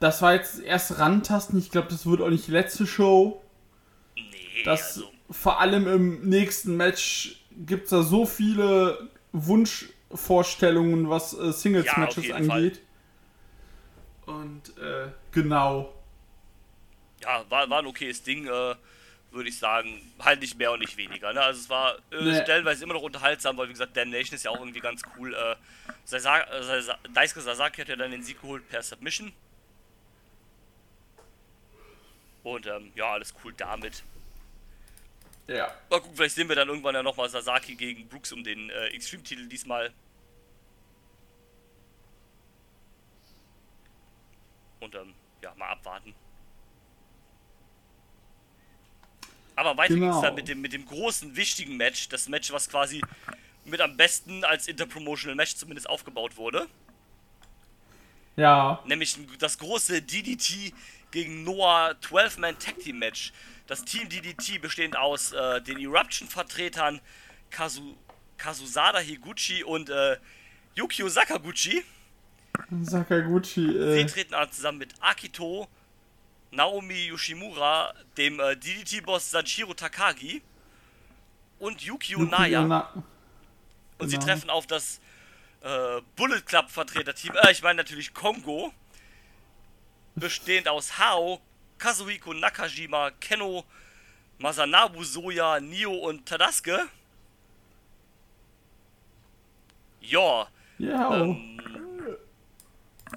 das 0.00 0.22
war 0.22 0.34
jetzt 0.34 0.60
erst 0.60 0.98
Rantasten. 0.98 1.58
Ich 1.58 1.70
glaube, 1.70 1.88
das 1.88 2.06
wird 2.06 2.20
auch 2.20 2.28
nicht 2.30 2.46
die 2.46 2.52
letzte 2.52 2.86
Show. 2.86 3.42
Nee, 4.16 4.22
Das 4.64 4.96
also, 4.98 5.10
vor 5.30 5.60
allem 5.60 5.86
im 5.86 6.28
nächsten 6.28 6.76
Match 6.76 7.44
gibt 7.66 7.84
es 7.84 7.90
da 7.90 8.02
so 8.02 8.26
viele 8.26 9.08
Wunschvorstellungen, 9.32 11.08
was 11.08 11.34
äh, 11.34 11.46
Ja, 11.46 11.52
Singles-Matches 11.52 12.24
jeden 12.24 12.50
angeht. 12.50 12.80
Und 14.26 14.76
äh, 14.78 15.08
genau. 15.32 15.92
ja, 17.22 17.44
war, 17.50 17.68
war 17.68 17.78
ein 17.80 17.86
okayes 17.86 18.22
Ding, 18.22 18.46
äh, 18.46 18.74
würde 19.30 19.48
ich 19.48 19.58
sagen. 19.58 20.00
Halt 20.18 20.40
nicht 20.40 20.56
mehr 20.58 20.72
und 20.72 20.80
nicht 20.80 20.96
weniger. 20.96 21.32
Ne? 21.32 21.42
Also 21.42 21.60
es 21.60 21.68
war 21.68 21.96
äh, 22.10 22.22
Nee. 22.22 22.40
stellenweise 22.42 22.84
immer 22.84 22.94
noch 22.94 23.02
unterhaltsam, 23.02 23.56
weil 23.56 23.68
wie 23.68 23.72
gesagt, 23.72 23.96
Dan 23.96 24.10
Nation 24.10 24.34
ist 24.36 24.44
ja 24.44 24.50
auch 24.50 24.58
irgendwie 24.60 24.80
ganz 24.80 25.02
cool. 25.18 25.34
Äh, 25.34 25.56
Sasa 26.04 26.40
äh, 26.40 26.62
Sasa 26.62 26.98
Daisuke 27.12 27.40
Sasaki 27.42 27.80
hat 27.82 27.88
ja 27.88 27.96
dann 27.96 28.10
den 28.12 28.22
Sieg 28.22 28.40
geholt 28.40 28.68
per 28.68 28.82
Submission. 28.82 29.32
Und 32.42 32.66
ähm, 32.66 32.92
ja, 32.94 33.12
alles 33.12 33.34
cool 33.42 33.52
damit. 33.56 34.02
Ja. 35.46 35.72
Mal 35.90 36.00
gucken, 36.00 36.16
vielleicht 36.16 36.34
sehen 36.34 36.48
wir 36.48 36.56
dann 36.56 36.68
irgendwann 36.68 36.94
ja 36.94 37.02
nochmal 37.02 37.28
Sasaki 37.28 37.74
gegen 37.74 38.08
Brooks 38.08 38.32
um 38.32 38.44
den 38.44 38.70
äh, 38.70 38.86
Extreme-Titel 38.88 39.46
diesmal. 39.46 39.92
Und 44.84 44.94
ähm, 44.94 45.14
ja, 45.42 45.54
mal 45.56 45.68
abwarten. 45.70 46.14
Aber 49.56 49.76
weiter 49.76 49.94
Genau. 49.94 50.10
geht's 50.10 50.22
dann 50.22 50.34
mit 50.34 50.48
dem, 50.48 50.60
mit 50.60 50.72
dem 50.72 50.84
großen, 50.84 51.36
wichtigen 51.36 51.76
Match. 51.76 52.08
Das 52.08 52.28
Match, 52.28 52.52
was 52.52 52.68
quasi 52.68 53.00
mit 53.64 53.80
am 53.80 53.96
besten 53.96 54.44
als 54.44 54.68
Interpromotional 54.68 55.36
Match 55.36 55.54
zumindest 55.56 55.88
aufgebaut 55.88 56.36
wurde. 56.36 56.66
Ja. 58.36 58.82
Nämlich 58.84 59.16
das 59.38 59.58
große 59.58 60.02
DDT 60.02 60.74
gegen 61.12 61.44
Noah 61.44 61.94
12-Man 62.02 62.58
Tag 62.58 62.78
Team 62.80 62.98
Match. 62.98 63.32
Das 63.66 63.84
Team 63.84 64.08
DDT 64.08 64.60
bestehend 64.60 64.96
aus 64.96 65.32
äh, 65.32 65.62
den 65.62 65.78
Eruption-Vertretern 65.78 67.00
Kazu 67.50 67.96
Kazusada 68.36 68.98
Higuchi 68.98 69.62
und 69.62 69.88
äh, 69.88 70.18
Yukio 70.74 71.08
Sakaguchi. 71.08 71.84
Sakaguchi, 72.82 73.66
Sie 73.68 74.00
äh, 74.00 74.06
treten 74.06 74.34
an 74.34 74.50
zusammen 74.50 74.78
mit 74.78 74.94
Akito, 75.00 75.68
Naomi 76.50 77.06
Yoshimura, 77.06 77.92
dem 78.16 78.38
äh, 78.40 78.56
DDT-Boss 78.56 79.30
Sanshiro 79.30 79.74
Takagi 79.74 80.40
und 81.58 81.80
Yukio 81.82 82.20
Yuki 82.20 82.30
Naya. 82.30 82.62
Ona- 82.62 83.02
Und 83.98 84.08
sie 84.08 84.18
treffen 84.18 84.50
auf 84.50 84.66
das 84.66 85.00
äh, 85.62 86.00
Bullet 86.16 86.42
Club 86.42 86.70
Vertreterteam. 86.70 87.34
Äh, 87.42 87.52
ich 87.52 87.62
meine 87.62 87.78
natürlich 87.78 88.12
Kongo. 88.14 88.72
Bestehend 90.16 90.68
aus 90.68 90.96
Hao, 90.98 91.40
Kazuhiko 91.78 92.32
Nakajima, 92.34 93.10
Kenno, 93.18 93.64
Masanabu 94.38 95.02
Soya, 95.02 95.58
Nio 95.58 95.92
und 95.92 96.24
Tadasuke. 96.26 96.86
Ja, 100.00 100.46
Ja, 100.78 101.16
ähm, 101.16 101.58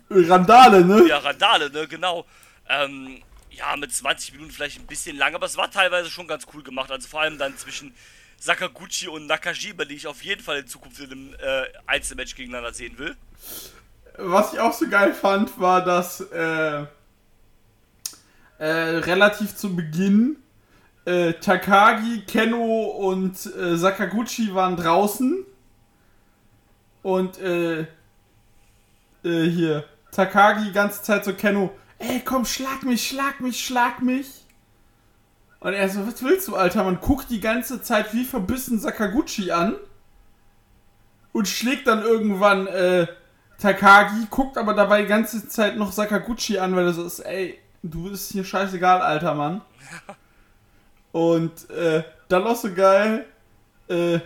Randale, 0.09 0.85
ne? 0.85 1.07
ja, 1.07 1.17
Randale, 1.17 1.69
ne, 1.69 1.87
genau. 1.87 2.25
Ähm, 2.69 3.21
ja, 3.51 3.75
mit 3.75 3.93
20 3.93 4.33
Minuten 4.33 4.51
vielleicht 4.51 4.79
ein 4.79 4.85
bisschen 4.85 5.17
lang, 5.17 5.33
aber 5.33 5.45
es 5.45 5.57
war 5.57 5.71
teilweise 5.71 6.09
schon 6.09 6.27
ganz 6.27 6.45
cool 6.53 6.63
gemacht. 6.63 6.91
Also 6.91 7.07
vor 7.07 7.21
allem 7.21 7.37
dann 7.37 7.57
zwischen 7.57 7.93
Sakaguchi 8.39 9.07
und 9.07 9.25
Nakajima, 9.25 9.85
die 9.85 9.95
ich 9.95 10.07
auf 10.07 10.23
jeden 10.23 10.43
Fall 10.43 10.59
in 10.59 10.67
Zukunft 10.67 10.99
in 10.99 11.11
einem 11.11 11.33
äh, 11.33 11.65
Einzelmatch 11.87 12.35
gegeneinander 12.35 12.73
sehen 12.73 12.97
will. 12.97 13.15
Was 14.17 14.53
ich 14.53 14.59
auch 14.59 14.73
so 14.73 14.87
geil 14.87 15.13
fand, 15.13 15.59
war, 15.59 15.83
dass 15.83 16.21
äh, 16.21 16.85
äh, 18.59 18.65
relativ 18.65 19.55
zu 19.55 19.75
Beginn 19.75 20.37
äh, 21.05 21.33
Takagi, 21.33 22.21
Kenno 22.27 22.85
und 22.85 23.33
äh, 23.55 23.77
Sakaguchi 23.77 24.53
waren 24.53 24.75
draußen. 24.75 25.45
Und 27.01 27.39
äh, 27.39 27.87
äh, 29.23 29.43
hier, 29.43 29.83
Takagi 30.11 30.65
die 30.65 30.71
ganze 30.71 31.01
Zeit 31.01 31.25
so 31.25 31.33
Kenno, 31.33 31.71
ey 31.99 32.21
komm, 32.23 32.45
schlag 32.45 32.83
mich, 32.83 33.07
schlag 33.07 33.39
mich, 33.39 33.63
schlag 33.63 34.01
mich. 34.01 34.45
Und 35.59 35.73
er 35.73 35.89
so, 35.89 36.05
was 36.05 36.23
willst 36.23 36.47
du, 36.47 36.55
Alter? 36.55 36.83
Man 36.83 37.01
guckt 37.01 37.29
die 37.29 37.39
ganze 37.39 37.81
Zeit 37.81 38.13
wie 38.13 38.25
verbissen 38.25 38.79
Sakaguchi 38.79 39.51
an. 39.51 39.75
Und 41.33 41.47
schlägt 41.47 41.87
dann 41.87 42.01
irgendwann 42.01 42.67
äh, 42.67 43.07
Takagi, 43.59 44.27
guckt 44.29 44.57
aber 44.57 44.73
dabei 44.73 45.01
die 45.01 45.07
ganze 45.07 45.47
Zeit 45.47 45.77
noch 45.77 45.91
Sakaguchi 45.91 46.59
an, 46.59 46.75
weil 46.75 46.85
er 46.85 46.93
so 46.93 47.05
ist, 47.05 47.19
ey, 47.19 47.59
du 47.83 48.09
bist 48.09 48.31
hier 48.31 48.43
scheißegal, 48.43 49.01
alter 49.01 49.33
Mann. 49.33 49.61
Und 51.11 51.69
äh, 51.71 52.03
dann 52.27 52.43
auch 52.43 52.55
so 52.55 52.73
geil, 52.73 53.25
äh, 53.89 54.19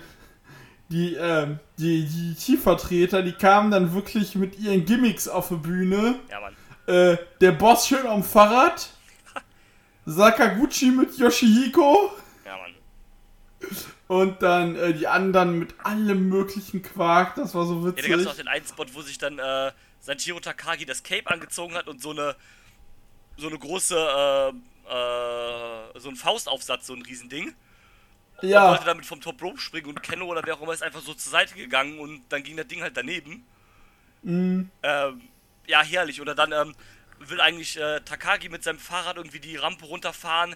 die, 0.92 1.16
ähm, 1.16 1.60
die, 1.78 2.06
die 2.06 2.36
Teamvertreter, 2.36 3.24
die 3.24 3.32
kamen 3.32 3.72
dann 3.72 3.94
wirklich 3.94 4.36
mit 4.36 4.60
ihren 4.60 4.86
Gimmicks 4.86 5.28
auf 5.28 5.48
die 5.50 5.56
Bühne. 5.56 6.20
Ja, 6.30 6.40
Mann. 6.42 6.56
Äh, 6.88 7.18
der 7.40 7.52
Boss 7.54 7.88
schön 7.88 8.06
am 8.06 8.24
Fahrrad. 8.24 8.90
Sakaguchi 10.06 10.92
mit 10.92 11.18
Yoshihiko. 11.18 12.12
Ja, 12.46 12.58
Mann. 12.58 12.76
Und 14.08 14.42
dann 14.42 14.76
äh, 14.76 14.94
die 14.94 15.08
anderen 15.08 15.58
mit 15.58 15.74
allem 15.84 16.28
möglichen 16.28 16.82
Quark. 16.82 17.36
Das 17.36 17.56
war 17.56 17.66
so 17.66 17.76
Ja, 17.76 17.80
da 17.92 17.98
witzig. 17.98 18.12
gab 18.12 18.20
es 18.20 18.28
auch 18.28 18.36
den 18.36 18.48
einen 18.50 18.66
Spot, 18.66 18.86
wo 18.94 19.02
sich 19.02 19.18
dann 19.18 19.40
äh, 19.40 19.72
Sanchiro 20.02 20.40
Takagi 20.40 20.86
das 20.86 21.04
Cape 21.04 21.30
angezogen 21.30 21.76
hat 21.76 21.88
und 21.88 22.02
so 22.02 22.12
eine 22.12 22.36
so 23.38 23.48
eine 23.48 23.58
große 23.58 23.96
äh, 23.96 24.50
äh, 24.50 26.00
so 26.00 26.10
ein 26.10 26.16
Faustaufsatz, 26.18 26.88
so 26.88 26.94
ein 26.94 27.02
Riesending. 27.04 27.54
Und 28.42 28.50
ja. 28.50 28.70
wollte 28.70 28.86
damit 28.86 29.06
vom 29.06 29.22
Top 29.22 29.42
Rope 29.42 29.60
springen 29.60 29.88
und 29.88 30.02
Kenno 30.02 30.26
oder 30.26 30.42
wer 30.44 30.56
auch 30.56 30.62
immer 30.62 30.74
ist 30.74 30.84
einfach 30.84 31.02
so 31.02 31.14
zur 31.14 31.32
Seite 31.32 31.56
gegangen 31.56 32.00
und 32.00 32.24
dann 32.30 32.44
ging 32.44 32.58
das 32.58 32.68
Ding 32.68 32.82
halt 32.82 32.98
daneben. 32.98 33.46
Mhm. 34.24 34.70
Ähm, 34.84 35.22
ja, 35.68 35.82
herrlich. 35.84 36.22
Oder 36.22 36.36
dann 36.36 36.52
ähm, 36.52 36.76
will 37.20 37.40
eigentlich 37.40 37.80
äh, 37.80 38.02
Takagi 38.02 38.50
mit 38.50 38.64
seinem 38.64 38.80
Fahrrad 38.80 39.18
irgendwie 39.18 39.40
die 39.40 39.56
Rampe 39.58 39.86
runterfahren 39.86 40.56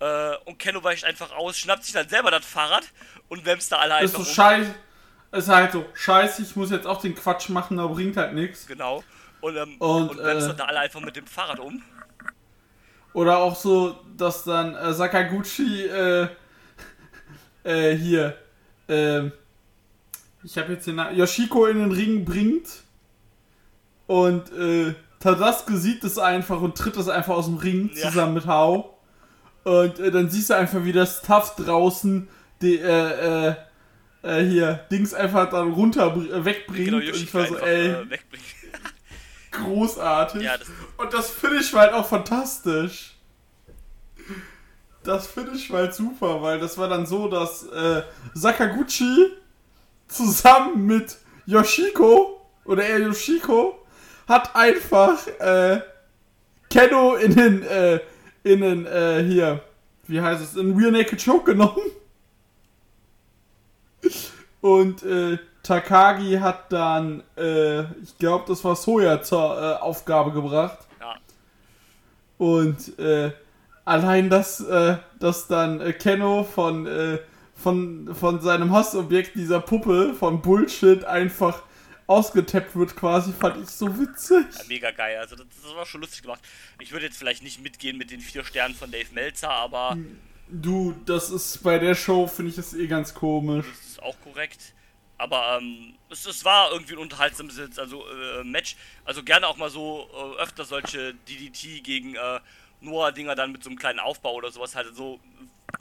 äh, 0.00 0.36
und 0.44 0.58
Kenno 0.58 0.82
weicht 0.84 1.04
einfach 1.04 1.32
aus, 1.32 1.56
schnappt 1.56 1.84
sich 1.84 1.94
dann 1.94 2.08
selber 2.08 2.30
das 2.30 2.44
Fahrrad 2.44 2.84
und 3.28 3.44
wämst 3.46 3.72
da 3.72 3.78
alle 3.78 3.94
Ist 3.94 4.14
einfach 4.14 4.24
so 4.24 4.28
um. 4.28 4.34
scheiße. 4.34 4.74
Ist 5.32 5.48
halt 5.48 5.72
so, 5.72 5.84
scheiße, 5.94 6.42
ich 6.42 6.56
muss 6.56 6.70
jetzt 6.70 6.86
auch 6.86 7.00
den 7.00 7.14
Quatsch 7.14 7.48
machen, 7.48 7.78
aber 7.78 7.94
bringt 7.94 8.16
halt 8.16 8.32
nichts. 8.32 8.66
Genau. 8.66 9.02
Und, 9.40 9.56
ähm, 9.56 9.76
Und, 9.78 10.10
und, 10.10 10.18
wämst 10.18 10.44
äh, 10.44 10.48
dann 10.48 10.56
da 10.56 10.64
alle 10.66 10.80
einfach 10.80 11.00
mit 11.00 11.16
dem 11.16 11.26
Fahrrad 11.26 11.58
um. 11.58 11.82
Oder 13.12 13.38
auch 13.38 13.56
so, 13.56 13.98
dass 14.16 14.44
dann 14.44 14.74
äh, 14.74 14.92
Sakaguchi 14.92 15.86
äh, 17.66 17.94
hier, 17.96 18.36
ähm, 18.88 19.32
ich 20.44 20.56
habe 20.58 20.72
jetzt 20.72 20.86
den 20.86 20.96
Namen, 20.96 21.16
Yoshiko 21.16 21.66
in 21.66 21.78
den 21.78 21.92
Ring 21.92 22.24
bringt 22.24 22.68
und 24.06 24.52
äh, 24.52 24.94
Tadasuke 25.20 25.76
sieht 25.76 26.04
es 26.04 26.18
einfach 26.18 26.60
und 26.60 26.76
tritt 26.78 26.96
es 26.96 27.08
einfach 27.08 27.34
aus 27.34 27.46
dem 27.46 27.56
Ring 27.56 27.90
Ja. 27.94 28.08
zusammen 28.10 28.34
mit 28.34 28.46
Hao. 28.46 28.92
Und 29.64 29.98
äh, 29.98 30.10
dann 30.12 30.30
siehst 30.30 30.50
du 30.50 30.54
einfach, 30.54 30.84
wie 30.84 30.92
das 30.92 31.18
Stuff 31.24 31.56
draußen 31.56 32.28
die, 32.62 32.78
äh, 32.78 33.48
äh, 33.48 33.54
äh, 34.22 34.44
hier, 34.48 34.74
Dings 34.92 35.12
einfach 35.12 35.50
dann 35.50 35.72
runter 35.72 36.14
äh, 36.16 36.44
wegbringt. 36.44 36.84
Genau, 36.86 36.98
und 36.98 37.04
ich 37.08 37.34
war 37.34 37.46
so, 37.46 37.56
ey, 37.58 37.88
äh, 37.90 38.04
großartig. 39.50 40.42
Ja, 40.42 40.56
das- 40.58 40.68
und 40.98 41.12
das 41.12 41.30
Finish 41.30 41.72
war 41.72 41.82
halt 41.82 41.94
auch 41.94 42.06
fantastisch. 42.06 43.15
Das 45.06 45.26
Finish 45.26 45.70
war 45.70 45.80
halt 45.80 45.94
super, 45.94 46.42
weil 46.42 46.58
das 46.58 46.76
war 46.78 46.88
dann 46.88 47.06
so, 47.06 47.28
dass 47.28 47.64
äh, 47.68 48.02
Sakaguchi 48.34 49.26
zusammen 50.08 50.86
mit 50.86 51.16
Yoshiko 51.46 52.40
oder 52.64 52.84
er 52.84 52.98
Yoshiko 53.00 53.78
hat 54.28 54.54
einfach 54.56 55.26
äh, 55.38 55.80
Kenno 56.70 57.14
in 57.14 57.34
den 57.36 57.62
äh, 57.62 58.00
in 58.42 58.60
den 58.60 58.86
äh, 58.86 59.22
hier 59.24 59.60
wie 60.08 60.20
heißt 60.20 60.42
es 60.42 60.56
in 60.56 60.76
Rear 60.76 60.90
Naked 60.90 61.24
Choke 61.24 61.44
genommen 61.52 61.80
und 64.60 65.02
äh, 65.04 65.38
Takagi 65.62 66.38
hat 66.38 66.72
dann 66.72 67.22
äh, 67.36 67.82
ich 68.02 68.16
glaube 68.18 68.44
das 68.48 68.62
war 68.64 68.76
Soja 68.76 69.22
zur 69.22 69.60
äh, 69.60 69.74
Aufgabe 69.82 70.32
gebracht 70.32 70.78
Ja. 71.00 71.16
und 72.38 72.98
äh, 72.98 73.32
allein 73.86 74.28
das, 74.28 74.60
äh, 74.60 74.98
dass 75.18 75.48
dann 75.48 75.80
äh, 75.80 75.94
Kenno 75.94 76.44
von, 76.44 76.86
äh, 76.86 77.18
von, 77.54 78.14
von 78.14 78.42
seinem 78.42 78.72
Hassobjekt 78.72 79.34
dieser 79.34 79.60
Puppe 79.60 80.12
von 80.12 80.42
Bullshit 80.42 81.04
einfach 81.04 81.62
ausgetappt 82.06 82.76
wird 82.76 82.94
quasi, 82.94 83.32
fand 83.32 83.62
ich 83.62 83.70
so 83.70 83.98
witzig. 83.98 84.46
Ja, 84.52 84.64
mega 84.68 84.90
geil. 84.90 85.18
Also 85.18 85.36
das, 85.36 85.46
das 85.62 85.74
war 85.74 85.86
schon 85.86 86.02
lustig 86.02 86.22
gemacht. 86.22 86.40
Ich 86.80 86.92
würde 86.92 87.06
jetzt 87.06 87.16
vielleicht 87.16 87.42
nicht 87.42 87.62
mitgehen 87.62 87.96
mit 87.96 88.10
den 88.10 88.20
vier 88.20 88.44
Sternen 88.44 88.74
von 88.74 88.90
Dave 88.90 89.12
Meltzer, 89.12 89.50
aber 89.50 89.96
Du, 90.48 90.94
das 91.04 91.30
ist 91.30 91.62
bei 91.64 91.78
der 91.78 91.94
Show, 91.94 92.26
finde 92.28 92.50
ich 92.50 92.56
das 92.56 92.72
eh 92.72 92.86
ganz 92.86 93.12
komisch. 93.12 93.66
Das 93.68 93.86
ist 93.86 94.02
auch 94.02 94.16
korrekt. 94.20 94.74
Aber 95.18 95.58
ähm, 95.58 95.94
es, 96.10 96.24
es 96.26 96.44
war 96.44 96.70
irgendwie 96.72 96.92
ein 96.92 96.98
unterhaltsames 96.98 97.58
also, 97.78 98.04
äh, 98.06 98.44
Match. 98.44 98.76
Also 99.04 99.24
gerne 99.24 99.48
auch 99.48 99.56
mal 99.56 99.70
so 99.70 100.08
äh, 100.14 100.42
öfter 100.42 100.64
solche 100.64 101.14
DDT 101.14 101.82
gegen 101.82 102.14
äh, 102.14 102.40
Noah-Dinger 102.86 103.34
dann 103.34 103.52
mit 103.52 103.62
so 103.62 103.70
einem 103.70 103.78
kleinen 103.78 104.00
Aufbau 104.00 104.34
oder 104.34 104.50
sowas 104.50 104.74
halt 104.74 104.94
so. 104.94 105.20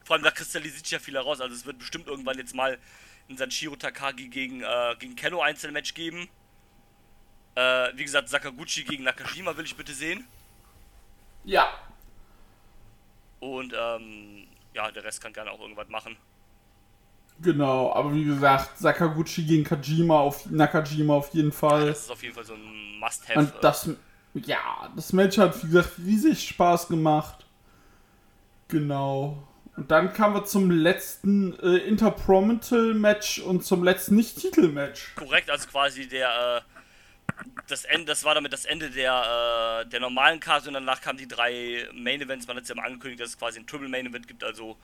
Vor 0.04 0.16
allem 0.16 0.24
da 0.24 0.32
kristallisiert 0.32 0.84
sich 0.84 0.92
ja 0.92 1.00
viel 1.00 1.14
heraus. 1.14 1.40
Also 1.42 1.56
es 1.56 1.66
wird 1.66 1.80
bestimmt 1.80 2.08
irgendwann 2.08 2.38
jetzt 2.38 2.54
mal 2.54 2.78
ein 3.30 3.38
Sanshiro 3.38 3.76
Takagi 3.76 4.28
gegen, 4.28 4.62
äh, 4.62 4.96
gegen 5.00 5.16
Kenno 5.16 5.42
Einzelmatch 5.42 5.94
geben. 5.94 6.28
Äh, 7.56 7.92
wie 7.96 8.04
gesagt, 8.04 8.30
Sakaguchi 8.30 8.84
gegen 8.84 9.04
Nakashima 9.04 9.56
will 9.56 9.66
ich 9.66 9.76
bitte 9.76 9.94
sehen. 9.94 10.28
Ja. 11.46 11.70
Und 13.40 13.74
ähm, 13.78 14.48
ja, 14.74 14.92
der 14.92 15.04
Rest 15.04 15.22
kann 15.22 15.32
gerne 15.32 15.52
auch 15.52 15.62
irgendwas 15.62 15.88
machen. 15.88 16.18
Genau, 17.40 17.94
aber 17.94 18.14
wie 18.14 18.24
gesagt, 18.24 18.78
Sakaguchi 18.78 19.44
gegen 19.44 19.64
Kajima 19.64 20.20
auf 20.20 20.50
Nakajima 20.50 21.16
auf 21.16 21.34
jeden 21.34 21.52
Fall. 21.52 21.88
Das 21.88 22.04
ist 22.04 22.12
auf 22.12 22.24
jeden 22.24 22.34
Fall 22.34 22.46
so 22.46 22.54
ein 22.54 23.00
Must-Have. 23.00 23.40
Und 23.40 23.54
das, 23.62 23.90
ja, 24.36 24.92
das 24.96 25.14
Match 25.14 25.38
hat, 25.38 25.64
wie 25.64 25.68
gesagt, 25.68 25.98
riesig 25.98 26.48
Spaß 26.48 26.88
gemacht. 26.88 27.46
Genau. 28.68 29.48
Und 29.78 29.92
dann 29.92 30.14
kamen 30.14 30.36
wir 30.36 30.46
zum 30.46 30.72
letzten 30.72 31.58
äh, 31.60 31.78
Interprominal-Match 31.78 33.40
und 33.40 33.66
zum 33.66 33.84
letzten 33.84 34.16
Nicht-Titel-Match. 34.16 35.16
Korrekt, 35.16 35.50
also 35.50 35.68
quasi 35.68 36.08
der, 36.08 36.64
äh, 36.68 37.34
das 37.68 37.84
Ende, 37.84 38.06
das 38.06 38.24
war 38.24 38.36
damit 38.36 38.54
das 38.54 38.66
Ende 38.66 38.90
der, 38.90 39.84
äh, 39.84 39.90
der 39.90 40.00
normalen 40.00 40.40
Karte 40.40 40.70
und 40.70 40.76
danach 40.76 41.02
kamen 41.02 41.18
die 41.18 41.28
drei 41.28 41.90
Main 41.94 42.22
Events. 42.22 42.48
Man 42.48 42.56
hat 42.56 42.64
es 42.64 42.70
ja 42.70 42.76
mal 42.76 42.86
angekündigt, 42.86 43.22
dass 43.22 43.30
es 43.30 43.38
quasi 43.38 43.60
ein 43.60 43.68
Triple 43.68 43.90
Main 43.90 44.08
Event 44.08 44.28
gibt, 44.28 44.44
also 44.44 44.78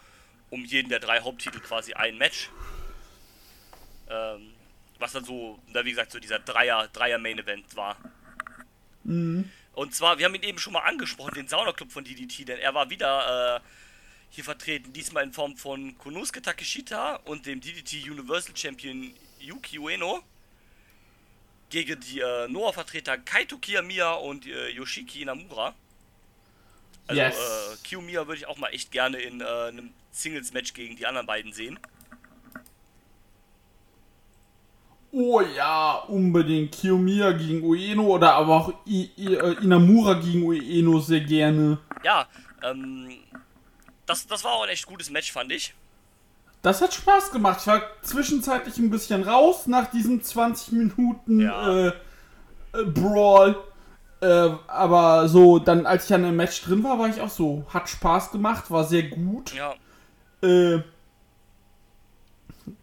um 0.49 0.66
jeden 0.66 0.89
der 0.89 0.99
drei 0.99 1.22
Haupttitel 1.22 1.60
quasi 1.60 1.93
ein 1.93 2.18
Match. 2.18 2.49
Ähm, 4.10 4.54
was 4.99 5.14
dann 5.14 5.24
so, 5.24 5.58
na, 5.68 5.84
wie 5.86 5.91
gesagt, 5.91 6.12
so 6.12 6.20
dieser 6.20 6.39
Dreier, 6.39 6.89
Dreier 6.89 7.18
Main 7.18 7.39
Event 7.39 7.76
war. 7.76 7.97
Mhm. 9.04 9.49
Und 9.74 9.95
zwar, 9.95 10.18
wir 10.18 10.26
haben 10.26 10.36
ihn 10.36 10.43
eben 10.43 10.60
schon 10.60 10.74
mal 10.74 10.82
angesprochen, 10.82 11.34
den 11.36 11.47
Sauna 11.47 11.72
Club 11.72 11.91
von 11.91 12.04
DDT, 12.04 12.47
denn 12.47 12.60
er 12.60 12.74
war 12.74 12.89
wieder 12.89 13.58
äh, 13.58 13.60
hier 14.30 14.43
vertreten, 14.43 14.93
diesmal 14.93 15.24
in 15.24 15.34
Form 15.34 15.56
von 15.58 15.97
Konosuke 15.97 16.41
Takeshita 16.41 17.16
und 17.26 17.45
dem 17.45 17.62
DDT 17.62 18.10
Universal 18.10 18.56
Champion 18.56 19.14
Yuki 19.39 19.80
Ueno 19.80 20.22
gegen 21.70 21.99
die 22.02 22.20
äh, 22.20 22.47
Noah-Vertreter 22.49 23.18
Kaito 23.18 23.58
Kiyomiya 23.58 24.14
und 24.14 24.45
äh, 24.45 24.70
Yoshiki 24.70 25.22
Inamura. 25.22 25.74
Also 27.08 27.22
Yes. 27.22 27.36
äh, 27.36 27.78
Kiyomiya 27.88 28.28
würde 28.28 28.39
ich 28.39 28.45
auch 28.47 28.58
mal 28.58 28.70
echt 28.70 28.91
gerne 28.91 29.20
in 29.20 29.41
äh, 29.41 29.45
einem 29.45 29.91
Singles-Match 30.12 30.74
gegen 30.74 30.97
die 30.97 31.08
anderen 31.08 31.26
beiden 31.28 31.54
sehen. 31.54 31.80
Oh 35.14 35.41
ja, 35.41 35.95
unbedingt. 36.07 36.72
Kiyomiya 36.74 37.32
gegen 37.34 37.64
Ueno 37.64 38.03
oder 38.03 38.34
aber 38.36 38.55
auch 38.55 38.74
I 38.88 39.12
I 39.18 39.36
äh, 39.36 39.53
Inamura 39.62 40.14
gegen 40.14 40.43
Ueno 40.43 40.99
sehr 40.99 41.20
gerne. 41.22 41.80
Ja, 42.03 42.28
ähm, 42.64 43.09
das, 44.05 44.26
das 44.28 44.43
war 44.43 44.53
auch 44.53 44.64
ein 44.64 44.70
echt 44.70 44.86
gutes 44.86 45.09
Match, 45.09 45.32
fand 45.32 45.51
ich. 45.51 45.74
Das 46.62 46.82
hat 46.82 46.93
Spaß 46.93 47.32
gemacht. 47.32 47.57
Ich 47.62 47.68
war 47.68 47.82
zwischenzeitlich 48.03 48.78
ein 48.78 48.89
bisschen 48.89 49.24
raus 49.24 49.68
nach 49.68 49.89
diesem 49.91 50.22
20 50.24 50.72
Minuten 50.74 51.41
Ja. 51.41 51.88
äh, 51.88 51.88
äh, 51.88 52.84
Brawl. 52.86 53.57
Äh, 54.22 54.49
aber 54.68 55.28
so, 55.28 55.57
dann 55.59 55.86
als 55.88 56.03
ich 56.03 56.09
dann 56.09 56.24
im 56.24 56.36
Match 56.36 56.62
drin 56.62 56.84
war, 56.84 56.99
war 56.99 57.09
ich 57.09 57.20
auch 57.20 57.30
so. 57.30 57.66
Hat 57.70 57.89
Spaß 57.89 58.32
gemacht, 58.32 58.70
war 58.70 58.84
sehr 58.86 59.03
gut. 59.03 59.53
Ja, 59.55 59.74
Äh, 60.47 60.84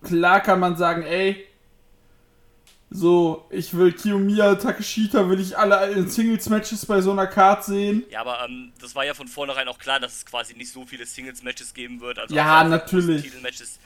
klar 0.03 0.41
kann 0.41 0.61
man 0.61 0.76
sagen, 0.76 1.03
ey, 1.03 1.45
so, 2.91 3.47
ich 3.51 3.74
will 3.76 3.93
Kiyomiya, 3.93 4.55
Takeshita, 4.55 5.28
will 5.28 5.41
ich 5.41 5.57
alle 5.59 5.91
in 5.93 6.09
Singles-Matches 6.09 6.86
bei 6.86 7.01
so 7.03 7.11
einer 7.12 7.26
Card 7.26 7.64
sehen. 7.64 8.07
Ja, 8.11 8.20
aber 8.22 8.43
ähm, 8.45 8.72
das 8.80 8.95
war 8.95 9.05
ja 9.05 9.12
von 9.14 9.28
vornherein 9.28 9.68
auch 9.68 9.78
klar, 9.78 10.01
dass 10.01 10.16
es 10.16 10.26
quasi 10.26 10.55
nicht 10.55 10.72
so 10.72 10.86
viele 10.86 11.05
Singles-Matches 11.05 11.74
geben 11.74 12.01
wird. 12.01 12.18
Also 12.18 12.34
Ja, 12.34 12.64
die 12.64 12.70
natürlich. 12.70 13.22
Titelmatches. 13.22 13.78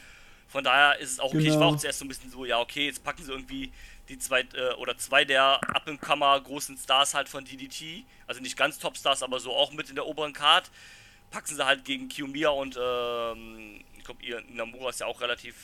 Von 0.48 0.64
daher 0.64 0.98
ist 1.00 1.12
es 1.12 1.20
auch 1.20 1.34
okay. 1.34 1.48
Ich 1.48 1.58
war 1.58 1.58
Genau. 1.58 1.70
auch 1.70 1.76
zuerst 1.76 1.98
so 1.98 2.04
ein 2.04 2.08
bisschen 2.08 2.30
so, 2.30 2.44
ja, 2.44 2.60
okay, 2.60 2.86
jetzt 2.86 3.02
packen 3.02 3.24
sie 3.24 3.32
irgendwie 3.32 3.72
die 4.08 4.18
zwei 4.18 4.40
äh, 4.54 4.74
oder 4.78 4.96
zwei 4.98 5.24
der 5.24 5.60
Up-and-Comer 5.74 6.40
großen 6.40 6.76
Stars 6.76 7.14
halt 7.14 7.28
von 7.28 7.44
DDT. 7.44 8.04
Also 8.26 8.40
nicht 8.40 8.56
ganz 8.56 8.78
Top-Stars, 8.78 9.22
aber 9.22 9.40
so 9.40 9.52
auch 9.52 9.72
mit 9.72 9.88
in 9.88 9.94
der 9.96 10.06
oberen 10.06 10.32
Card. 10.32 10.70
Packen 11.30 11.54
sie 11.56 11.64
halt 11.64 11.84
gegen 11.84 12.08
Kiyomiya 12.08 12.50
und 12.50 12.78
ähm, 12.80 13.80
ich 13.96 14.04
glaube, 14.04 14.22
ihr 14.24 14.42
Namura 14.50 14.90
ist 14.90 15.00
ja 15.00 15.06
auch 15.06 15.20
relativ 15.22 15.54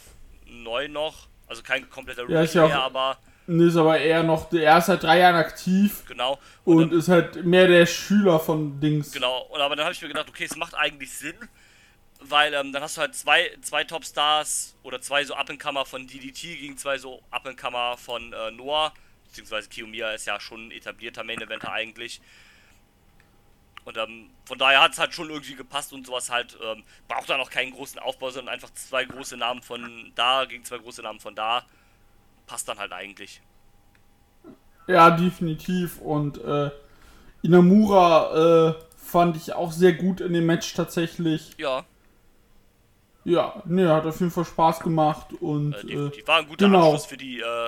neu 0.46 0.88
noch. 0.88 1.28
Also 1.46 1.62
kein 1.62 1.88
kompletter 1.90 2.22
Rookie 2.22 2.56
Ja, 2.56 2.66
mehr, 2.68 2.80
aber 2.80 3.18
ist 3.48 3.76
aber 3.76 3.98
eher 3.98 4.22
noch, 4.22 4.52
er 4.52 4.78
ist 4.78 4.86
seit 4.86 5.02
drei 5.02 5.20
Jahren 5.20 5.36
aktiv 5.36 6.04
genau. 6.06 6.38
und 6.64 6.90
dann- 6.90 6.98
ist 6.98 7.08
halt 7.08 7.44
mehr 7.44 7.66
der 7.66 7.86
Schüler 7.86 8.38
von 8.38 8.78
Dings. 8.78 9.12
Genau, 9.12 9.42
und 9.42 9.60
aber 9.60 9.74
dann 9.74 9.86
habe 9.86 9.94
ich 9.94 10.02
mir 10.02 10.08
gedacht, 10.08 10.28
okay, 10.28 10.44
es 10.44 10.56
macht 10.56 10.74
eigentlich 10.74 11.10
Sinn, 11.10 11.36
weil 12.20 12.52
ähm, 12.52 12.72
dann 12.72 12.82
hast 12.82 12.98
du 12.98 13.00
halt 13.00 13.14
zwei, 13.14 13.50
zwei 13.62 13.84
Topstars 13.84 14.76
oder 14.82 15.00
zwei 15.00 15.24
so 15.24 15.34
Up-and-Comer 15.34 15.86
von 15.86 16.06
DDT 16.06 16.58
gegen 16.60 16.76
zwei 16.76 16.98
so 16.98 17.22
Up-and-Comer 17.30 17.96
von 17.96 18.32
äh, 18.32 18.50
Noah, 18.50 18.92
beziehungsweise 19.24 19.68
Kiyomiya 19.68 20.10
ist 20.12 20.26
ja 20.26 20.38
schon 20.40 20.68
ein 20.68 20.70
etablierter 20.70 21.24
Main-Eventer 21.24 21.72
eigentlich. 21.72 22.20
Und 23.84 23.96
ähm, 23.96 24.28
von 24.44 24.58
daher 24.58 24.82
hat 24.82 24.92
es 24.92 24.98
halt 24.98 25.14
schon 25.14 25.30
irgendwie 25.30 25.54
gepasst 25.54 25.94
und 25.94 26.04
sowas 26.04 26.28
halt, 26.28 26.58
ähm, 26.62 26.84
braucht 27.06 27.30
dann 27.30 27.40
auch 27.40 27.48
keinen 27.48 27.72
großen 27.72 27.98
Aufbau, 27.98 28.28
sondern 28.28 28.52
einfach 28.52 28.68
zwei 28.74 29.06
große 29.06 29.38
Namen 29.38 29.62
von 29.62 30.12
da 30.14 30.44
gegen 30.44 30.62
zwei 30.64 30.76
große 30.76 31.00
Namen 31.00 31.20
von 31.20 31.34
da. 31.34 31.64
Passt 32.48 32.68
dann 32.68 32.78
halt 32.80 32.92
eigentlich. 32.92 33.40
Ja, 34.86 35.10
definitiv. 35.10 36.00
Und 36.00 36.38
äh, 36.38 36.70
Inamura 37.42 38.70
äh, 38.70 38.74
fand 38.96 39.36
ich 39.36 39.52
auch 39.54 39.72
sehr 39.72 39.92
gut 39.94 40.20
in 40.20 40.32
dem 40.32 40.46
Match 40.46 40.74
tatsächlich. 40.74 41.56
Ja, 41.58 41.84
Ja, 43.24 43.62
ne, 43.66 43.92
hat 43.92 44.06
auf 44.06 44.20
jeden 44.20 44.32
Fall 44.32 44.44
Spaß 44.44 44.80
gemacht 44.80 45.32
und 45.34 45.74
äh, 45.74 45.78
äh, 45.80 45.84
definitiv. 45.86 46.26
War 46.26 46.38
ein 46.38 46.46
guter 46.48 46.66
genau. 46.66 46.84
Abschluss 46.84 47.06
für 47.06 47.16
die, 47.16 47.40
äh, 47.40 47.66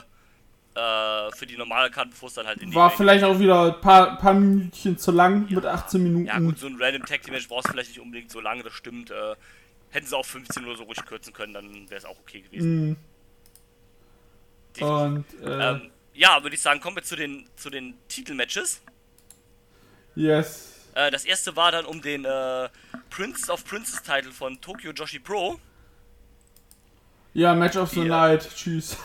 äh, 0.74 1.32
für 1.32 1.46
die 1.46 1.56
normale 1.56 1.90
Karte, 1.90 2.10
bevor 2.10 2.28
es 2.28 2.34
dann 2.34 2.46
halt 2.46 2.62
in 2.62 2.70
die 2.70 2.76
war 2.76 2.88
Main- 2.88 2.96
vielleicht 2.96 3.24
auch 3.24 3.38
wieder 3.38 3.74
ein 3.74 3.80
paar, 3.80 4.16
paar 4.18 4.34
Minütchen 4.34 4.96
zu 4.98 5.10
lang 5.12 5.50
mit 5.50 5.66
18 5.66 6.02
Minuten. 6.02 6.26
Ja 6.26 6.38
gut, 6.38 6.58
so 6.58 6.66
ein 6.66 6.76
Random 6.80 7.04
Tag 7.04 7.22
Team 7.22 7.34
Match 7.34 7.48
brauchst 7.48 7.68
du 7.68 7.72
vielleicht 7.72 7.90
nicht 7.90 8.00
unbedingt 8.00 8.30
so 8.30 8.40
lange, 8.40 8.62
das 8.62 8.72
stimmt. 8.72 9.10
Äh, 9.10 9.34
hätten 9.90 10.06
sie 10.06 10.16
auch 10.16 10.24
15 10.24 10.64
oder 10.64 10.76
so 10.76 10.84
ruhig 10.84 11.04
kürzen 11.04 11.32
können, 11.32 11.52
dann 11.54 11.90
wäre 11.90 11.98
es 11.98 12.04
auch 12.04 12.18
okay 12.20 12.42
gewesen. 12.42 12.76
Mhm. 12.90 12.96
Und 14.78 15.24
äh, 15.42 15.70
Ähm, 15.70 15.90
ja, 16.14 16.42
würde 16.42 16.54
ich 16.54 16.62
sagen, 16.62 16.80
kommen 16.80 16.96
wir 16.96 17.02
zu 17.02 17.16
den, 17.16 17.48
zu 17.56 17.70
den 17.70 17.94
Titelmatches. 18.08 18.80
yes. 20.14 20.66
Äh, 20.94 21.10
das 21.10 21.24
erste 21.24 21.54
war 21.56 21.70
dann 21.72 21.84
um 21.86 22.02
den 22.02 22.24
äh, 22.24 22.68
Prince 23.10 23.50
of 23.50 23.64
Princess 23.64 24.02
Title 24.02 24.32
von 24.32 24.60
Tokyo 24.60 24.92
Joshi 24.92 25.18
Pro. 25.20 25.60
Ja, 27.32 27.54
Match 27.54 27.76
of 27.76 27.90
the 27.90 28.00
Die, 28.00 28.06
äh, 28.06 28.08
Night. 28.08 28.48
Tschüss. 28.54 28.96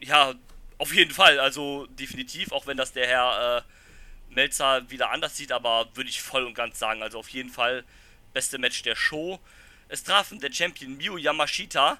Ja, 0.00 0.34
auf 0.78 0.94
jeden 0.94 1.10
Fall, 1.12 1.38
also 1.40 1.86
definitiv, 1.86 2.52
auch 2.52 2.66
wenn 2.66 2.76
das 2.76 2.92
der 2.92 3.06
Herr 3.06 3.58
äh, 3.58 4.34
Melzer 4.34 4.88
wieder 4.90 5.10
anders 5.10 5.36
sieht, 5.36 5.52
aber 5.52 5.88
würde 5.94 6.10
ich 6.10 6.20
voll 6.22 6.44
und 6.44 6.54
ganz 6.54 6.78
sagen, 6.78 7.02
also 7.02 7.18
auf 7.18 7.28
jeden 7.30 7.50
Fall 7.50 7.84
beste 8.32 8.58
Match 8.58 8.82
der 8.82 8.96
Show. 8.96 9.38
Es 9.88 10.04
trafen 10.04 10.40
der 10.40 10.52
Champion 10.52 10.96
Miyu 10.96 11.16
Yamashita 11.16 11.98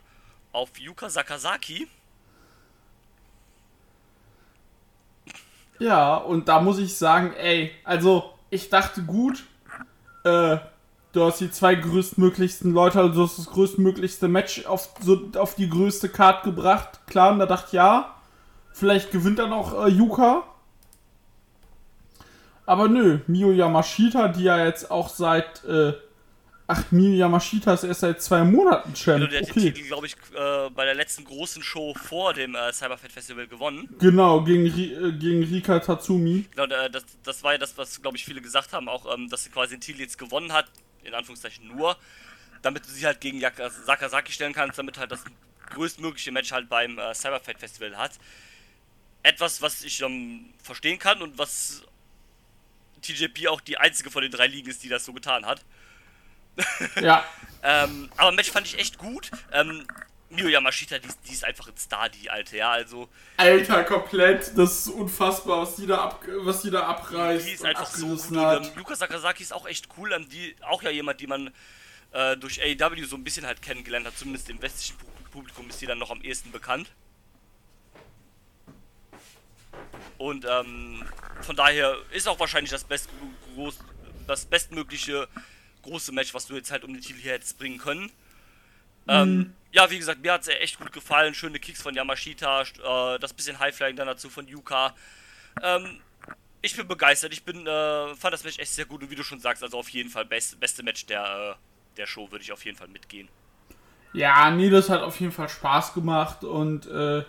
auf 0.52 0.78
Yuka 0.78 1.08
Sakazaki. 1.08 1.88
Ja, 5.78 6.16
und 6.16 6.48
da 6.48 6.60
muss 6.60 6.78
ich 6.78 6.96
sagen, 6.96 7.32
ey, 7.34 7.70
also 7.84 8.32
ich 8.50 8.70
dachte 8.70 9.02
gut, 9.02 9.44
äh, 10.24 10.58
du 11.12 11.24
hast 11.24 11.40
die 11.40 11.50
zwei 11.50 11.74
größtmöglichsten 11.74 12.72
Leute, 12.72 13.00
also 13.00 13.14
du 13.14 13.22
hast 13.22 13.38
das 13.38 13.46
größtmöglichste 13.46 14.28
Match 14.28 14.66
auf, 14.66 14.90
so, 15.00 15.30
auf 15.36 15.54
die 15.54 15.68
größte 15.68 16.08
Card 16.08 16.44
gebracht. 16.44 17.00
Klar, 17.06 17.32
und 17.32 17.38
da 17.38 17.46
dachte 17.46 17.66
ich, 17.68 17.72
ja, 17.74 18.14
vielleicht 18.72 19.10
gewinnt 19.10 19.38
dann 19.38 19.52
auch 19.52 19.86
äh, 19.86 19.88
Yuka. 19.88 20.44
Aber 22.66 22.88
nö, 22.88 23.20
Miyu 23.26 23.52
Yamashita, 23.52 24.28
die 24.28 24.44
ja 24.44 24.64
jetzt 24.64 24.90
auch 24.90 25.08
seit, 25.08 25.64
äh, 25.64 25.94
ach, 26.66 26.90
Miyu 26.92 27.14
Yamashita 27.14 27.74
ist 27.74 27.84
erst 27.84 28.00
seit 28.00 28.22
zwei 28.22 28.44
Monaten 28.44 28.94
Champ. 28.94 29.16
Also 29.16 29.26
der 29.26 29.40
hat 29.40 29.48
den 29.48 29.52
Okay, 29.52 29.72
Titel, 29.72 29.86
glaube 29.86 30.06
ich, 30.06 30.16
äh, 30.34 30.70
bei 30.70 30.84
der 30.84 30.94
letzten 30.94 31.24
großen 31.24 31.62
Show 31.62 31.94
vor 31.94 32.34
dem 32.34 32.54
äh, 32.54 32.72
Cyberfest 32.72 33.12
Festival 33.12 33.46
gewonnen. 33.46 33.88
genau, 33.98 34.42
gegen, 34.44 34.66
äh, 34.66 35.12
gegen 35.12 35.42
Rika 35.44 35.78
Tatsumi. 35.80 36.46
Genau, 36.54 36.66
das, 36.88 37.04
das 37.22 37.42
war 37.42 37.52
ja 37.52 37.58
das, 37.58 37.76
was, 37.78 38.00
glaube 38.02 38.16
ich, 38.16 38.24
viele 38.24 38.40
gesagt 38.40 38.72
haben, 38.72 38.88
auch, 38.88 39.12
ähm, 39.14 39.28
dass 39.28 39.44
sie 39.44 39.50
quasi 39.50 39.74
den 39.76 39.80
Titel 39.80 40.00
jetzt 40.00 40.18
gewonnen 40.18 40.52
hat, 40.52 40.66
in 41.04 41.14
Anführungszeichen 41.14 41.66
nur, 41.68 41.96
damit 42.62 42.84
du 42.86 42.90
sie 42.90 43.06
halt 43.06 43.20
gegen 43.20 43.38
Yaka- 43.40 43.70
Sakazaki 43.70 44.32
stellen 44.32 44.52
kannst, 44.52 44.78
damit 44.78 44.98
halt 44.98 45.12
das 45.12 45.22
größtmögliche 45.70 46.32
Match 46.32 46.52
halt 46.52 46.68
beim 46.68 46.98
äh, 46.98 47.14
Cyberfight 47.14 47.58
Festival 47.58 47.96
hat. 47.96 48.12
Etwas, 49.22 49.60
was 49.62 49.82
ich 49.84 50.00
ähm, 50.02 50.46
verstehen 50.62 50.98
kann 50.98 51.20
und 51.22 51.36
was 51.38 51.82
TJP 53.02 53.48
auch 53.48 53.60
die 53.60 53.76
einzige 53.78 54.10
von 54.10 54.22
den 54.22 54.30
drei 54.30 54.46
Ligen 54.46 54.68
ist, 54.68 54.82
die 54.82 54.88
das 54.88 55.04
so 55.04 55.12
getan 55.12 55.44
hat. 55.46 55.64
Ja, 57.00 57.24
Ähm, 57.62 58.10
aber 58.16 58.32
Match 58.32 58.50
fand 58.50 58.66
ich 58.66 58.78
echt 58.78 58.98
gut. 58.98 59.30
Ähm, 59.52 59.86
Miyo 60.30 60.48
Yamashita, 60.48 60.98
die, 60.98 61.08
die 61.26 61.32
ist 61.32 61.44
einfach 61.44 61.68
ein 61.68 61.76
Star, 61.76 62.08
die 62.08 62.28
alte, 62.30 62.56
ja, 62.56 62.70
also. 62.70 63.08
Alter, 63.36 63.84
komplett, 63.84 64.56
das 64.58 64.80
ist 64.80 64.88
unfassbar, 64.88 65.62
was 65.62 65.76
die 65.76 65.86
da, 65.86 65.98
ab, 65.98 66.24
was 66.40 66.62
die 66.62 66.70
da 66.70 66.82
abreißt. 66.84 67.46
Die 67.46 67.52
ist 67.52 67.60
und 67.60 67.66
einfach 67.68 67.86
so 67.86 68.06
gut. 68.08 68.30
Und, 68.30 68.36
hat. 68.38 68.66
ähm, 68.66 68.72
Yuka 68.76 68.94
Sakazaki 68.96 69.42
ist 69.42 69.52
auch 69.52 69.66
echt 69.66 69.88
cool. 69.96 70.12
Ähm, 70.12 70.28
die, 70.28 70.56
auch 70.62 70.82
ja 70.82 70.90
jemand, 70.90 71.20
die 71.20 71.26
man 71.26 71.52
äh, 72.12 72.36
durch 72.36 72.60
AEW 72.60 73.04
so 73.04 73.16
ein 73.16 73.24
bisschen 73.24 73.46
halt 73.46 73.62
kennengelernt 73.62 74.06
hat. 74.06 74.16
Zumindest 74.18 74.48
im 74.50 74.60
westlichen 74.60 74.96
Pu- 74.96 75.30
Publikum 75.32 75.68
ist 75.68 75.80
die 75.80 75.86
dann 75.86 75.98
noch 75.98 76.10
am 76.10 76.20
ehesten 76.22 76.50
bekannt. 76.50 76.90
Und 80.18 80.46
ähm, 80.48 81.04
von 81.42 81.56
daher 81.56 81.96
ist 82.12 82.26
auch 82.26 82.40
wahrscheinlich 82.40 82.70
das, 82.70 82.84
best, 82.84 83.08
groß, 83.54 83.78
das 84.26 84.46
bestmögliche 84.46 85.28
große 85.86 86.12
Match, 86.12 86.34
was 86.34 86.46
du 86.46 86.54
jetzt 86.54 86.70
halt 86.70 86.84
um 86.84 86.92
den 86.92 87.02
Titel 87.02 87.20
hier 87.20 87.32
hättest 87.32 87.58
bringen 87.58 87.78
können. 87.78 88.10
Ähm, 89.08 89.54
ja, 89.72 89.90
wie 89.90 89.98
gesagt, 89.98 90.20
mir 90.22 90.32
hat 90.32 90.42
es 90.42 90.48
echt 90.48 90.78
gut 90.78 90.92
gefallen. 90.92 91.32
Schöne 91.34 91.60
Kicks 91.60 91.82
von 91.82 91.94
Yamashita, 91.94 92.62
äh, 92.62 93.18
das 93.18 93.32
bisschen 93.32 93.58
Highflying 93.58 93.96
dann 93.96 94.06
dazu 94.06 94.28
von 94.28 94.48
Yuka. 94.48 94.94
Ähm, 95.62 96.00
ich 96.62 96.76
bin 96.76 96.88
begeistert. 96.88 97.32
Ich 97.32 97.44
bin, 97.44 97.66
äh, 97.66 98.14
fand 98.14 98.34
das 98.34 98.44
Match 98.44 98.58
echt 98.58 98.72
sehr 98.72 98.86
gut 98.86 99.02
und 99.02 99.10
wie 99.10 99.14
du 99.14 99.22
schon 99.22 99.40
sagst, 99.40 99.62
also 99.62 99.78
auf 99.78 99.88
jeden 99.90 100.10
Fall 100.10 100.24
best, 100.24 100.58
beste 100.58 100.82
Match 100.82 101.06
der, 101.06 101.56
äh, 101.56 101.96
der 101.96 102.06
Show 102.06 102.30
würde 102.30 102.42
ich 102.42 102.52
auf 102.52 102.64
jeden 102.64 102.76
Fall 102.76 102.88
mitgehen. 102.88 103.28
Ja, 104.12 104.50
nee, 104.50 104.70
das 104.70 104.88
hat 104.88 105.02
auf 105.02 105.20
jeden 105.20 105.32
Fall 105.32 105.48
Spaß 105.48 105.94
gemacht 105.94 106.42
und 106.42 106.86
äh, 106.86 107.24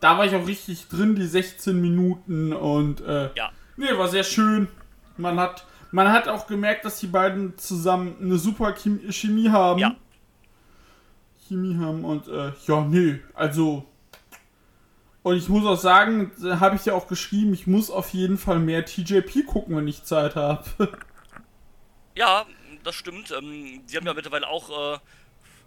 da 0.00 0.18
war 0.18 0.24
ich 0.24 0.34
auch 0.34 0.46
richtig 0.46 0.88
drin, 0.88 1.16
die 1.16 1.26
16 1.26 1.80
Minuten 1.80 2.52
und 2.52 3.00
äh, 3.00 3.30
Ja, 3.34 3.50
nee, 3.76 3.96
war 3.96 4.08
sehr 4.08 4.24
schön. 4.24 4.68
Man 5.16 5.40
hat, 5.40 5.66
man 5.90 6.12
hat 6.12 6.28
auch 6.28 6.46
gemerkt, 6.46 6.84
dass 6.84 7.00
die 7.00 7.06
beiden 7.06 7.56
zusammen 7.58 8.16
eine 8.20 8.38
super 8.38 8.72
Chem 8.72 9.10
Chemie 9.10 9.50
haben. 9.50 9.78
Ja. 9.78 9.96
Chemie 11.46 11.76
haben 11.78 12.04
und 12.04 12.28
äh, 12.28 12.52
ja, 12.66 12.82
nee, 12.82 13.20
also 13.34 13.86
und 15.22 15.36
ich 15.36 15.48
muss 15.50 15.66
auch 15.66 15.78
sagen, 15.78 16.32
habe 16.58 16.76
ich 16.76 16.86
ja 16.86 16.94
auch 16.94 17.06
geschrieben, 17.06 17.52
ich 17.52 17.66
muss 17.66 17.90
auf 17.90 18.14
jeden 18.14 18.38
Fall 18.38 18.60
mehr 18.60 18.86
TJP 18.86 19.44
gucken, 19.46 19.76
wenn 19.76 19.86
ich 19.86 20.04
Zeit 20.04 20.36
habe. 20.36 20.64
ja, 22.14 22.46
das 22.82 22.94
stimmt. 22.94 23.30
Ähm, 23.32 23.82
die 23.86 23.96
haben 23.96 24.06
ja 24.06 24.14
mittlerweile 24.14 24.48
auch 24.48 24.94
äh, 24.94 24.98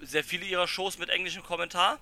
sehr 0.03 0.24
viele 0.24 0.45
ihrer 0.45 0.67
Shows 0.67 0.97
mit 0.97 1.09
englischem 1.09 1.43
Kommentar. 1.43 1.99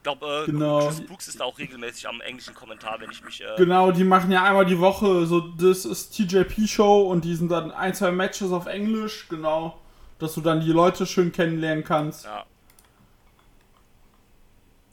Ich 0.00 0.04
glaube, 0.04 0.44
äh, 0.44 0.50
Genau. 0.50 0.86
Chris 0.86 1.02
Brooks 1.06 1.28
ist 1.28 1.40
da 1.40 1.44
auch 1.44 1.58
regelmäßig 1.58 2.08
am 2.08 2.22
englischen 2.22 2.54
Kommentar, 2.54 2.98
wenn 3.00 3.10
ich 3.10 3.22
mich. 3.22 3.42
Äh, 3.42 3.54
Genau, 3.58 3.92
die 3.92 4.02
machen 4.02 4.32
ja 4.32 4.44
einmal 4.44 4.64
die 4.64 4.78
Woche 4.78 5.26
so, 5.26 5.40
das 5.40 5.84
ist 5.84 6.16
TJP-Show 6.16 7.02
und 7.02 7.22
die 7.22 7.34
sind 7.34 7.50
dann 7.50 7.70
ein, 7.70 7.92
zwei 7.94 8.10
Matches 8.10 8.50
auf 8.50 8.64
Englisch, 8.64 9.26
genau, 9.28 9.78
dass 10.18 10.32
du 10.32 10.40
dann 10.40 10.62
die 10.62 10.72
Leute 10.72 11.04
schön 11.04 11.32
kennenlernen 11.32 11.84
kannst. 11.84 12.24
Ja. 12.24 12.46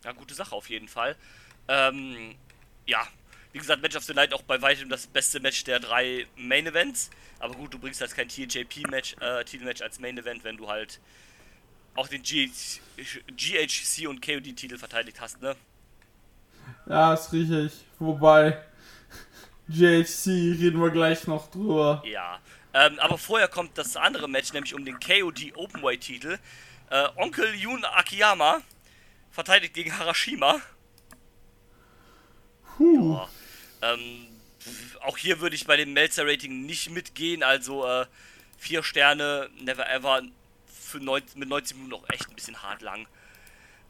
Ja, 0.04 0.12
gute 0.12 0.34
Sache 0.34 0.54
auf 0.54 0.70
jeden 0.70 0.90
Fall. 0.90 1.16
Ähm, 1.70 2.36
ja, 2.86 3.08
wie 3.54 3.60
gesagt, 3.60 3.82
Match 3.82 3.96
of 3.96 4.04
the 4.04 4.14
Night 4.14 4.34
auch 4.34 4.42
bei 4.42 4.62
weitem 4.62 4.90
das 4.90 5.08
beste 5.08 5.40
Match 5.40 5.64
der 5.64 5.80
drei 5.80 6.28
Main 6.36 6.68
Events. 6.68 7.10
Aber 7.40 7.54
gut, 7.56 7.74
du 7.74 7.80
bringst 7.80 8.02
halt 8.02 8.14
kein 8.14 8.28
TJP-Match, 8.28 9.16
äh, 9.22 9.46
Titelmatch 9.46 9.82
als 9.82 10.00
Main 10.02 10.18
Event, 10.18 10.44
wenn 10.44 10.58
du 10.58 10.68
halt 10.68 11.00
auch 11.98 12.08
den 12.08 12.22
GH 12.22 12.80
GHC 13.36 14.08
und 14.08 14.22
KOD-Titel 14.22 14.78
verteidigt 14.78 15.20
hast, 15.22 15.42
ne? 15.42 15.56
Ja, 16.88 17.14
ist 17.14 17.32
richtig. 17.32 17.74
Wobei, 18.00 18.58
JHC 19.68 20.30
reden 20.60 20.82
wir 20.82 20.90
gleich 20.90 21.28
noch 21.28 21.50
drüber. 21.52 22.04
Ja. 22.06 22.40
Ähm, 22.74 23.00
aber 23.00 23.18
vorher 23.18 23.48
kommt 23.48 23.78
das 23.78 23.96
andere 23.96 24.28
Match, 24.28 24.54
nämlich 24.54 24.74
um 24.74 24.86
den 24.86 25.00
KOD 25.00 25.56
Openweight-Titel. 25.56 26.38
Äh, 26.90 27.08
Onkel 27.16 27.54
Jun 27.56 27.84
Akiyama 27.84 28.62
verteidigt 29.32 29.74
gegen 29.74 29.98
Harashima. 29.98 30.62
Puh. 32.78 33.14
Ja. 33.14 33.30
Ähm, 33.82 34.28
auch 35.02 35.18
hier 35.18 35.40
würde 35.40 35.56
ich 35.56 35.66
bei 35.66 35.78
dem 35.78 35.94
Melzer-Rating 35.94 36.66
nicht 36.66 36.90
mitgehen. 36.90 37.44
Also 37.44 37.86
äh, 37.86 38.06
vier 38.58 38.84
Sterne, 38.84 39.50
never 39.60 39.90
ever. 39.90 40.22
Für 40.88 41.00
neun, 41.00 41.24
mit 41.36 41.50
90 41.50 41.78
Minuten 41.78 41.94
auch 41.96 42.10
echt 42.10 42.30
ein 42.30 42.36
bisschen 42.36 42.62
hart 42.64 42.82
lang. 42.82 43.08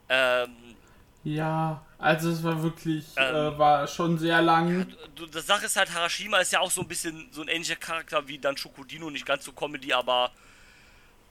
Ähm, 0.10 0.78
Ja, 1.24 1.86
also 1.98 2.30
es 2.32 2.44
war 2.44 2.62
wirklich, 2.64 3.06
Ähm. 3.18 3.36
äh, 3.36 3.58
war 3.58 3.88
schon 3.88 4.18
sehr 4.18 4.42
lang. 4.42 4.88
du, 5.16 5.26
das 5.28 5.46
Sache 5.46 5.66
ist 5.66 5.76
halt, 5.76 5.94
Harashima 5.94 6.38
ist 6.40 6.54
ja 6.54 6.60
auch 6.62 6.72
so 6.72 6.82
ein 6.82 6.88
bisschen 6.88 7.28
so 7.32 7.42
ein 7.42 7.48
ähnlicher 7.50 7.76
Charakter 7.76 8.28
wie 8.28 8.40
dann 8.40 8.56
Shokodino, 8.58 9.10
nicht 9.10 9.26
ganz 9.26 9.44
so 9.46 9.52
Comedy, 9.52 9.94
aber 9.94 10.32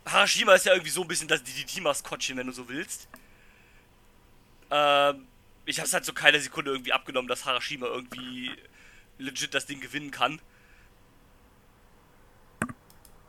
Harashima 0.06 0.54
ist 0.54 0.66
ja 0.66 0.72
irgendwie 0.72 0.90
so 0.90 1.02
ein 1.02 1.08
bisschen 1.08 1.28
das 1.28 1.42
DDT-Maskottchen, 1.42 2.36
wenn 2.36 2.46
du 2.46 2.52
so 2.52 2.68
willst. 2.68 3.08
Ähm, 4.70 5.26
ich 5.64 5.80
hab's 5.80 5.92
halt 5.92 6.04
so 6.04 6.12
keine 6.12 6.40
Sekunde 6.40 6.70
irgendwie 6.72 6.92
abgenommen, 6.92 7.28
dass 7.28 7.44
Harashima 7.44 7.86
irgendwie 7.86 8.50
legit 9.18 9.54
das 9.54 9.66
Ding 9.66 9.80
gewinnen 9.80 10.10
kann. 10.10 10.40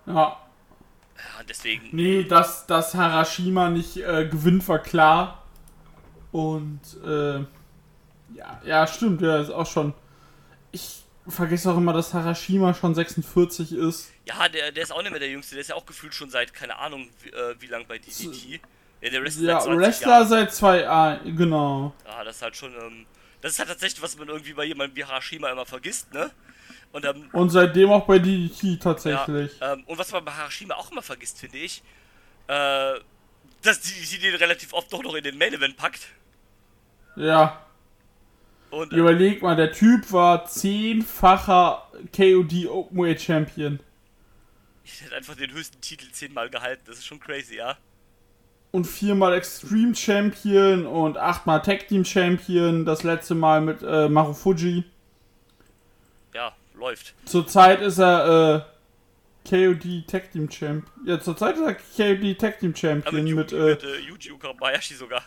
Ja, 0.06 0.38
Ja, 1.18 1.44
deswegen, 1.50 1.90
nee, 1.92 2.24
dass, 2.24 2.68
dass 2.68 2.94
Harashima 2.94 3.70
nicht 3.70 3.98
äh, 3.98 4.28
gewinnt, 4.28 4.68
war 4.68 4.80
klar. 4.80 5.44
Und, 6.32 6.82
äh, 7.06 7.40
ja, 8.36 8.62
ja, 8.66 8.88
stimmt, 8.88 9.22
ja, 9.22 9.40
ist 9.42 9.50
auch 9.50 9.66
schon. 9.66 9.94
Ich 10.72 11.04
vergesse 11.28 11.72
auch 11.72 11.78
immer, 11.78 11.94
dass 11.94 12.14
Harashima 12.14 12.74
schon 12.74 12.94
46 12.96 13.72
ist. 13.74 14.12
ja, 14.26 14.48
der, 14.48 14.72
der 14.72 14.84
ist 14.84 14.92
auch 14.92 15.02
nicht 15.02 15.12
mehr 15.12 15.20
der 15.20 15.30
Jüngste, 15.30 15.56
der 15.56 15.62
ist 15.62 15.70
ja 15.70 15.76
auch 15.76 15.86
gefühlt 15.86 16.14
schon 16.14 16.30
seit, 16.30 16.54
keine 16.54 16.78
Ahnung, 16.78 17.10
wie, 17.24 17.30
äh, 17.30 17.56
wie 17.60 17.68
lang 17.68 17.86
bei 17.88 17.98
DDT. 17.98 18.62
Ja, 19.02 19.10
der 19.10 19.24
Wrestler 19.24 19.50
Ja, 19.50 19.60
seit 19.60 19.64
20 19.66 19.80
Wrestler 19.80 20.08
Jahren. 20.10 20.28
seit 20.28 20.54
zwei, 20.54 20.88
ah, 20.90 21.16
genau. 21.26 21.94
Ja, 22.06 22.24
das 22.24 22.38
ist 22.38 22.42
halt 22.42 22.56
schon, 22.56 22.74
ähm, 22.76 23.06
das 23.42 23.54
ist 23.54 23.60
halt 23.60 23.70
tatsächlich, 23.70 24.02
was 24.02 24.18
man 24.18 24.28
irgendwie 24.28 24.54
bei 24.54 24.66
jemandem 24.66 24.96
wie 24.96 25.06
Harashima 25.06 25.50
immer 25.50 25.66
vergisst, 25.66 26.14
ne? 26.14 26.32
Und, 26.92 27.06
ähm, 27.06 27.30
Und 27.32 27.50
seitdem 27.50 27.92
auch 27.92 28.06
bei 28.06 28.20
DDT 28.20 28.78
tatsächlich. 28.82 29.60
Ja, 29.60 29.74
ähm, 29.74 29.84
und 29.86 29.98
was 29.98 30.12
man 30.12 30.26
bei 30.26 30.32
Harashima 30.32 30.76
auch 30.76 30.92
immer 30.92 31.02
vergisst, 31.02 31.40
finde 31.40 31.58
ich, 31.58 31.84
äh, 32.48 32.94
dass 33.62 33.82
die 33.82 34.18
den 34.20 34.36
relativ 34.36 34.74
oft 34.74 34.92
doch 34.92 35.04
noch 35.04 35.16
in 35.16 35.24
den 35.24 35.38
Main 35.38 35.54
Event 35.54 35.78
packt. 35.78 36.08
Ja. 37.16 37.62
Und 38.70 38.94
äh, 38.94 38.96
Überleg 38.96 39.42
mal, 39.42 39.56
der 39.56 39.72
Typ 39.72 40.12
war 40.12 40.46
zehnfacher 40.46 41.90
KOD 42.16 42.68
Openweight 42.68 43.22
Champion. 43.22 43.80
ich 44.84 45.02
hätte 45.02 45.16
einfach 45.16 45.36
den 45.36 45.52
höchsten 45.52 45.82
Titel 45.82 46.10
zehnmal 46.12 46.50
gehalten. 46.50 46.84
Das 46.86 46.98
ist 46.98 47.06
schon 47.06 47.20
crazy, 47.20 47.56
ja. 47.56 47.78
Und 48.72 48.86
viermal 48.86 49.34
Extreme 49.34 49.96
Champion 49.96 50.86
und 50.86 51.18
achtmal 51.18 51.62
Tag 51.62 51.88
Team 51.88 52.04
Champion. 52.04 52.86
Das 52.86 53.04
letzte 53.04 53.36
Mal 53.36 53.62
mit 53.62 53.82
äh, 53.82 54.10
Marufuji. 54.10 54.84
Läuft. 56.78 57.14
Zurzeit 57.26 57.82
ist 57.82 57.98
er 57.98 58.66
äh, 59.46 59.50
KOD 59.50 60.08
Tag 60.08 60.32
Team 60.32 60.50
Champion. 60.50 60.84
Ja, 61.06 61.20
zurzeit 61.20 61.56
ist 61.58 61.62
er 61.62 61.74
KOD 61.76 62.38
Tag 62.40 62.60
Team 62.60 62.76
Champion 62.76 63.24
mit, 63.24 63.36
mit, 63.36 63.52
äh, 63.54 63.56
mit 63.70 63.84
äh, 63.84 64.00
Yuji 64.00 64.32
Okabayashi 64.32 64.94
sogar. 64.96 65.24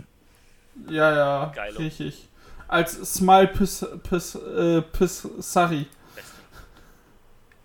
ja, 0.89 1.15
ja, 1.17 1.53
Geilo. 1.55 1.79
richtig. 1.79 2.29
Als 2.69 2.93
Smile 3.15 3.49
Pis, 3.49 3.85
Pis, 4.09 4.35
äh, 4.37 4.81
Pisari. 4.83 5.87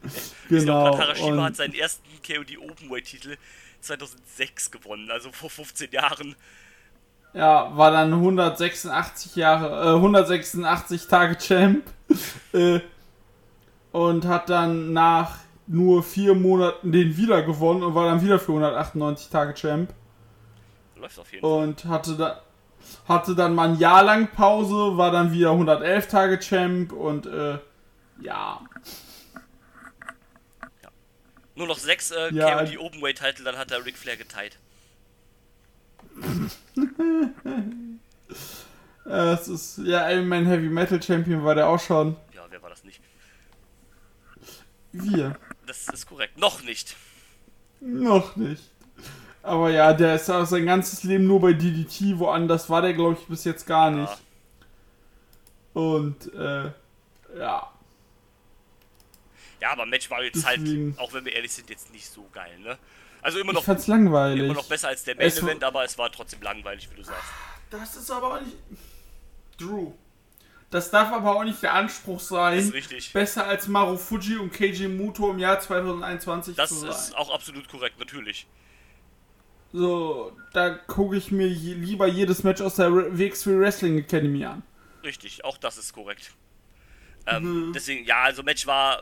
Genau. 0.02 0.12
Genau. 0.50 0.98
Harashima 0.98 1.30
und- 1.30 1.44
hat 1.44 1.56
seinen 1.56 1.74
ersten 1.74 2.04
KOD 2.26 2.58
Openweight-Titel 2.58 3.38
2006 3.82 4.72
gewonnen, 4.72 5.12
also 5.12 5.32
vor 5.32 5.50
15 5.50 5.92
Jahren. 5.92 6.36
Ja, 7.34 7.76
war 7.76 7.92
dann 7.92 8.14
186 8.14 9.36
Jahre, 9.36 9.92
äh, 9.92 9.96
186 9.96 11.08
Tage 11.08 11.38
Champ. 11.38 11.84
äh, 12.54 12.80
und 13.96 14.26
hat 14.26 14.50
dann 14.50 14.92
nach 14.92 15.38
nur 15.68 16.04
vier 16.04 16.36
Monaten 16.36 16.92
den 16.92 17.16
wieder 17.16 17.44
gewonnen 17.44 17.82
und 17.82 17.96
war 17.96 18.08
dann 18.08 18.22
wieder 18.22 18.40
für 18.40 18.52
198 18.52 19.30
Tage 19.30 19.54
Champ. 19.54 19.94
Läuft 20.98 21.18
auf 21.18 21.32
jeden 21.32 21.42
Fall. 21.42 21.64
Und 21.64 21.86
hatte 21.86 22.18
dann, 22.18 22.38
hatte 23.08 23.36
dann 23.36 23.56
mal 23.56 23.70
ein 23.70 23.80
Jahr 23.80 24.04
lang 24.04 24.28
Pause, 24.28 24.98
war 24.98 25.12
dann 25.12 25.32
wieder 25.32 25.52
111 25.52 26.08
Tage 26.10 26.40
Champ 26.40 26.92
und 26.92 27.26
äh, 27.26 27.58
ja. 28.20 28.60
Nur 31.56 31.68
noch 31.68 31.78
sechs 31.78 32.12
äh, 32.12 32.34
Ja, 32.34 32.66
KOD 32.66 32.78
Openweight-Titel, 32.78 33.46
dann 33.46 33.58
hat 33.58 33.72
er 33.72 33.86
Ric 33.86 33.98
Flair 33.98 34.18
geteilt. 34.18 34.58
Es 39.08 39.48
ist, 39.48 39.78
ja, 39.86 40.10
Ironman 40.10 40.48
Heavy 40.48 40.68
Metal 40.68 41.00
Champion 41.00 41.44
war 41.44 41.54
der 41.54 41.70
auch 41.70 41.80
schon. 41.80 42.16
Ja, 42.34 42.42
wer 42.50 42.60
war 42.64 42.72
das 42.72 42.84
nicht? 42.84 43.00
Wir. 45.04 45.38
Das 45.68 45.88
ist 45.90 46.06
korrekt. 46.08 46.38
Noch 46.38 46.64
nicht. 46.64 46.96
Noch 47.82 48.36
nicht. 48.36 48.64
Aber 49.44 49.70
ja, 49.70 49.94
der 49.94 50.16
ist 50.16 50.30
auch 50.30 50.46
sein 50.46 50.66
ganzes 50.66 51.04
Leben 51.04 51.28
nur 51.28 51.40
bei 51.42 51.54
DDT, 51.54 52.18
woanders 52.18 52.70
war 52.70 52.82
der, 52.82 52.94
glaube 52.94 53.18
ich, 53.20 53.28
bis 53.28 53.44
jetzt 53.44 53.68
gar 53.68 53.92
nicht. 53.92 54.10
Ja. 55.76 55.82
Und, 55.82 56.34
äh, 56.34 56.72
ja. 57.38 57.72
Ja, 59.62 59.72
aber 59.72 59.86
Match 59.86 60.10
war 60.10 60.24
jetzt 60.24 60.46
Deswegen- 60.46 60.96
halt, 60.98 61.00
auch 61.00 61.14
wenn 61.14 61.26
wir 61.26 61.34
ehrlich 61.34 61.52
sind, 61.52 61.70
jetzt 61.70 61.92
nicht 61.92 62.08
so 62.08 62.26
geil, 62.32 62.58
ne? 62.60 62.78
Also 63.22 63.40
immer 63.40 63.52
Ich 63.52 63.56
noch, 63.56 63.64
fand's 63.64 63.88
langweilig. 63.88 64.44
immer 64.44 64.54
noch 64.54 64.68
besser 64.68 64.90
als 64.90 65.04
der 65.04 65.16
Main 65.16 65.32
Event, 65.32 65.64
aber 65.64 65.84
es 65.84 65.98
war 65.98 66.12
trotzdem 66.12 66.42
langweilig, 66.42 66.90
wie 66.92 66.96
du 66.96 67.04
sagst. 67.04 67.24
Das 67.72 67.96
ist 67.96 68.12
aber 68.12 68.36
auch 68.36 68.42
nicht. 68.42 68.56
Drew. 69.58 69.94
Das 70.76 70.92
darf 70.92 71.14
aber 71.14 71.38
auch 71.38 71.46
nicht 71.46 71.64
der 71.64 71.74
Anspruch 71.74 72.20
sein, 72.20 72.58
Das 72.58 72.66
ist 72.66 72.74
richtig. 72.74 73.14
besser 73.14 73.48
als 73.48 73.70
Marufuji 73.70 74.36
und 74.36 74.52
Keiji 74.52 74.90
Muto 74.90 75.32
im 75.32 75.40
Jahr 75.40 75.58
2021 75.58 76.58
Das 76.58 76.68
zu 76.68 76.76
sein. 76.76 76.90
ist 76.90 77.16
auch 77.16 77.34
absolut 77.34 77.70
korrekt, 77.70 77.98
natürlich. 77.98 78.46
So, 79.72 80.36
da 80.52 80.72
gucke 80.72 81.16
ich 81.16 81.32
mir 81.32 81.48
je, 81.48 81.76
lieber 81.76 82.08
jedes 82.08 82.44
Match 82.44 82.60
aus 82.60 82.76
der 82.76 82.92
WXW 82.94 83.58
Wrestling 83.58 84.00
Academy 84.00 84.44
an. 84.44 84.64
Richtig, 85.02 85.46
auch 85.46 85.58
das 85.58 85.78
ist 85.78 85.94
korrekt. 85.94 86.34
Ähm, 87.26 87.72
Deswegen, 87.74 88.04
ja, 88.04 88.24
also 88.24 88.44
Match 88.44 88.68
war, 88.68 89.02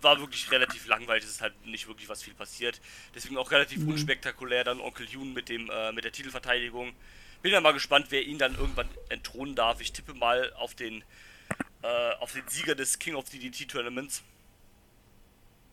war 0.00 0.18
wirklich 0.18 0.50
relativ 0.50 0.88
langweilig, 0.88 1.22
es 1.22 1.30
ist 1.30 1.40
halt 1.40 1.54
nicht 1.66 1.86
wirklich 1.86 2.08
was 2.08 2.20
viel 2.20 2.34
passiert. 2.34 2.80
Deswegen 3.14 3.36
auch 3.36 3.52
relativ 3.52 3.86
unspektakulär 3.86 4.64
dann 4.64 4.80
Onkel 4.80 5.06
Jun 5.08 5.32
mit 5.34 5.50
dem 5.50 5.70
äh, 5.70 5.92
mit 5.92 6.02
der 6.02 6.10
Titelverteidigung. 6.10 6.94
Bin 7.46 7.52
dann 7.52 7.62
mal 7.62 7.74
gespannt, 7.74 8.06
wer 8.08 8.26
ihn 8.26 8.38
dann 8.38 8.56
irgendwann 8.56 8.88
entthronen 9.08 9.54
darf. 9.54 9.80
Ich 9.80 9.92
tippe 9.92 10.14
mal 10.14 10.52
auf 10.54 10.74
den 10.74 11.04
äh, 11.82 12.12
auf 12.18 12.32
den 12.32 12.42
Sieger 12.48 12.74
des 12.74 12.98
King 12.98 13.14
of 13.14 13.26
DDT 13.30 13.68
Tournaments. 13.68 14.24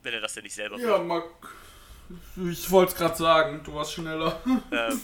Wenn 0.04 0.14
er 0.14 0.22
das 0.22 0.36
denn 0.36 0.44
nicht 0.44 0.54
selber 0.54 0.78
Ja, 0.78 1.00
Mark. 1.00 1.32
Ich 2.52 2.70
wollte 2.70 2.92
es 2.92 2.98
gerade 3.00 3.16
sagen, 3.16 3.64
du 3.64 3.74
warst 3.74 3.94
schneller. 3.94 4.40
ähm, 4.72 5.02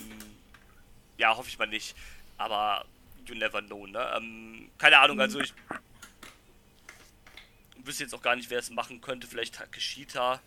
ja, 1.18 1.36
hoffe 1.36 1.50
ich 1.50 1.58
mal 1.58 1.66
nicht. 1.66 1.96
Aber 2.38 2.86
you 3.26 3.34
never 3.34 3.64
know, 3.64 3.88
ne? 3.88 4.08
Ähm, 4.16 4.70
keine 4.78 5.00
Ahnung, 5.00 5.20
also 5.20 5.40
ich 5.40 5.56
wüsste 7.84 8.04
jetzt 8.04 8.14
auch 8.14 8.22
gar 8.22 8.36
nicht, 8.36 8.52
wer 8.52 8.60
es 8.60 8.70
machen 8.70 9.02
könnte. 9.02 9.26
Vielleicht 9.26 9.56
Takeshita. 9.56 10.40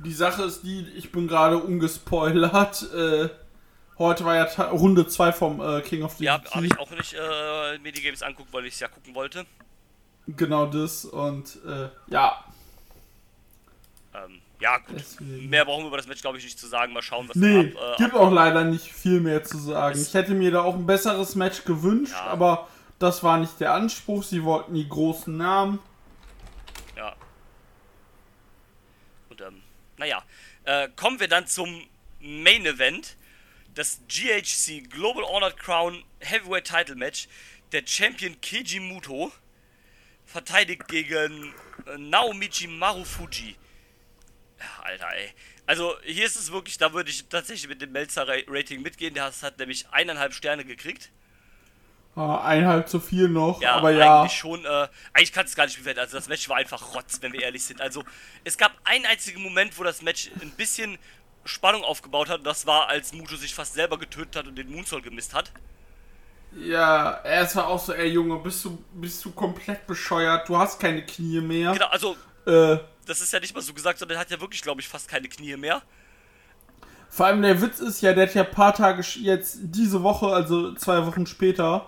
Die 0.00 0.12
Sache 0.12 0.42
ist 0.42 0.64
die, 0.64 0.86
ich 0.96 1.10
bin 1.10 1.28
gerade 1.28 1.56
ungespoilert. 1.56 2.92
Äh, 2.92 3.30
heute 4.00 4.24
war 4.24 4.34
ja 4.34 4.46
Ta 4.46 4.70
Runde 4.70 5.06
2 5.06 5.32
vom 5.32 5.60
äh, 5.60 5.80
King 5.82 6.02
of 6.02 6.14
the 6.16 6.24
Ja, 6.24 6.42
habe 6.50 6.66
ich 6.66 6.76
auch 6.78 6.90
nicht 6.90 7.14
äh, 7.14 7.78
mir 7.78 7.92
die 7.92 8.02
Games 8.02 8.22
anguckt, 8.22 8.52
weil 8.52 8.64
ich 8.66 8.74
es 8.74 8.80
ja 8.80 8.88
gucken 8.88 9.14
wollte. 9.14 9.46
Genau 10.26 10.66
das 10.66 11.04
und 11.04 11.58
äh, 11.66 11.88
ja. 12.08 12.44
Ähm, 14.14 14.40
ja, 14.60 14.78
gut. 14.78 14.96
Deswegen. 14.98 15.48
Mehr 15.48 15.64
brauchen 15.64 15.84
wir 15.84 15.88
über 15.88 15.96
das 15.96 16.06
Match, 16.06 16.20
glaube 16.20 16.38
ich, 16.38 16.44
nicht 16.44 16.58
zu 16.58 16.66
sagen. 16.66 16.92
Mal 16.92 17.02
schauen, 17.02 17.28
was 17.28 17.36
Nee, 17.36 17.70
da 17.72 17.92
ab, 17.92 17.94
äh, 17.98 18.02
gibt 18.02 18.14
auch 18.14 18.30
leider 18.30 18.64
nicht 18.64 18.92
viel 18.92 19.20
mehr 19.20 19.42
zu 19.44 19.58
sagen. 19.58 20.00
Ich 20.00 20.12
hätte 20.14 20.34
mir 20.34 20.50
da 20.50 20.62
auch 20.62 20.74
ein 20.74 20.86
besseres 20.86 21.34
Match 21.36 21.64
gewünscht, 21.64 22.12
Ja. 22.12 22.26
aber 22.26 22.68
das 22.98 23.22
war 23.22 23.38
nicht 23.38 23.58
der 23.60 23.72
Anspruch. 23.74 24.22
Sie 24.22 24.44
wollten 24.44 24.74
die 24.74 24.88
großen 24.88 25.34
Namen. 25.36 25.78
Ja. 26.96 27.14
Und 29.30 29.40
ähm, 29.40 29.62
naja. 29.96 30.22
Äh, 30.64 30.88
kommen 30.94 31.18
wir 31.20 31.28
dann 31.28 31.46
zum 31.46 31.82
Main 32.20 32.66
Event. 32.66 33.16
Das 33.74 34.00
GHC 34.08 34.88
Global 34.90 35.24
Honored 35.24 35.56
Crown 35.58 36.02
Heavyweight 36.20 36.66
Title 36.66 36.96
Match. 36.96 37.28
Der 37.72 37.82
Champion 37.86 38.40
Keiji 38.40 38.80
Muto 38.80 39.32
verteidigt 40.26 40.88
gegen 40.88 41.54
äh, 41.86 41.96
Naomichi 41.98 42.66
Marufuji. 42.66 43.56
Alter, 44.82 45.08
ey. 45.14 45.32
Also 45.66 45.94
hier 46.04 46.26
ist 46.26 46.36
es 46.36 46.50
wirklich, 46.52 46.78
da 46.78 46.92
würde 46.92 47.10
ich 47.10 47.26
tatsächlich 47.28 47.68
mit 47.68 47.80
dem 47.80 47.92
Melzer-Rating 47.92 48.82
mitgehen. 48.82 49.14
Der 49.14 49.24
hat 49.24 49.58
nämlich 49.58 49.86
eineinhalb 49.90 50.34
Sterne 50.34 50.64
gekriegt. 50.64 51.10
Äh, 52.16 52.20
eineinhalb 52.20 52.88
zu 52.88 52.98
viel 52.98 53.28
noch, 53.28 53.62
Ja, 53.62 53.76
aber 53.76 53.92
ja. 53.92 54.22
eigentlich 54.22 54.36
schon. 54.36 54.64
Äh, 54.64 54.88
eigentlich 55.12 55.32
kannst 55.32 55.50
du 55.50 55.52
es 55.52 55.56
gar 55.56 55.66
nicht 55.66 55.78
bewerten. 55.78 56.00
Also 56.00 56.16
das 56.16 56.28
Match 56.28 56.48
war 56.48 56.56
einfach 56.56 56.94
Rotz, 56.94 57.18
wenn 57.22 57.32
wir 57.32 57.42
ehrlich 57.42 57.62
sind. 57.62 57.80
Also 57.80 58.04
es 58.42 58.58
gab 58.58 58.72
einen 58.84 59.06
einzigen 59.06 59.40
Moment, 59.42 59.78
wo 59.78 59.84
das 59.84 60.02
Match 60.02 60.30
ein 60.42 60.50
bisschen 60.50 60.98
Spannung 61.44 61.84
aufgebaut 61.84 62.28
hat. 62.28 62.38
Und 62.38 62.46
das 62.46 62.66
war, 62.66 62.88
als 62.88 63.12
Muto 63.12 63.36
sich 63.36 63.54
fast 63.54 63.74
selber 63.74 63.98
getötet 63.98 64.36
hat 64.36 64.46
und 64.46 64.56
den 64.56 64.70
Moonsault 64.70 65.02
gemisst 65.04 65.34
hat. 65.34 65.52
Ja, 66.52 67.12
er 67.22 67.42
ist 67.42 67.56
auch 67.56 67.78
so, 67.78 67.92
ey 67.92 68.08
Junge, 68.08 68.36
bist 68.36 68.64
du, 68.64 68.82
bist 68.92 69.24
du 69.24 69.30
komplett 69.32 69.86
bescheuert? 69.86 70.48
Du 70.48 70.56
hast 70.58 70.80
keine 70.80 71.04
Knie 71.06 71.40
mehr. 71.40 71.72
Genau, 71.72 71.86
also 71.86 72.16
Äh, 72.46 72.78
das 73.06 73.20
ist 73.20 73.32
ja 73.32 73.40
nicht 73.40 73.54
mal 73.54 73.60
so 73.62 73.74
gesagt, 73.74 73.98
sondern 73.98 74.16
er 74.18 74.20
hat 74.20 74.30
ja 74.30 74.40
wirklich, 74.40 74.62
glaube 74.62 74.80
ich, 74.80 74.88
fast 74.88 75.08
keine 75.08 75.28
Knie 75.28 75.56
mehr. 75.56 75.82
vor 77.08 77.26
allem 77.26 77.42
der 77.42 77.60
Witz 77.60 77.80
ist 77.80 78.00
ja, 78.00 78.12
der 78.14 78.26
hat 78.28 78.34
ja 78.34 78.44
ein 78.44 78.50
paar 78.50 78.74
Tage 78.74 79.02
jetzt 79.20 79.58
diese 79.62 80.02
Woche, 80.02 80.28
also 80.28 80.74
zwei 80.74 81.06
Wochen 81.06 81.26
später, 81.26 81.86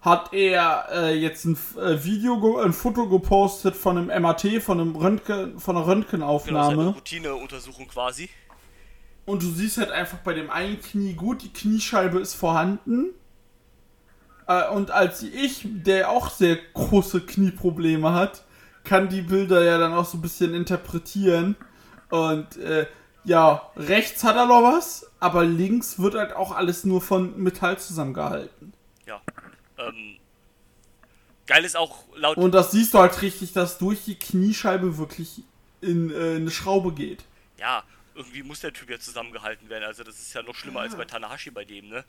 hat 0.00 0.32
er 0.32 0.88
äh, 0.92 1.14
jetzt 1.14 1.44
ein 1.44 1.58
äh, 1.76 2.02
Video, 2.04 2.58
ein 2.58 2.72
Foto 2.72 3.08
gepostet 3.08 3.76
von 3.76 3.98
einem 3.98 4.22
MAT, 4.22 4.46
von 4.62 4.80
einem 4.80 4.96
Röntgen, 4.96 5.58
von 5.60 5.76
einer 5.76 5.84
Genau, 6.44 6.64
seine 6.64 6.84
Röntgenaufnahme. 6.84 6.88
Routineuntersuchung 6.94 7.88
quasi. 7.88 8.30
Und 9.26 9.42
du 9.42 9.50
siehst 9.50 9.78
halt 9.78 9.90
einfach 9.90 10.18
bei 10.18 10.34
dem 10.34 10.50
einen 10.50 10.80
Knie 10.80 11.14
gut, 11.14 11.42
die 11.42 11.52
Kniescheibe 11.52 12.18
ist 12.18 12.34
vorhanden. 12.34 13.10
Äh, 14.46 14.68
und 14.70 14.90
als 14.90 15.22
ich, 15.22 15.64
der 15.64 16.10
auch 16.10 16.30
sehr 16.30 16.58
große 16.74 17.20
Knieprobleme 17.20 18.12
hat, 18.12 18.44
kann 18.84 19.08
die 19.08 19.22
Bilder 19.22 19.62
ja 19.62 19.78
dann 19.78 19.92
auch 19.92 20.04
so 20.04 20.18
ein 20.18 20.22
bisschen 20.22 20.54
interpretieren. 20.54 21.56
Und 22.08 22.56
äh, 22.56 22.86
ja, 23.24 23.70
rechts 23.76 24.24
hat 24.24 24.36
er 24.36 24.46
noch 24.46 24.62
was, 24.62 25.10
aber 25.20 25.44
links 25.44 25.98
wird 25.98 26.14
halt 26.14 26.32
auch 26.32 26.52
alles 26.52 26.84
nur 26.84 27.00
von 27.00 27.40
Metall 27.40 27.78
zusammengehalten. 27.78 28.72
Ja. 29.06 29.20
Ähm, 29.78 30.16
geil 31.46 31.64
ist 31.64 31.76
auch 31.76 32.04
laut. 32.16 32.36
Und 32.36 32.52
das 32.52 32.72
siehst 32.72 32.94
du 32.94 32.98
halt 32.98 33.20
richtig, 33.22 33.52
dass 33.52 33.78
durch 33.78 34.04
die 34.04 34.16
Kniescheibe 34.16 34.98
wirklich 34.98 35.42
in 35.80 36.10
äh, 36.10 36.36
eine 36.36 36.50
Schraube 36.50 36.92
geht. 36.92 37.24
Ja, 37.58 37.84
irgendwie 38.14 38.42
muss 38.42 38.60
der 38.60 38.72
Typ 38.72 38.90
ja 38.90 38.98
zusammengehalten 38.98 39.68
werden. 39.68 39.84
Also 39.84 40.04
das 40.04 40.20
ist 40.20 40.32
ja 40.32 40.42
noch 40.42 40.54
schlimmer 40.54 40.80
als 40.80 40.96
bei 40.96 41.04
Tanahashi 41.04 41.50
bei 41.50 41.64
dem, 41.64 41.88
ne? 41.88 42.04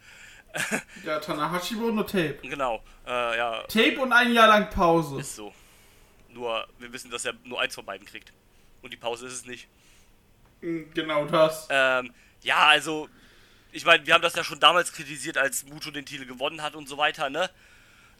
Ja, 1.05 1.19
Tanahashi 1.19 1.77
wurde 1.77 1.93
nur 1.93 2.07
Tape. 2.07 2.39
Genau. 2.41 2.83
Äh, 3.05 3.37
ja, 3.37 3.63
Tape 3.63 3.99
und 3.99 4.11
ein 4.11 4.33
Jahr 4.33 4.47
lang 4.47 4.69
Pause. 4.69 5.19
Ist 5.19 5.35
so. 5.35 5.53
Nur, 6.29 6.67
wir 6.79 6.91
wissen, 6.91 7.09
dass 7.11 7.25
er 7.25 7.33
nur 7.43 7.59
eins 7.61 7.75
von 7.75 7.85
beiden 7.85 8.05
kriegt. 8.05 8.33
Und 8.81 8.91
die 8.91 8.97
Pause 8.97 9.27
ist 9.27 9.33
es 9.33 9.45
nicht. 9.45 9.67
Genau 10.61 11.25
das. 11.25 11.67
Ähm, 11.69 12.13
ja, 12.43 12.67
also, 12.67 13.09
ich 13.71 13.85
meine, 13.85 14.05
wir 14.05 14.13
haben 14.13 14.21
das 14.21 14.35
ja 14.35 14.43
schon 14.43 14.59
damals 14.59 14.93
kritisiert, 14.93 15.37
als 15.37 15.65
Muto 15.65 15.91
den 15.91 16.05
Titel 16.05 16.25
gewonnen 16.25 16.61
hat 16.61 16.75
und 16.75 16.87
so 16.87 16.97
weiter, 16.97 17.29
ne? 17.29 17.49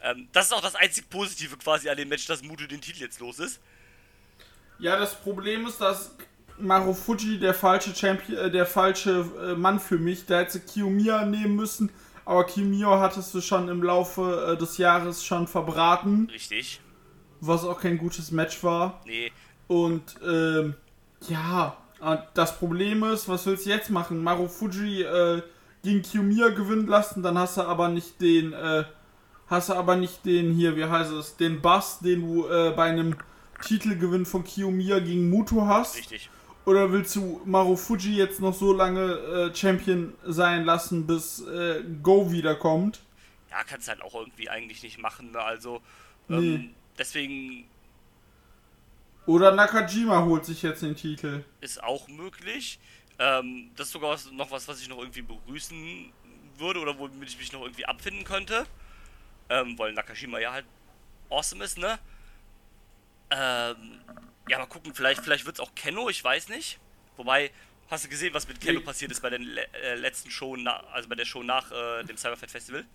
Ähm, 0.01 0.27
das 0.31 0.47
ist 0.47 0.53
auch 0.53 0.61
das 0.61 0.75
einzig 0.75 1.09
Positive 1.09 1.57
quasi 1.57 1.89
an 1.89 1.97
dem 1.97 2.09
Match, 2.09 2.25
dass 2.25 2.41
Muto 2.41 2.65
den 2.65 2.81
Titel 2.81 3.01
jetzt 3.01 3.19
los 3.19 3.39
ist. 3.39 3.59
Ja, 4.79 4.97
das 4.97 5.19
Problem 5.21 5.67
ist, 5.67 5.79
dass 5.79 6.15
Marufuji 6.61 7.39
der 7.39 7.53
falsche 7.53 7.95
Champion, 7.95 8.37
äh, 8.37 8.51
der 8.51 8.65
falsche 8.65 9.25
äh, 9.43 9.55
Mann 9.55 9.79
für 9.79 9.97
mich. 9.97 10.25
Da 10.25 10.39
hätte 10.39 10.59
Kiyomiya 10.59 11.25
nehmen 11.25 11.55
müssen, 11.55 11.91
aber 12.25 12.43
Kiyomiya 12.45 12.99
hattest 12.99 13.33
du 13.33 13.41
schon 13.41 13.67
im 13.69 13.83
Laufe 13.83 14.53
äh, 14.53 14.57
des 14.57 14.77
Jahres 14.77 15.25
schon 15.25 15.47
verbraten, 15.47 16.29
Richtig. 16.31 16.81
was 17.39 17.63
auch 17.65 17.79
kein 17.79 17.97
gutes 17.97 18.31
Match 18.31 18.63
war. 18.63 19.01
Nee, 19.05 19.31
Und 19.67 20.15
ähm, 20.25 20.75
ja, 21.27 21.77
das 22.33 22.57
Problem 22.57 23.03
ist, 23.03 23.27
was 23.29 23.45
willst 23.45 23.65
du 23.65 23.69
jetzt 23.69 23.89
machen? 23.89 24.23
Marufuji 24.23 25.03
äh, 25.03 25.41
gegen 25.83 26.01
Kiyomiya 26.01 26.49
gewinnen 26.49 26.87
lassen, 26.87 27.23
dann 27.23 27.37
hast 27.37 27.57
du 27.57 27.61
aber 27.61 27.87
nicht 27.89 28.21
den, 28.21 28.53
äh, 28.53 28.83
hast 29.47 29.69
du 29.69 29.73
aber 29.73 29.95
nicht 29.95 30.25
den 30.25 30.51
hier, 30.53 30.75
wie 30.75 30.85
heißt 30.85 31.11
es, 31.11 31.35
den 31.37 31.61
Bass, 31.61 31.99
den 31.99 32.21
du 32.21 32.47
äh, 32.47 32.71
bei 32.75 32.85
einem 32.85 33.15
Titelgewinn 33.63 34.25
von 34.25 34.43
Kiyomiya 34.43 34.99
gegen 34.99 35.29
Muto 35.29 35.65
hast. 35.67 35.95
richtig. 35.97 36.29
Oder 36.65 36.91
willst 36.91 37.15
du 37.15 37.41
Marufuji 37.45 38.15
jetzt 38.15 38.39
noch 38.39 38.53
so 38.53 38.71
lange 38.73 39.01
äh, 39.51 39.55
Champion 39.55 40.13
sein 40.23 40.63
lassen, 40.65 41.07
bis 41.07 41.41
äh, 41.41 41.83
Go 42.03 42.31
wiederkommt? 42.31 43.01
Ja, 43.49 43.63
kannst 43.63 43.87
halt 43.89 44.01
auch 44.01 44.15
irgendwie 44.15 44.49
eigentlich 44.49 44.83
nicht 44.83 44.97
machen, 44.99 45.31
ne? 45.31 45.39
Also, 45.41 45.81
Nee. 46.27 46.55
ähm, 46.55 46.75
deswegen 46.97 47.69
Oder 49.25 49.51
Nakajima 49.51 50.23
holt 50.25 50.45
sich 50.45 50.61
jetzt 50.63 50.81
den 50.81 50.95
Titel. 50.95 51.43
ist 51.61 51.81
auch 51.83 52.07
möglich. 52.07 52.79
Ähm, 53.19 53.71
das 53.75 53.87
ist 53.87 53.93
sogar 53.93 54.17
noch 54.31 54.51
was, 54.51 54.67
was 54.67 54.81
ich 54.81 54.89
noch 54.89 54.97
irgendwie 54.99 55.21
begrüßen 55.21 56.11
würde 56.57 56.79
oder 56.79 56.97
womit 56.97 57.29
ich 57.29 57.37
mich 57.37 57.51
noch 57.51 57.61
irgendwie 57.61 57.85
abfinden 57.85 58.23
könnte. 58.23 58.65
Ähm, 59.49 59.77
weil 59.77 59.93
Nakashima 59.93 60.39
ja 60.39 60.53
halt 60.53 60.65
awesome 61.29 61.63
ist, 61.63 61.77
ne? 61.77 61.99
Ähm, 63.29 63.99
ja, 64.49 64.57
mal 64.59 64.65
gucken, 64.65 64.93
vielleicht, 64.93 65.21
vielleicht 65.21 65.45
wird 65.45 65.57
es 65.57 65.59
auch 65.59 65.73
Kenno, 65.75 66.09
ich 66.09 66.23
weiß 66.23 66.49
nicht. 66.49 66.79
Wobei, 67.17 67.51
hast 67.89 68.05
du 68.05 68.09
gesehen, 68.09 68.33
was 68.33 68.47
mit 68.47 68.59
Kenno 68.61 68.79
Nee. 68.79 68.85
passiert 68.85 69.11
ist 69.11 69.21
bei 69.21 69.29
der 69.29 69.39
äh, 69.39 69.95
letzten 69.95 70.31
Show, 70.31 70.55
na 70.57 70.81
also 70.91 71.07
bei 71.09 71.15
der 71.15 71.25
Show 71.25 71.43
nach 71.43 71.71
äh, 71.71 72.03
dem 72.03 72.17
Cyberfest 72.17 72.51
Festival? 72.51 72.85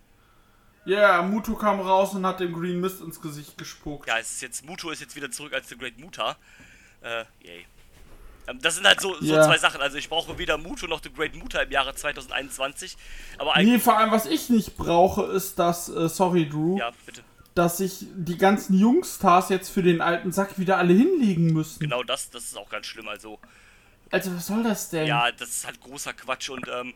Ja, 0.85 1.21
Muto 1.23 1.55
kam 1.57 1.81
raus 1.81 2.15
und 2.15 2.25
hat 2.25 2.39
dem 2.41 2.53
Green 2.53 2.81
Mist 2.81 3.01
ins 3.01 3.21
Gesicht 3.21 3.59
gespuckt. 3.59 4.07
Ja, 4.09 4.19
es 4.19 4.31
ist 4.33 4.43
jetzt, 4.43 4.65
Muto 4.65 4.91
ist 4.91 5.01
jetzt 5.01 5.17
wieder 5.17 5.31
zurück 5.31 5.53
als 5.53 5.69
The 5.69 5.77
Great 5.77 5.99
Muta. 5.99 6.37
Äh, 7.03 7.25
yay. 7.41 7.67
Ähm, 8.47 8.61
das 8.61 8.77
sind 8.77 8.87
halt 8.87 9.01
so, 9.01 9.15
so 9.21 9.35
Ja. 9.35 9.43
zwei 9.43 9.59
Sachen. 9.59 9.81
Also 9.81 9.97
ich 9.99 10.09
brauche 10.09 10.39
weder 10.39 10.57
Muto 10.59 10.87
noch 10.87 11.03
The 11.03 11.13
Great 11.13 11.35
Muta 11.35 11.61
im 11.63 11.73
Jahre 11.73 11.95
2021. 11.95 12.97
Aber 13.39 13.55
eigentlich. 13.57 13.75
Nee, 13.75 13.79
vor 13.81 13.99
allem, 13.99 14.13
was 14.13 14.27
ich 14.27 14.49
nicht 14.49 14.77
brauche, 14.77 15.25
ist 15.25 15.59
das, 15.59 15.89
äh, 15.89 16.09
sorry, 16.09 16.49
Drew, 16.49 16.79
Ja, 16.79 16.93
bitte. 17.05 17.23
Dass 17.57 17.79
sich 17.79 18.05
die 18.15 18.37
ganzen 18.37 18.79
Jungstars 18.79 19.49
jetzt 19.49 19.71
für 19.71 19.83
den 19.83 20.01
alten 20.03 20.31
Sack 20.31 20.59
wieder 20.59 20.77
alle 20.77 20.93
hinlegen 20.93 21.53
müssen. 21.55 21.81
Genau 21.81 22.03
das, 22.03 22.29
das 22.31 22.45
ist 22.45 22.57
auch 22.57 22.69
ganz 22.69 22.87
schlimm. 22.87 23.09
Also, 23.09 23.39
Also 24.11 24.33
was 24.37 24.47
soll 24.47 24.63
das 24.63 24.91
denn? 24.91 25.07
ja, 25.07 25.33
das 25.33 25.49
ist 25.49 25.67
halt 25.67 25.81
großer 25.81 26.13
Quatsch 26.13 26.51
und 26.51 26.69
ähm, 26.69 26.93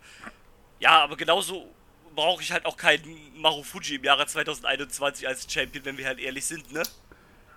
ja, 0.79 1.03
aber 1.03 1.17
genauso 1.17 1.67
brauche 2.15 2.43
ich 2.43 2.53
halt 2.53 2.67
auch 2.67 2.77
keinen 2.77 3.17
Marufuji 3.41 3.97
im 3.97 4.05
Jahre 4.05 4.27
2021 4.27 5.27
als 5.27 5.51
Champion, 5.51 5.85
wenn 5.87 5.97
wir 5.97 6.07
halt 6.07 6.19
ehrlich 6.21 6.45
sind, 6.45 6.71
ne? 6.73 6.83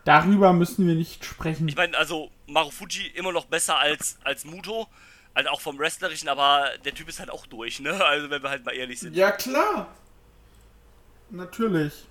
Darüber 0.05 0.53
müssen 0.53 0.87
wir 0.87 0.95
nicht 0.95 1.25
sprechen. 1.25 1.67
Ich 1.67 1.75
meine, 1.75 1.97
also 1.97 2.31
Marufuji 2.47 3.07
immer 3.15 3.33
noch 3.33 3.45
besser 3.45 3.79
als, 3.79 4.17
als 4.23 4.45
Muto, 4.45 4.87
also 5.33 5.49
auch 5.49 5.59
vom 5.59 5.77
Wrestlerischen, 5.77 6.29
aber 6.29 6.69
der 6.85 6.93
Typ 6.93 7.09
ist 7.09 7.19
halt 7.19 7.29
auch 7.29 7.45
durch, 7.47 7.81
ne? 7.81 7.91
Also 8.05 8.29
wenn 8.29 8.41
wir 8.41 8.49
halt 8.49 8.63
mal 8.63 8.71
ehrlich 8.73 9.01
sind. 9.01 9.13
ja, 9.13 9.31
klar. 9.31 9.87
Natürlich. 11.29 12.05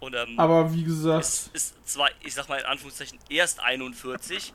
Und 0.00 0.14
ähm, 0.14 0.38
Aber 0.38 0.72
wie 0.72 0.84
gesagt, 0.84 1.24
es 1.24 1.48
ist 1.52 1.74
zwar, 1.88 2.10
ich 2.22 2.34
sag 2.34 2.48
mal 2.48 2.58
in 2.60 2.66
Anführungszeichen, 2.66 3.18
erst 3.28 3.60
41, 3.60 4.54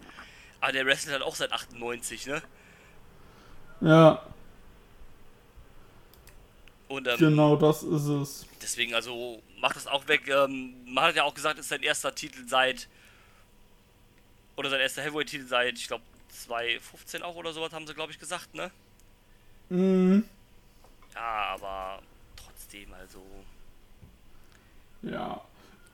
aber 0.60 0.72
der 0.72 0.86
wrestelt 0.86 1.14
halt 1.14 1.24
auch 1.24 1.36
seit 1.36 1.52
98, 1.54 2.26
ne? 2.28 2.44
ja, 3.82 4.22
Und 6.88 7.08
ähm, 7.08 7.18
genau 7.18 7.56
das 7.56 7.84
ist 7.84 8.06
es. 8.08 8.48
deswegen, 8.62 8.94
also 8.94 9.42
macht 9.60 9.76
das 9.76 9.88
auch 9.88 10.08
weg. 10.08 10.28
Ähm, 10.28 10.76
man 10.86 11.06
hat 11.06 11.16
ja 11.16 11.24
auch 11.24 11.34
gesagt, 11.34 11.58
es 11.60 11.66
ist 11.66 11.70
sein 11.70 11.84
erster 11.84 12.14
Titel 12.16 12.48
seit 12.48 12.88
oder 14.56 14.70
sein 14.70 14.80
erster 14.80 15.02
Heavyweight-Titel 15.02 15.48
seit, 15.48 15.78
ich 15.78 15.88
glaube, 15.88 16.04
2015 16.30 17.24
auch 17.24 17.36
oder 17.36 17.54
sowas 17.54 17.74
haben 17.74 17.88
sie, 17.88 17.94
glaube 17.94 18.12
ich, 18.12 18.20
gesagt, 18.20 18.54
ne? 18.54 18.72
Mhm. 19.70 20.26
Ja, 21.14 21.56
aber 21.56 22.02
trotzdem, 22.36 22.94
also, 22.94 23.45
Ja. 25.06 25.42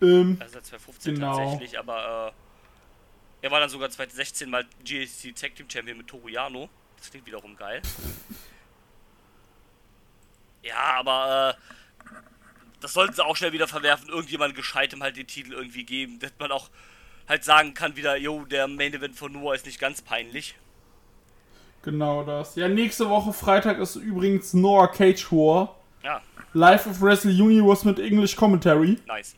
Ähm, 0.02 0.38
also 0.40 0.54
seit 0.54 0.66
2015 0.66 1.16
Genau. 1.16 1.38
tatsächlich, 1.38 1.78
aber 1.78 2.34
äh, 3.42 3.46
er 3.46 3.52
war 3.52 3.60
dann 3.60 3.70
sogar 3.70 3.90
2016 3.90 4.50
mal 4.50 4.66
GSC 4.84 5.34
Tag 5.34 5.56
Team 5.56 5.70
Champion 5.70 5.98
mit 6.00 6.08
Toru 6.08 6.28
Yano. 6.28 6.70
Das 6.98 7.10
klingt 7.12 7.26
wiederum 7.26 7.56
geil. 7.56 7.82
Ja, 10.64 10.76
aber 11.00 11.56
äh, 11.58 12.12
das 12.80 12.94
sollten 12.94 13.14
sie 13.14 13.24
auch 13.26 13.36
schnell 13.36 13.52
wieder 13.52 13.68
verwerfen. 13.68 14.10
Irgendjemand 14.10 14.56
Gescheitem 14.56 15.02
halt 15.02 15.18
den 15.18 15.28
Titel 15.28 15.54
irgendwie 15.54 15.84
geben, 15.84 16.20
dass 16.20 16.32
man 16.40 16.52
auch 16.52 16.70
halt 17.28 17.44
sagen 17.44 17.74
kann 17.74 17.96
wieder, 17.96 18.16
yo, 18.18 18.46
der 18.46 18.68
Main 18.68 18.94
Event 18.94 19.16
von 19.16 19.32
Noah 19.32 19.56
ist 19.56 19.66
nicht 19.66 19.80
ganz 19.80 20.02
peinlich. 20.02 20.56
genau 21.84 22.24
das. 22.24 22.56
Ja, 22.56 22.68
nächste 22.68 23.10
Woche 23.10 23.34
Freitag 23.34 23.80
ist 23.80 23.96
übrigens 23.96 24.54
Noah 24.54 24.92
Cage 24.92 25.32
War. 25.32 25.76
Ja, 26.04 26.22
Live 26.54 26.88
of 26.88 27.02
Wrestle 27.02 27.32
Universe 27.32 27.86
mit 27.88 28.00
English 28.00 28.36
Commentary. 28.36 29.00
nice. 29.08 29.36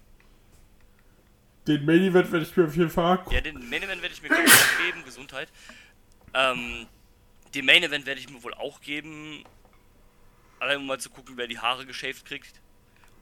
Den 1.68 1.86
Main 1.86 2.02
Event 2.02 2.30
werde 2.32 2.46
ich 2.46 2.58
mir 2.58 2.66
auf 2.66 2.76
jeden 2.76 2.90
Fall. 2.90 3.20
Ja, 3.30 3.40
den 3.40 3.70
Main 3.70 3.84
Event 3.84 4.02
werde 4.02 4.14
ich 4.14 4.22
mir 4.22 4.30
geben, 4.30 5.06
Gesundheit. 5.06 5.48
Ähm, 6.34 6.88
den 7.56 7.66
Main 7.66 7.84
Event 7.84 8.06
werde 8.06 8.20
ich 8.20 8.30
mir 8.30 8.44
wohl 8.44 8.54
auch 8.54 8.82
geben. 8.82 9.44
Allein 10.60 10.78
um 10.78 10.88
mal 10.88 11.00
zu 11.00 11.10
gucken, 11.10 11.38
wer 11.38 11.48
die 11.48 11.60
Haare 11.60 11.86
geschäft 11.86 12.26
kriegt. 12.26 12.60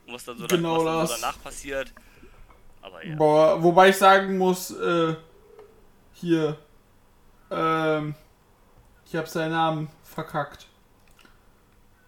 Und 0.07 0.13
was 0.13 0.25
dann 0.25 0.39
so, 0.39 0.47
Genau 0.47 0.83
dann, 0.83 0.97
was 0.97 1.09
dann 1.09 1.17
so 1.19 1.21
danach 1.21 1.43
passiert. 1.43 1.93
Aber 2.81 3.05
ja. 3.05 3.15
Boah, 3.15 3.61
wobei 3.61 3.89
ich 3.89 3.97
sagen 3.97 4.37
muss, 4.39 4.71
äh, 4.71 5.15
hier, 6.13 6.57
ähm, 7.51 8.15
ich 9.05 9.15
habe 9.15 9.27
seinen 9.27 9.51
Namen 9.51 9.89
verkackt. 10.03 10.67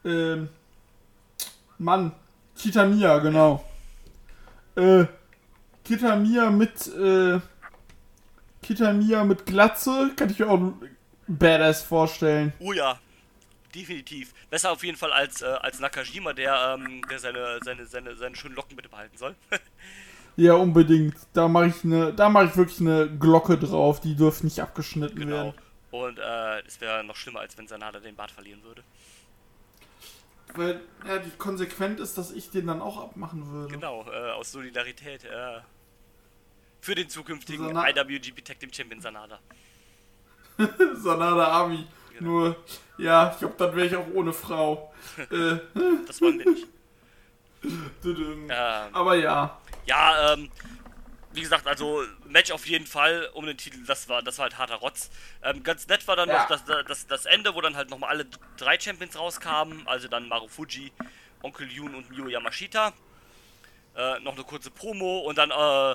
Ähm, 0.03 0.49
Mann, 1.83 2.13
Kitamiya, 2.55 3.19
genau. 3.19 3.63
Äh, 4.75 5.05
Kitamiya 5.83 6.49
mit, 6.49 6.87
äh, 6.87 7.39
Kitamiya 8.61 9.23
mit 9.23 9.45
Glatze, 9.45 10.11
kann 10.15 10.29
ich 10.29 10.39
mir 10.39 10.49
auch 10.49 10.73
badass 11.27 11.83
vorstellen. 11.83 12.53
Oh 12.59 12.73
ja, 12.73 12.99
definitiv. 13.75 14.33
Besser 14.49 14.71
auf 14.71 14.83
jeden 14.83 14.97
Fall 14.97 15.11
als, 15.11 15.41
äh, 15.41 15.45
als 15.45 15.79
Nakajima, 15.79 16.33
der, 16.33 16.77
ähm, 16.79 17.01
der 17.09 17.19
seine, 17.19 17.59
seine, 17.63 17.85
seine, 17.85 18.15
seine 18.15 18.35
schönen 18.35 18.55
Locken 18.55 18.75
bitte 18.75 18.89
behalten 18.89 19.17
soll. 19.17 19.35
Ja, 20.35 20.55
unbedingt. 20.55 21.15
Da 21.33 21.47
mache 21.47 21.67
ich 21.67 21.83
eine, 21.83 22.11
da 22.11 22.27
mache 22.27 22.45
ich 22.45 22.57
wirklich 22.57 22.79
eine 22.79 23.07
Glocke 23.07 23.55
drauf, 23.55 23.99
die 23.99 24.15
dürfen 24.15 24.47
nicht 24.47 24.59
abgeschnitten 24.59 25.19
genau. 25.19 25.31
werden. 25.31 25.53
Und 25.91 26.17
äh, 26.17 26.59
es 26.65 26.81
wäre 26.81 27.03
noch 27.03 27.15
schlimmer, 27.15 27.41
als 27.41 27.55
wenn 27.55 27.67
Sanada 27.67 27.99
den 27.99 28.15
Bart 28.15 28.31
verlieren 28.31 28.63
würde. 28.63 28.81
Weil, 30.55 30.81
ja, 31.07 31.17
die 31.19 31.31
konsequent 31.31 31.99
ist, 31.99 32.17
dass 32.17 32.31
ich 32.31 32.49
den 32.51 32.67
dann 32.67 32.81
auch 32.81 33.01
abmachen 33.01 33.51
würde. 33.51 33.73
Genau, 33.73 34.05
äh, 34.11 34.31
aus 34.31 34.51
Solidarität 34.51 35.23
äh, 35.25 35.59
für 36.81 36.95
den 36.95 37.09
zukünftigen 37.09 37.67
Sana- 37.67 37.89
IWGP 37.89 38.43
Tag 38.43 38.59
Team 38.59 38.71
Champion 38.71 39.01
Sanada. 39.01 39.39
Sanada 40.95 41.61
Ami. 41.63 41.87
Genau. 42.17 42.29
Nur, 42.31 42.55
ja, 42.99 43.31
ich 43.33 43.39
glaube, 43.39 43.55
dann 43.57 43.75
wäre 43.75 43.87
ich 43.87 43.95
auch 43.95 44.07
ohne 44.13 44.31
Frau. 44.33 44.93
äh, 45.31 45.57
Das 46.07 46.21
wollen 46.21 46.39
wir 46.39 46.49
nicht. 46.51 46.67
Ähm, 48.05 48.49
Aber 48.91 49.15
ja. 49.15 49.57
Ja, 49.85 50.33
ähm, 50.33 50.51
wie 51.33 51.41
gesagt, 51.41 51.67
also 51.67 52.03
Match 52.27 52.51
auf 52.51 52.65
jeden 52.67 52.85
Fall 52.85 53.29
um 53.33 53.45
den 53.45 53.57
Titel, 53.57 53.83
das 53.85 54.07
war, 54.09 54.21
das 54.21 54.37
war 54.37 54.43
halt 54.43 54.57
harter 54.57 54.75
Rotz. 54.75 55.09
Ähm, 55.41 55.63
ganz 55.63 55.87
nett 55.87 56.07
war 56.07 56.15
dann 56.15 56.29
Ja. 56.29 56.39
noch 56.39 56.47
das, 56.47 56.63
das, 56.87 57.07
das 57.07 57.25
Ende, 57.25 57.55
wo 57.55 57.61
dann 57.61 57.75
halt 57.75 57.89
nochmal 57.89 58.11
alle 58.11 58.25
drei 58.57 58.79
Champions 58.79 59.17
rauskamen, 59.17 59.87
also 59.87 60.07
dann 60.07 60.27
Marufuji, 60.27 60.91
Onkel 61.41 61.71
Yun 61.71 61.95
und 61.95 62.09
Mio 62.09 62.27
Yamashita. 62.27 62.93
Äh, 63.95 64.19
noch 64.21 64.33
eine 64.33 64.43
kurze 64.43 64.71
Promo 64.71 65.19
und 65.19 65.37
dann, 65.37 65.51
äh, 65.51 65.91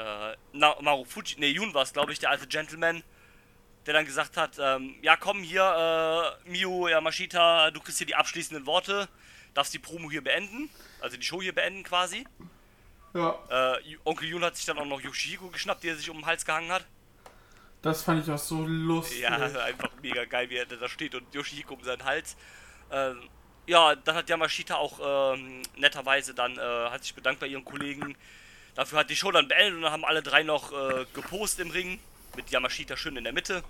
äh, 0.00 0.36
Na, 0.52 0.76
Marufuji, 0.80 1.38
ne, 1.40 1.46
Yun 1.48 1.74
war 1.74 1.82
es, 1.82 1.92
glaube 1.92 2.12
ich, 2.12 2.18
der 2.18 2.30
alte 2.30 2.46
Gentleman, 2.46 3.02
der 3.86 3.94
dann 3.94 4.04
gesagt 4.06 4.36
hat, 4.36 4.58
ähm, 4.58 4.96
ja 5.02 5.16
komm 5.16 5.42
hier, 5.42 6.36
äh, 6.44 6.48
Mio 6.48 6.88
Yamashita, 6.88 7.70
du 7.70 7.80
kriegst 7.80 7.98
hier 7.98 8.06
die 8.06 8.14
abschließenden 8.14 8.66
Worte, 8.66 9.08
darfst 9.54 9.72
die 9.72 9.78
Promo 9.78 10.10
hier 10.10 10.22
beenden, 10.22 10.70
also 11.00 11.16
die 11.16 11.22
Show 11.22 11.40
hier 11.40 11.54
beenden 11.54 11.82
quasi. 11.84 12.26
Ja, 13.14 13.38
Äh, 13.78 13.96
Onkel 14.04 14.28
Jun 14.28 14.44
hat 14.44 14.56
sich 14.56 14.66
dann 14.66 14.78
auch 14.78 14.84
noch 14.84 15.00
Yoshihiko 15.00 15.48
geschnappt, 15.48 15.82
der 15.84 15.96
sich 15.96 16.08
um 16.10 16.18
den 16.18 16.26
Hals 16.26 16.44
gehangen 16.44 16.70
hat. 16.70 16.84
das 17.82 18.02
fand 18.02 18.22
ich 18.26 18.32
auch 18.32 18.38
so 18.38 18.62
lustig. 18.66 19.20
Ja, 19.20 19.30
einfach 19.64 19.90
mega 20.02 20.24
geil, 20.24 20.50
wie 20.50 20.56
er 20.56 20.66
da 20.66 20.88
steht 20.88 21.14
und 21.14 21.32
Yoshihiko 21.34 21.74
um 21.74 21.82
seinen 21.84 22.04
Hals. 22.04 22.36
Ähm, 22.90 23.28
ja, 23.66 23.94
dann 23.96 24.14
hat 24.16 24.28
Yamashita 24.28 24.76
auch 24.76 25.34
ähm, 25.34 25.62
netterweise 25.76 26.34
dann, 26.34 26.56
äh, 26.56 26.60
hat 26.90 27.02
sich 27.02 27.14
bedankt 27.14 27.40
bei 27.40 27.46
ihren 27.46 27.64
Kollegen. 27.64 28.16
Dafür 28.74 29.00
hat 29.00 29.10
die 29.10 29.16
Show 29.16 29.30
dann 29.30 29.48
beendet 29.48 29.74
und 29.74 29.82
dann 29.82 29.92
haben 29.92 30.04
alle 30.04 30.22
drei 30.22 30.42
noch 30.42 30.72
äh, 30.72 31.04
gepostet 31.12 31.66
im 31.66 31.70
Ring. 31.70 32.00
Mit 32.36 32.50
Yamashita 32.50 32.96
schön 32.96 33.16
in 33.16 33.24
der 33.24 33.32
Mitte. 33.32 33.62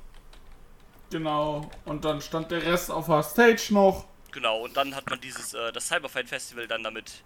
Genau. 1.11 1.71
Und 1.85 2.05
dann 2.05 2.21
stand 2.21 2.51
der 2.51 2.63
Rest 2.63 2.91
auf 2.91 3.07
der 3.07 3.23
Stage 3.23 3.69
noch. 3.71 4.07
Genau, 4.31 4.61
und 4.65 4.77
dann 4.77 4.95
hat 4.95 5.09
man 5.09 5.21
dieses, 5.21 5.55
äh, 5.55 5.73
das 5.73 5.89
Cyberfight 5.89 6.29
Festival 6.29 6.69
dann 6.69 6.83
damit 6.83 7.25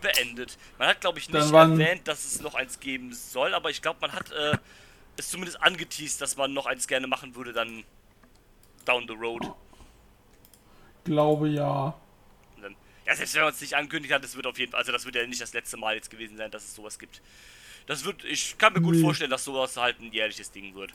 beendet. 0.00 0.58
Man 0.78 0.88
hat, 0.88 1.00
glaube 1.00 1.18
ich, 1.18 1.28
nicht 1.28 1.52
erwähnt, 1.52 2.06
dass 2.08 2.24
es 2.24 2.40
noch 2.40 2.54
eins 2.54 2.80
geben 2.80 3.12
soll, 3.12 3.54
aber 3.54 3.70
ich 3.70 3.82
glaube, 3.82 3.98
man 4.00 4.12
hat 4.12 4.30
äh, 4.32 4.56
es 5.16 5.30
zumindest 5.30 5.62
angeteased, 5.62 6.20
dass 6.20 6.36
man 6.36 6.52
noch 6.52 6.66
eins 6.66 6.86
gerne 6.86 7.06
machen 7.06 7.34
würde, 7.34 7.52
dann 7.52 7.84
down 8.84 9.06
the 9.06 9.14
road. 9.14 9.46
Glaube 11.04 11.48
ja. 11.48 11.94
Dann, 12.60 12.76
ja, 13.06 13.14
selbst 13.16 13.34
wenn 13.34 13.42
man 13.42 13.52
es 13.52 13.60
nicht 13.60 13.74
angekündigt 13.74 14.12
hat, 14.12 14.22
das 14.24 14.36
wird 14.36 14.46
auf 14.46 14.58
jeden 14.58 14.72
Fall, 14.72 14.80
also 14.80 14.92
das 14.92 15.04
wird 15.04 15.14
ja 15.16 15.26
nicht 15.26 15.40
das 15.40 15.52
letzte 15.52 15.76
Mal 15.76 15.94
jetzt 15.94 16.10
gewesen 16.10 16.36
sein, 16.36 16.50
dass 16.50 16.64
es 16.64 16.74
sowas 16.74 16.98
gibt. 16.98 17.22
Das 17.86 18.04
wird, 18.04 18.24
ich 18.24 18.56
kann 18.58 18.72
mir 18.72 18.80
gut 18.82 18.94
Nee. 18.96 19.02
vorstellen, 19.02 19.30
dass 19.30 19.44
sowas 19.44 19.76
halt 19.76 20.00
ein 20.00 20.12
jährliches 20.12 20.50
Ding 20.52 20.74
wird. 20.74 20.92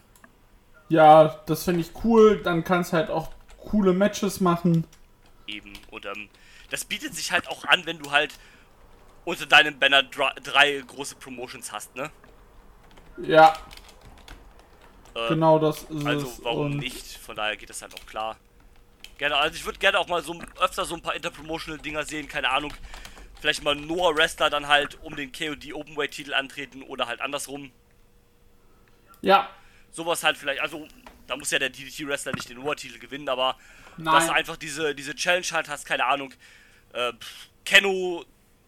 Ja, 0.90 1.42
das 1.48 1.64
finde 1.64 1.82
ich 1.82 1.92
cool. 2.04 2.42
Dann 2.44 2.64
kannst 2.64 2.94
halt 2.94 3.10
auch 3.10 3.32
coole 3.58 3.92
Matches 3.94 4.40
machen. 4.40 4.86
Eben. 5.48 5.74
Und 5.90 6.06
ähm, 6.06 6.30
das 6.70 6.86
bietet 6.86 7.16
sich 7.16 7.32
halt 7.32 7.48
auch 7.48 7.66
an, 7.66 7.86
wenn 7.86 7.98
du 8.00 8.12
halt 8.12 8.34
unter 9.26 9.46
deinem 9.48 9.80
Banner 9.80 10.04
drei 10.04 10.82
große 10.88 11.18
Promotions 11.18 11.72
hast, 11.74 11.96
ne? 11.96 12.12
Ja, 13.18 13.54
Äh, 15.16 15.20
genau 15.28 15.60
das 15.60 15.84
ist 15.84 16.06
Also 16.06 16.28
es. 16.28 16.44
warum 16.44 16.76
Und 16.76 16.78
nicht? 16.78 17.18
Von 17.18 17.36
daher 17.36 17.58
geht 17.58 17.70
das 17.70 17.82
halt 17.82 17.94
auch 17.96 18.06
klar. 18.06 18.40
Gerne, 19.18 19.38
also 19.38 19.56
ich 19.58 19.66
würde 19.66 19.80
gerne 19.80 20.00
auch 20.00 20.08
mal 20.08 20.24
so 20.24 20.46
öfter 20.60 20.86
so 20.86 20.96
ein 20.96 21.02
paar 21.02 21.16
interpromotional 21.16 21.80
Dinger 21.82 22.06
sehen, 22.06 22.28
keine 22.28 22.50
Ahnung. 22.52 22.74
Vielleicht 23.36 23.64
mal 23.64 23.76
Noah 23.76 24.16
Wrestler 24.16 24.50
dann 24.50 24.68
halt 24.68 24.96
um 25.02 25.16
den 25.16 25.32
KOD 25.32 25.74
Openweight 25.74 26.12
Titel 26.14 26.34
antreten 26.34 26.84
oder 26.84 27.08
halt 27.08 27.22
andersrum. 27.22 27.74
Ja, 29.22 29.50
Sowas 29.92 30.24
halt 30.24 30.38
vielleicht, 30.38 30.62
also 30.62 30.88
da 31.28 31.38
muss 31.38 31.52
ja 31.52 31.60
der 31.60 31.70
DDT 31.70 32.06
Wrestler 32.08 32.34
nicht 32.34 32.50
den 32.50 32.58
Noah 32.58 32.76
Titel 32.76 33.00
gewinnen, 33.00 33.30
aber 33.30 33.58
dass 34.10 34.26
nein. 34.26 34.28
du 34.28 34.34
einfach 34.34 34.58
diese, 34.58 34.94
diese 34.94 35.16
Challenge 35.16 35.46
halt 35.52 35.70
hast, 35.70 35.86
keine 35.86 36.06
Ahnung. 36.06 36.34
Äh, 36.94 37.14
Kenno 37.66 38.26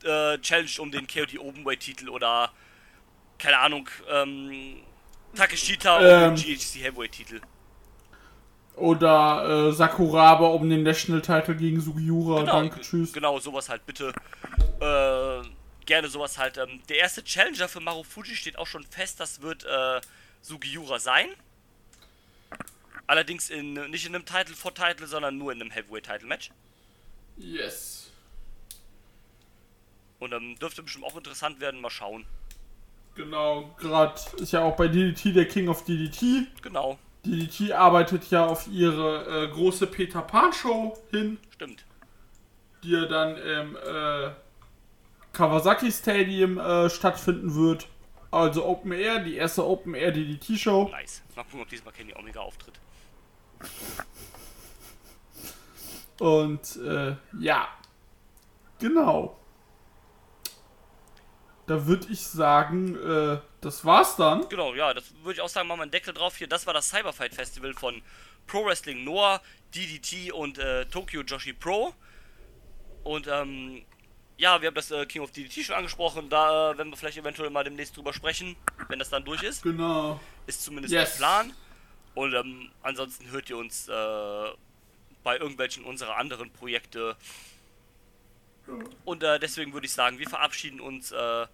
äh, 0.08 0.40
Challenge 0.40 0.72
um 0.80 0.92
den 0.92 1.06
KOD 1.08 1.40
Openweight 1.40 1.82
Titel 1.82 2.10
oder 2.10 2.52
keine 3.38 3.60
Ahnung, 3.60 3.90
ähm, 4.10 4.78
Takeshita 5.36 5.98
um 5.98 6.04
Ähm. 6.04 6.36
den 6.36 6.44
GHC 6.44 6.84
Heavyweight 6.84 7.12
Titel. 7.12 7.42
Oder 8.76 9.70
äh, 9.70 9.74
Sakuraba 9.74 10.48
um 10.48 10.70
den 10.70 10.84
National 10.84 11.22
Title 11.22 11.56
gegen 11.56 11.82
Sugiura. 11.82 12.44
Danke, 12.44 12.80
tschüss. 12.82 13.12
Genau, 13.12 13.40
sowas 13.40 13.70
halt 13.70 13.86
bitte. 13.88 14.14
Äh, 14.80 15.48
gerne 15.86 16.08
sowas 16.10 16.38
halt. 16.38 16.58
Ähm, 16.58 16.82
der 16.88 17.00
erste 17.00 17.24
Challenger 17.24 17.68
für 17.68 17.80
Marufuji 17.80 18.36
steht 18.36 18.58
auch 18.58 18.68
schon 18.68 18.84
fest, 18.84 19.20
das 19.20 19.42
wird 19.42 19.66
äh, 19.66 20.00
Sugiura 20.44 21.00
sein. 21.00 21.28
Allerdings 23.08 23.50
in, 23.50 23.74
nicht 23.90 24.06
in 24.06 24.14
einem 24.14 24.26
Title 24.26 24.56
for 24.56 24.74
Title, 24.74 25.08
sondern 25.08 25.38
nur 25.38 25.52
in 25.52 25.62
einem 25.62 25.72
Heavyweight 25.72 26.06
Title 26.06 26.28
Match. 26.28 26.52
Yes. 27.38 27.97
Und 30.20 30.34
ähm, 30.34 30.58
dürfte 30.60 30.84
bestimmt 30.84 31.06
auch 31.06 31.16
interessant 31.16 31.60
werden, 31.60 31.82
mal 31.82 31.90
schauen. 31.90 32.26
Genau, 33.16 33.74
gerade 33.80 34.20
ist 34.38 34.54
ja 34.54 34.64
auch 34.64 34.76
bei 34.76 34.88
DDT 34.88 35.36
der 35.36 35.48
King 35.48 35.70
of 35.70 35.86
DDT. 35.86 36.48
Genau, 36.62 37.00
DDT 37.28 37.74
arbeitet 37.74 38.30
ja 38.30 38.46
auf 38.46 38.68
ihre 38.68 39.46
äh, 39.46 39.48
große 39.50 39.88
Peter 39.88 40.22
Pan 40.22 40.54
Show 40.54 40.98
hin, 41.12 41.38
stimmt. 41.54 41.86
die 42.84 42.92
ja 42.92 43.06
dann 43.06 43.38
im 43.38 43.76
äh, 43.76 44.32
Kawasaki 45.34 45.92
Stadium 45.92 46.58
äh, 46.58 46.90
stattfinden 46.90 47.54
wird. 47.56 47.88
Also 48.32 48.66
Open 48.66 48.92
Air, 48.92 49.20
die 49.20 49.36
erste 49.36 49.66
Open 49.66 49.94
Air 49.94 50.12
DDT 50.12 50.58
Show. 50.58 50.90
Nice. 50.90 51.22
Mal 51.36 51.44
gucken, 51.44 51.62
ob 51.62 51.70
diesmal 51.70 51.94
Kenny 51.94 52.14
Omega 52.14 52.42
auftritt. 52.42 52.80
Und 56.20 56.76
äh, 56.78 57.16
ja, 57.40 57.68
genau. 58.80 59.37
Da 61.68 61.86
würde 61.86 62.08
ich 62.10 62.22
sagen, 62.22 62.96
äh, 62.96 63.40
das 63.62 63.84
war's 63.86 64.16
dann. 64.16 64.48
Genau, 64.50 64.74
ja, 64.74 64.94
das 64.94 65.14
würde 65.22 65.34
ich 65.34 65.42
auch 65.42 65.50
sagen, 65.50 65.68
machen 65.68 65.80
wir 65.80 65.84
einen 65.84 65.92
Deckel 65.92 66.14
drauf 66.14 66.38
hier. 66.38 66.48
Das 66.48 66.66
war 66.66 66.74
das 66.74 66.90
Cyberfight 66.90 67.34
Festival 67.36 67.74
von 67.74 68.02
Pro 68.48 68.66
Wrestling 68.66 69.04
Noah, 69.04 69.42
DDT 69.76 70.32
und 70.32 70.58
äh, 70.58 70.86
Tokyo 70.86 71.22
Joshi 71.22 71.54
Pro. 71.54 71.94
Und 73.04 73.28
ähm, 73.28 73.84
ja, 74.38 74.62
wir 74.62 74.68
haben 74.68 74.76
das 74.76 74.92
äh, 74.92 75.06
King 75.06 75.22
of 75.24 75.32
DDT 75.32 75.66
schon 75.66 75.76
angesprochen. 75.76 76.30
Da 76.30 76.72
äh, 76.72 76.78
werden 76.78 76.90
wir 76.90 76.98
vielleicht 76.98 77.18
eventuell 77.18 77.50
mal 77.50 77.64
demnächst 77.66 77.98
drüber 77.98 78.14
sprechen, 78.14 78.56
wenn 78.88 79.00
das 79.00 79.10
dann 79.10 79.26
durch 79.26 79.44
ist. 79.44 79.64
Genau. 79.64 80.20
Ist 80.46 80.64
zumindest 80.64 80.94
Yes. 80.94 81.12
der 81.12 81.18
Plan. 81.18 81.54
Und 82.16 82.34
ähm, 82.34 82.72
ansonsten 82.82 83.30
hört 83.30 83.50
ihr 83.50 83.58
uns 83.58 83.90
äh, 83.90 83.92
bei 85.24 85.38
irgendwelchen 85.38 85.84
unserer 85.84 86.16
anderen 86.16 86.50
Projekte. 86.52 87.16
Und 89.06 89.24
äh, 89.24 89.40
deswegen 89.40 89.74
würde 89.74 89.86
ich 89.86 89.94
sagen, 89.94 90.20
wir 90.20 90.30
verabschieden 90.30 90.80
uns. 90.80 91.12
Äh, 91.12 91.46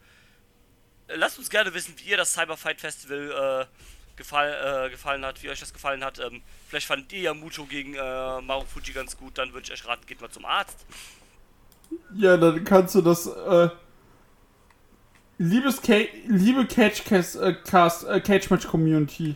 lasst 1.09 1.37
uns 1.37 1.49
gerne 1.49 1.73
wissen, 1.73 1.93
wie 1.97 2.09
ihr 2.09 2.17
das 2.17 2.33
Cyberfight 2.33 2.81
Festival 2.81 3.67
äh, 3.69 4.17
gefall, 4.17 4.85
äh, 4.87 4.89
gefallen 4.89 5.25
hat, 5.25 5.41
wie 5.43 5.49
euch 5.49 5.59
das 5.59 5.73
gefallen 5.73 6.03
hat. 6.03 6.19
Ähm, 6.19 6.41
vielleicht 6.67 6.87
fandet 6.87 7.11
ihr 7.13 7.21
ja 7.21 7.33
Muto 7.33 7.65
gegen 7.65 7.95
äh, 7.95 8.41
Marufuji 8.41 8.93
ganz 8.93 9.17
gut. 9.17 9.37
Dann 9.37 9.53
würde 9.53 9.65
ich 9.65 9.71
euch 9.71 9.87
raten, 9.87 10.05
geht 10.05 10.21
mal 10.21 10.29
zum 10.29 10.45
Arzt. 10.45 10.85
Ja, 12.15 12.37
dann 12.37 12.63
kannst 12.63 12.95
du 12.95 13.01
das, 13.01 13.27
äh, 13.27 13.69
liebes 15.37 15.81
Ca 15.81 16.05
liebe 16.27 16.65
Catch 16.65 17.11
äh, 17.11 17.53
Cast, 17.53 18.05
äh, 18.05 18.19
Cage 18.21 18.49
Match 18.49 18.67
Community, 18.67 19.35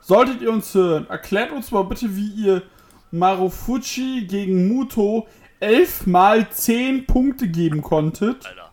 solltet 0.00 0.40
ihr 0.40 0.50
uns 0.50 0.72
hören, 0.74 1.08
erklärt 1.08 1.52
uns 1.52 1.70
mal 1.70 1.84
bitte, 1.84 2.14
wie 2.16 2.28
ihr 2.28 2.62
Marufuji 3.10 4.26
gegen 4.26 4.68
Muto 4.68 5.28
11 5.60 6.06
mal 6.06 6.50
10 6.50 7.06
Punkte 7.06 7.48
geben 7.48 7.82
konntet, 7.82 8.44
Alter. 8.46 8.72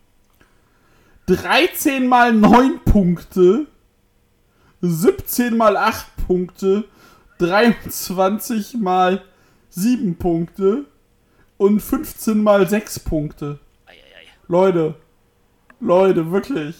13 1.27 2.07
mal 2.07 2.33
9 2.33 2.83
Punkte, 2.83 3.67
17 4.81 5.55
mal 5.55 5.77
8 5.77 6.07
Punkte, 6.27 6.83
23 7.37 8.75
mal 8.75 9.23
7 9.69 10.17
Punkte 10.17 10.85
und 11.57 11.79
15 11.79 12.43
mal 12.43 12.67
6 12.67 12.99
Punkte. 12.99 13.59
Eieiei. 13.85 14.27
Leute, 14.47 14.95
Leute, 15.79 16.31
wirklich. 16.31 16.75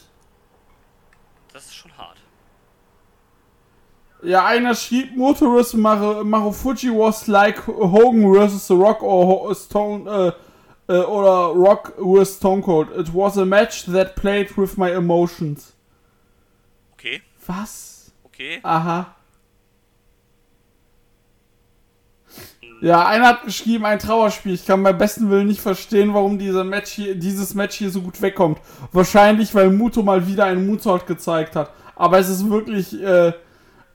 Das 1.54 1.66
ist 1.66 1.76
schon 1.76 1.96
hart. 1.98 2.18
Ja, 4.24 4.46
einer 4.46 4.74
schrieb, 4.74 5.18
Motorist 5.18 5.74
Mar 5.76 6.24
Marufuji 6.24 6.90
was 6.92 7.28
like 7.28 7.68
Hogan 7.68 8.34
vs. 8.34 8.68
The 8.68 8.74
Rock 8.74 9.04
or 9.04 9.54
Stone, 9.54 10.34
äh, 10.88 10.94
äh, 10.94 11.04
oder 11.04 11.54
Rock 11.54 11.94
vs. 11.98 12.38
Stone 12.38 12.62
Cold. 12.62 12.90
It 12.98 13.14
was 13.14 13.38
a 13.38 13.46
match 13.46 13.86
that 13.86 14.16
played 14.16 14.58
with 14.58 14.78
my 14.78 14.92
emotions. 14.92 15.74
Okay, 16.94 17.22
Was? 17.46 18.14
okay. 18.24 18.60
Aha. 18.64 19.14
Ja, 22.82 23.06
einer 23.08 23.28
hat 23.28 23.44
geschrieben, 23.44 23.86
ein 23.86 24.00
Trauerspiel. 24.00 24.54
Ich 24.54 24.66
kann 24.66 24.84
beim 24.84 24.98
besten 24.98 25.30
Willen 25.30 25.48
nicht 25.48 25.62
verstehen, 25.62 26.14
warum 26.14 26.38
dieser 26.38 26.66
Match 26.66 26.92
hier, 26.92 27.16
dieses 27.16 27.56
Match 27.56 27.78
hier 27.78 27.90
so 27.90 28.02
gut 28.02 28.22
wegkommt. 28.22 28.60
Wahrscheinlich, 28.92 29.56
weil 29.56 29.70
Muto 29.70 30.02
mal 30.02 30.28
wieder 30.28 30.46
einen 30.46 30.66
Moonsault 30.68 31.08
gezeigt 31.08 31.56
hat. 31.56 31.72
Aber 31.96 32.20
es 32.20 32.28
ist 32.28 32.50
wirklich 32.50 33.02
äh, 33.02 33.34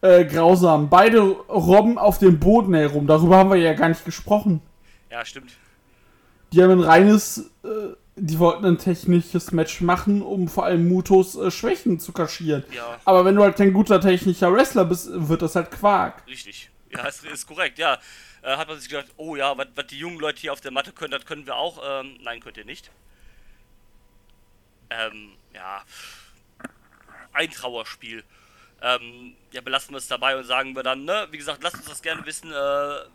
äh, 0.00 0.24
grausam. 0.24 0.88
Beide 0.88 1.20
robben 1.20 1.98
auf 1.98 2.18
dem 2.18 2.38
Boden 2.38 2.74
herum. 2.74 3.06
Darüber 3.06 3.36
haben 3.36 3.50
wir 3.50 3.56
ja 3.56 3.74
gar 3.74 3.88
nicht 3.88 4.04
gesprochen. 4.04 4.60
Ja, 5.10 5.24
stimmt. 5.24 5.52
Die 6.52 6.62
haben 6.62 6.70
ein 6.70 6.80
reines, 6.80 7.50
äh, 7.64 7.68
die 8.16 8.38
wollten 8.38 8.64
ein 8.64 8.78
technisches 8.78 9.52
Match 9.52 9.80
machen, 9.80 10.22
um 10.22 10.48
vor 10.48 10.64
allem 10.64 10.88
Mutos 10.88 11.36
äh, 11.36 11.50
Schwächen 11.50 12.00
zu 12.00 12.12
kaschieren. 12.12 12.64
Ja. 12.74 12.98
Aber 13.04 13.24
wenn 13.24 13.34
du 13.34 13.42
halt 13.42 13.56
kein 13.56 13.72
guter 13.72 14.00
technischer 14.00 14.52
Wrestler 14.52 14.84
bist, 14.84 15.08
wird 15.12 15.42
das 15.42 15.54
halt 15.56 15.70
Quark. 15.70 16.26
Richtig. 16.26 16.70
Ja, 16.90 17.06
ist, 17.06 17.24
ist 17.24 17.46
korrekt, 17.46 17.78
ja. 17.78 17.98
Äh, 18.42 18.56
hat 18.56 18.68
man 18.68 18.78
sich 18.78 18.88
gedacht, 18.88 19.08
oh 19.16 19.36
ja, 19.36 19.56
was 19.58 19.66
was 19.74 19.86
die 19.88 19.98
jungen 19.98 20.18
Leute 20.20 20.40
hier 20.40 20.52
auf 20.52 20.60
der 20.60 20.70
Matte 20.70 20.92
können, 20.92 21.10
das 21.10 21.26
können 21.26 21.44
wir 21.44 21.56
auch. 21.56 21.82
Ähm, 21.84 22.18
nein, 22.22 22.40
könnt 22.40 22.56
ihr 22.56 22.64
nicht. 22.64 22.90
Ähm, 24.90 25.32
ja. 25.54 25.82
Ein 27.32 27.50
Trauerspiel. 27.50 28.24
Ähm, 28.80 29.34
ja, 29.52 29.60
belassen 29.60 29.92
wir 29.92 29.98
es 29.98 30.06
dabei 30.06 30.36
und 30.36 30.44
sagen 30.44 30.74
wir 30.76 30.82
dann, 30.84 31.04
ne, 31.04 31.26
wie 31.30 31.38
gesagt, 31.38 31.62
lasst 31.62 31.76
uns 31.76 31.86
das 31.86 32.00
gerne 32.02 32.24
wissen, 32.24 32.52
äh, 32.52 32.54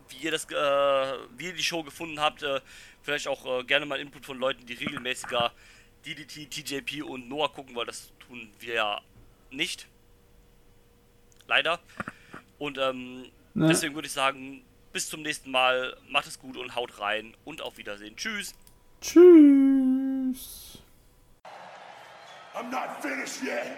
wie 0.09 0.17
ihr 0.21 0.31
das, 0.31 0.45
äh, 0.45 1.17
wie 1.37 1.45
ihr 1.47 1.53
die 1.53 1.63
Show 1.63 1.83
gefunden 1.83 2.19
habt. 2.19 2.43
Äh, 2.43 2.59
vielleicht 3.01 3.27
auch 3.27 3.45
äh, 3.59 3.63
gerne 3.63 3.85
mal 3.85 3.99
Input 3.99 4.25
von 4.25 4.37
Leuten, 4.37 4.65
die 4.65 4.73
regelmäßiger 4.73 5.51
DDT, 6.05 6.49
TJP 6.49 7.03
und 7.03 7.29
Noah 7.29 7.51
gucken, 7.51 7.75
weil 7.75 7.85
das 7.85 8.11
tun 8.27 8.49
wir 8.59 8.73
ja 8.73 9.01
nicht. 9.51 9.87
Leider. 11.47 11.79
Und 12.59 12.77
ähm, 12.77 13.31
Ne? 13.55 13.67
deswegen 13.67 13.93
würde 13.93 14.07
ich 14.07 14.13
sagen, 14.13 14.63
bis 14.91 15.09
zum 15.09 15.21
nächsten 15.21 15.51
Mal, 15.51 15.95
macht 16.09 16.25
es 16.25 16.39
gut 16.39 16.57
und 16.57 16.75
haut 16.75 16.99
rein 16.99 17.35
und 17.45 17.61
auf 17.61 17.77
Wiedersehen. 17.77 18.15
Tschüss. 18.15 18.55
Tschüss. 18.99 20.79
I'm 22.55 22.69
not 22.71 23.01
finished 23.01 23.43
yet. 23.43 23.77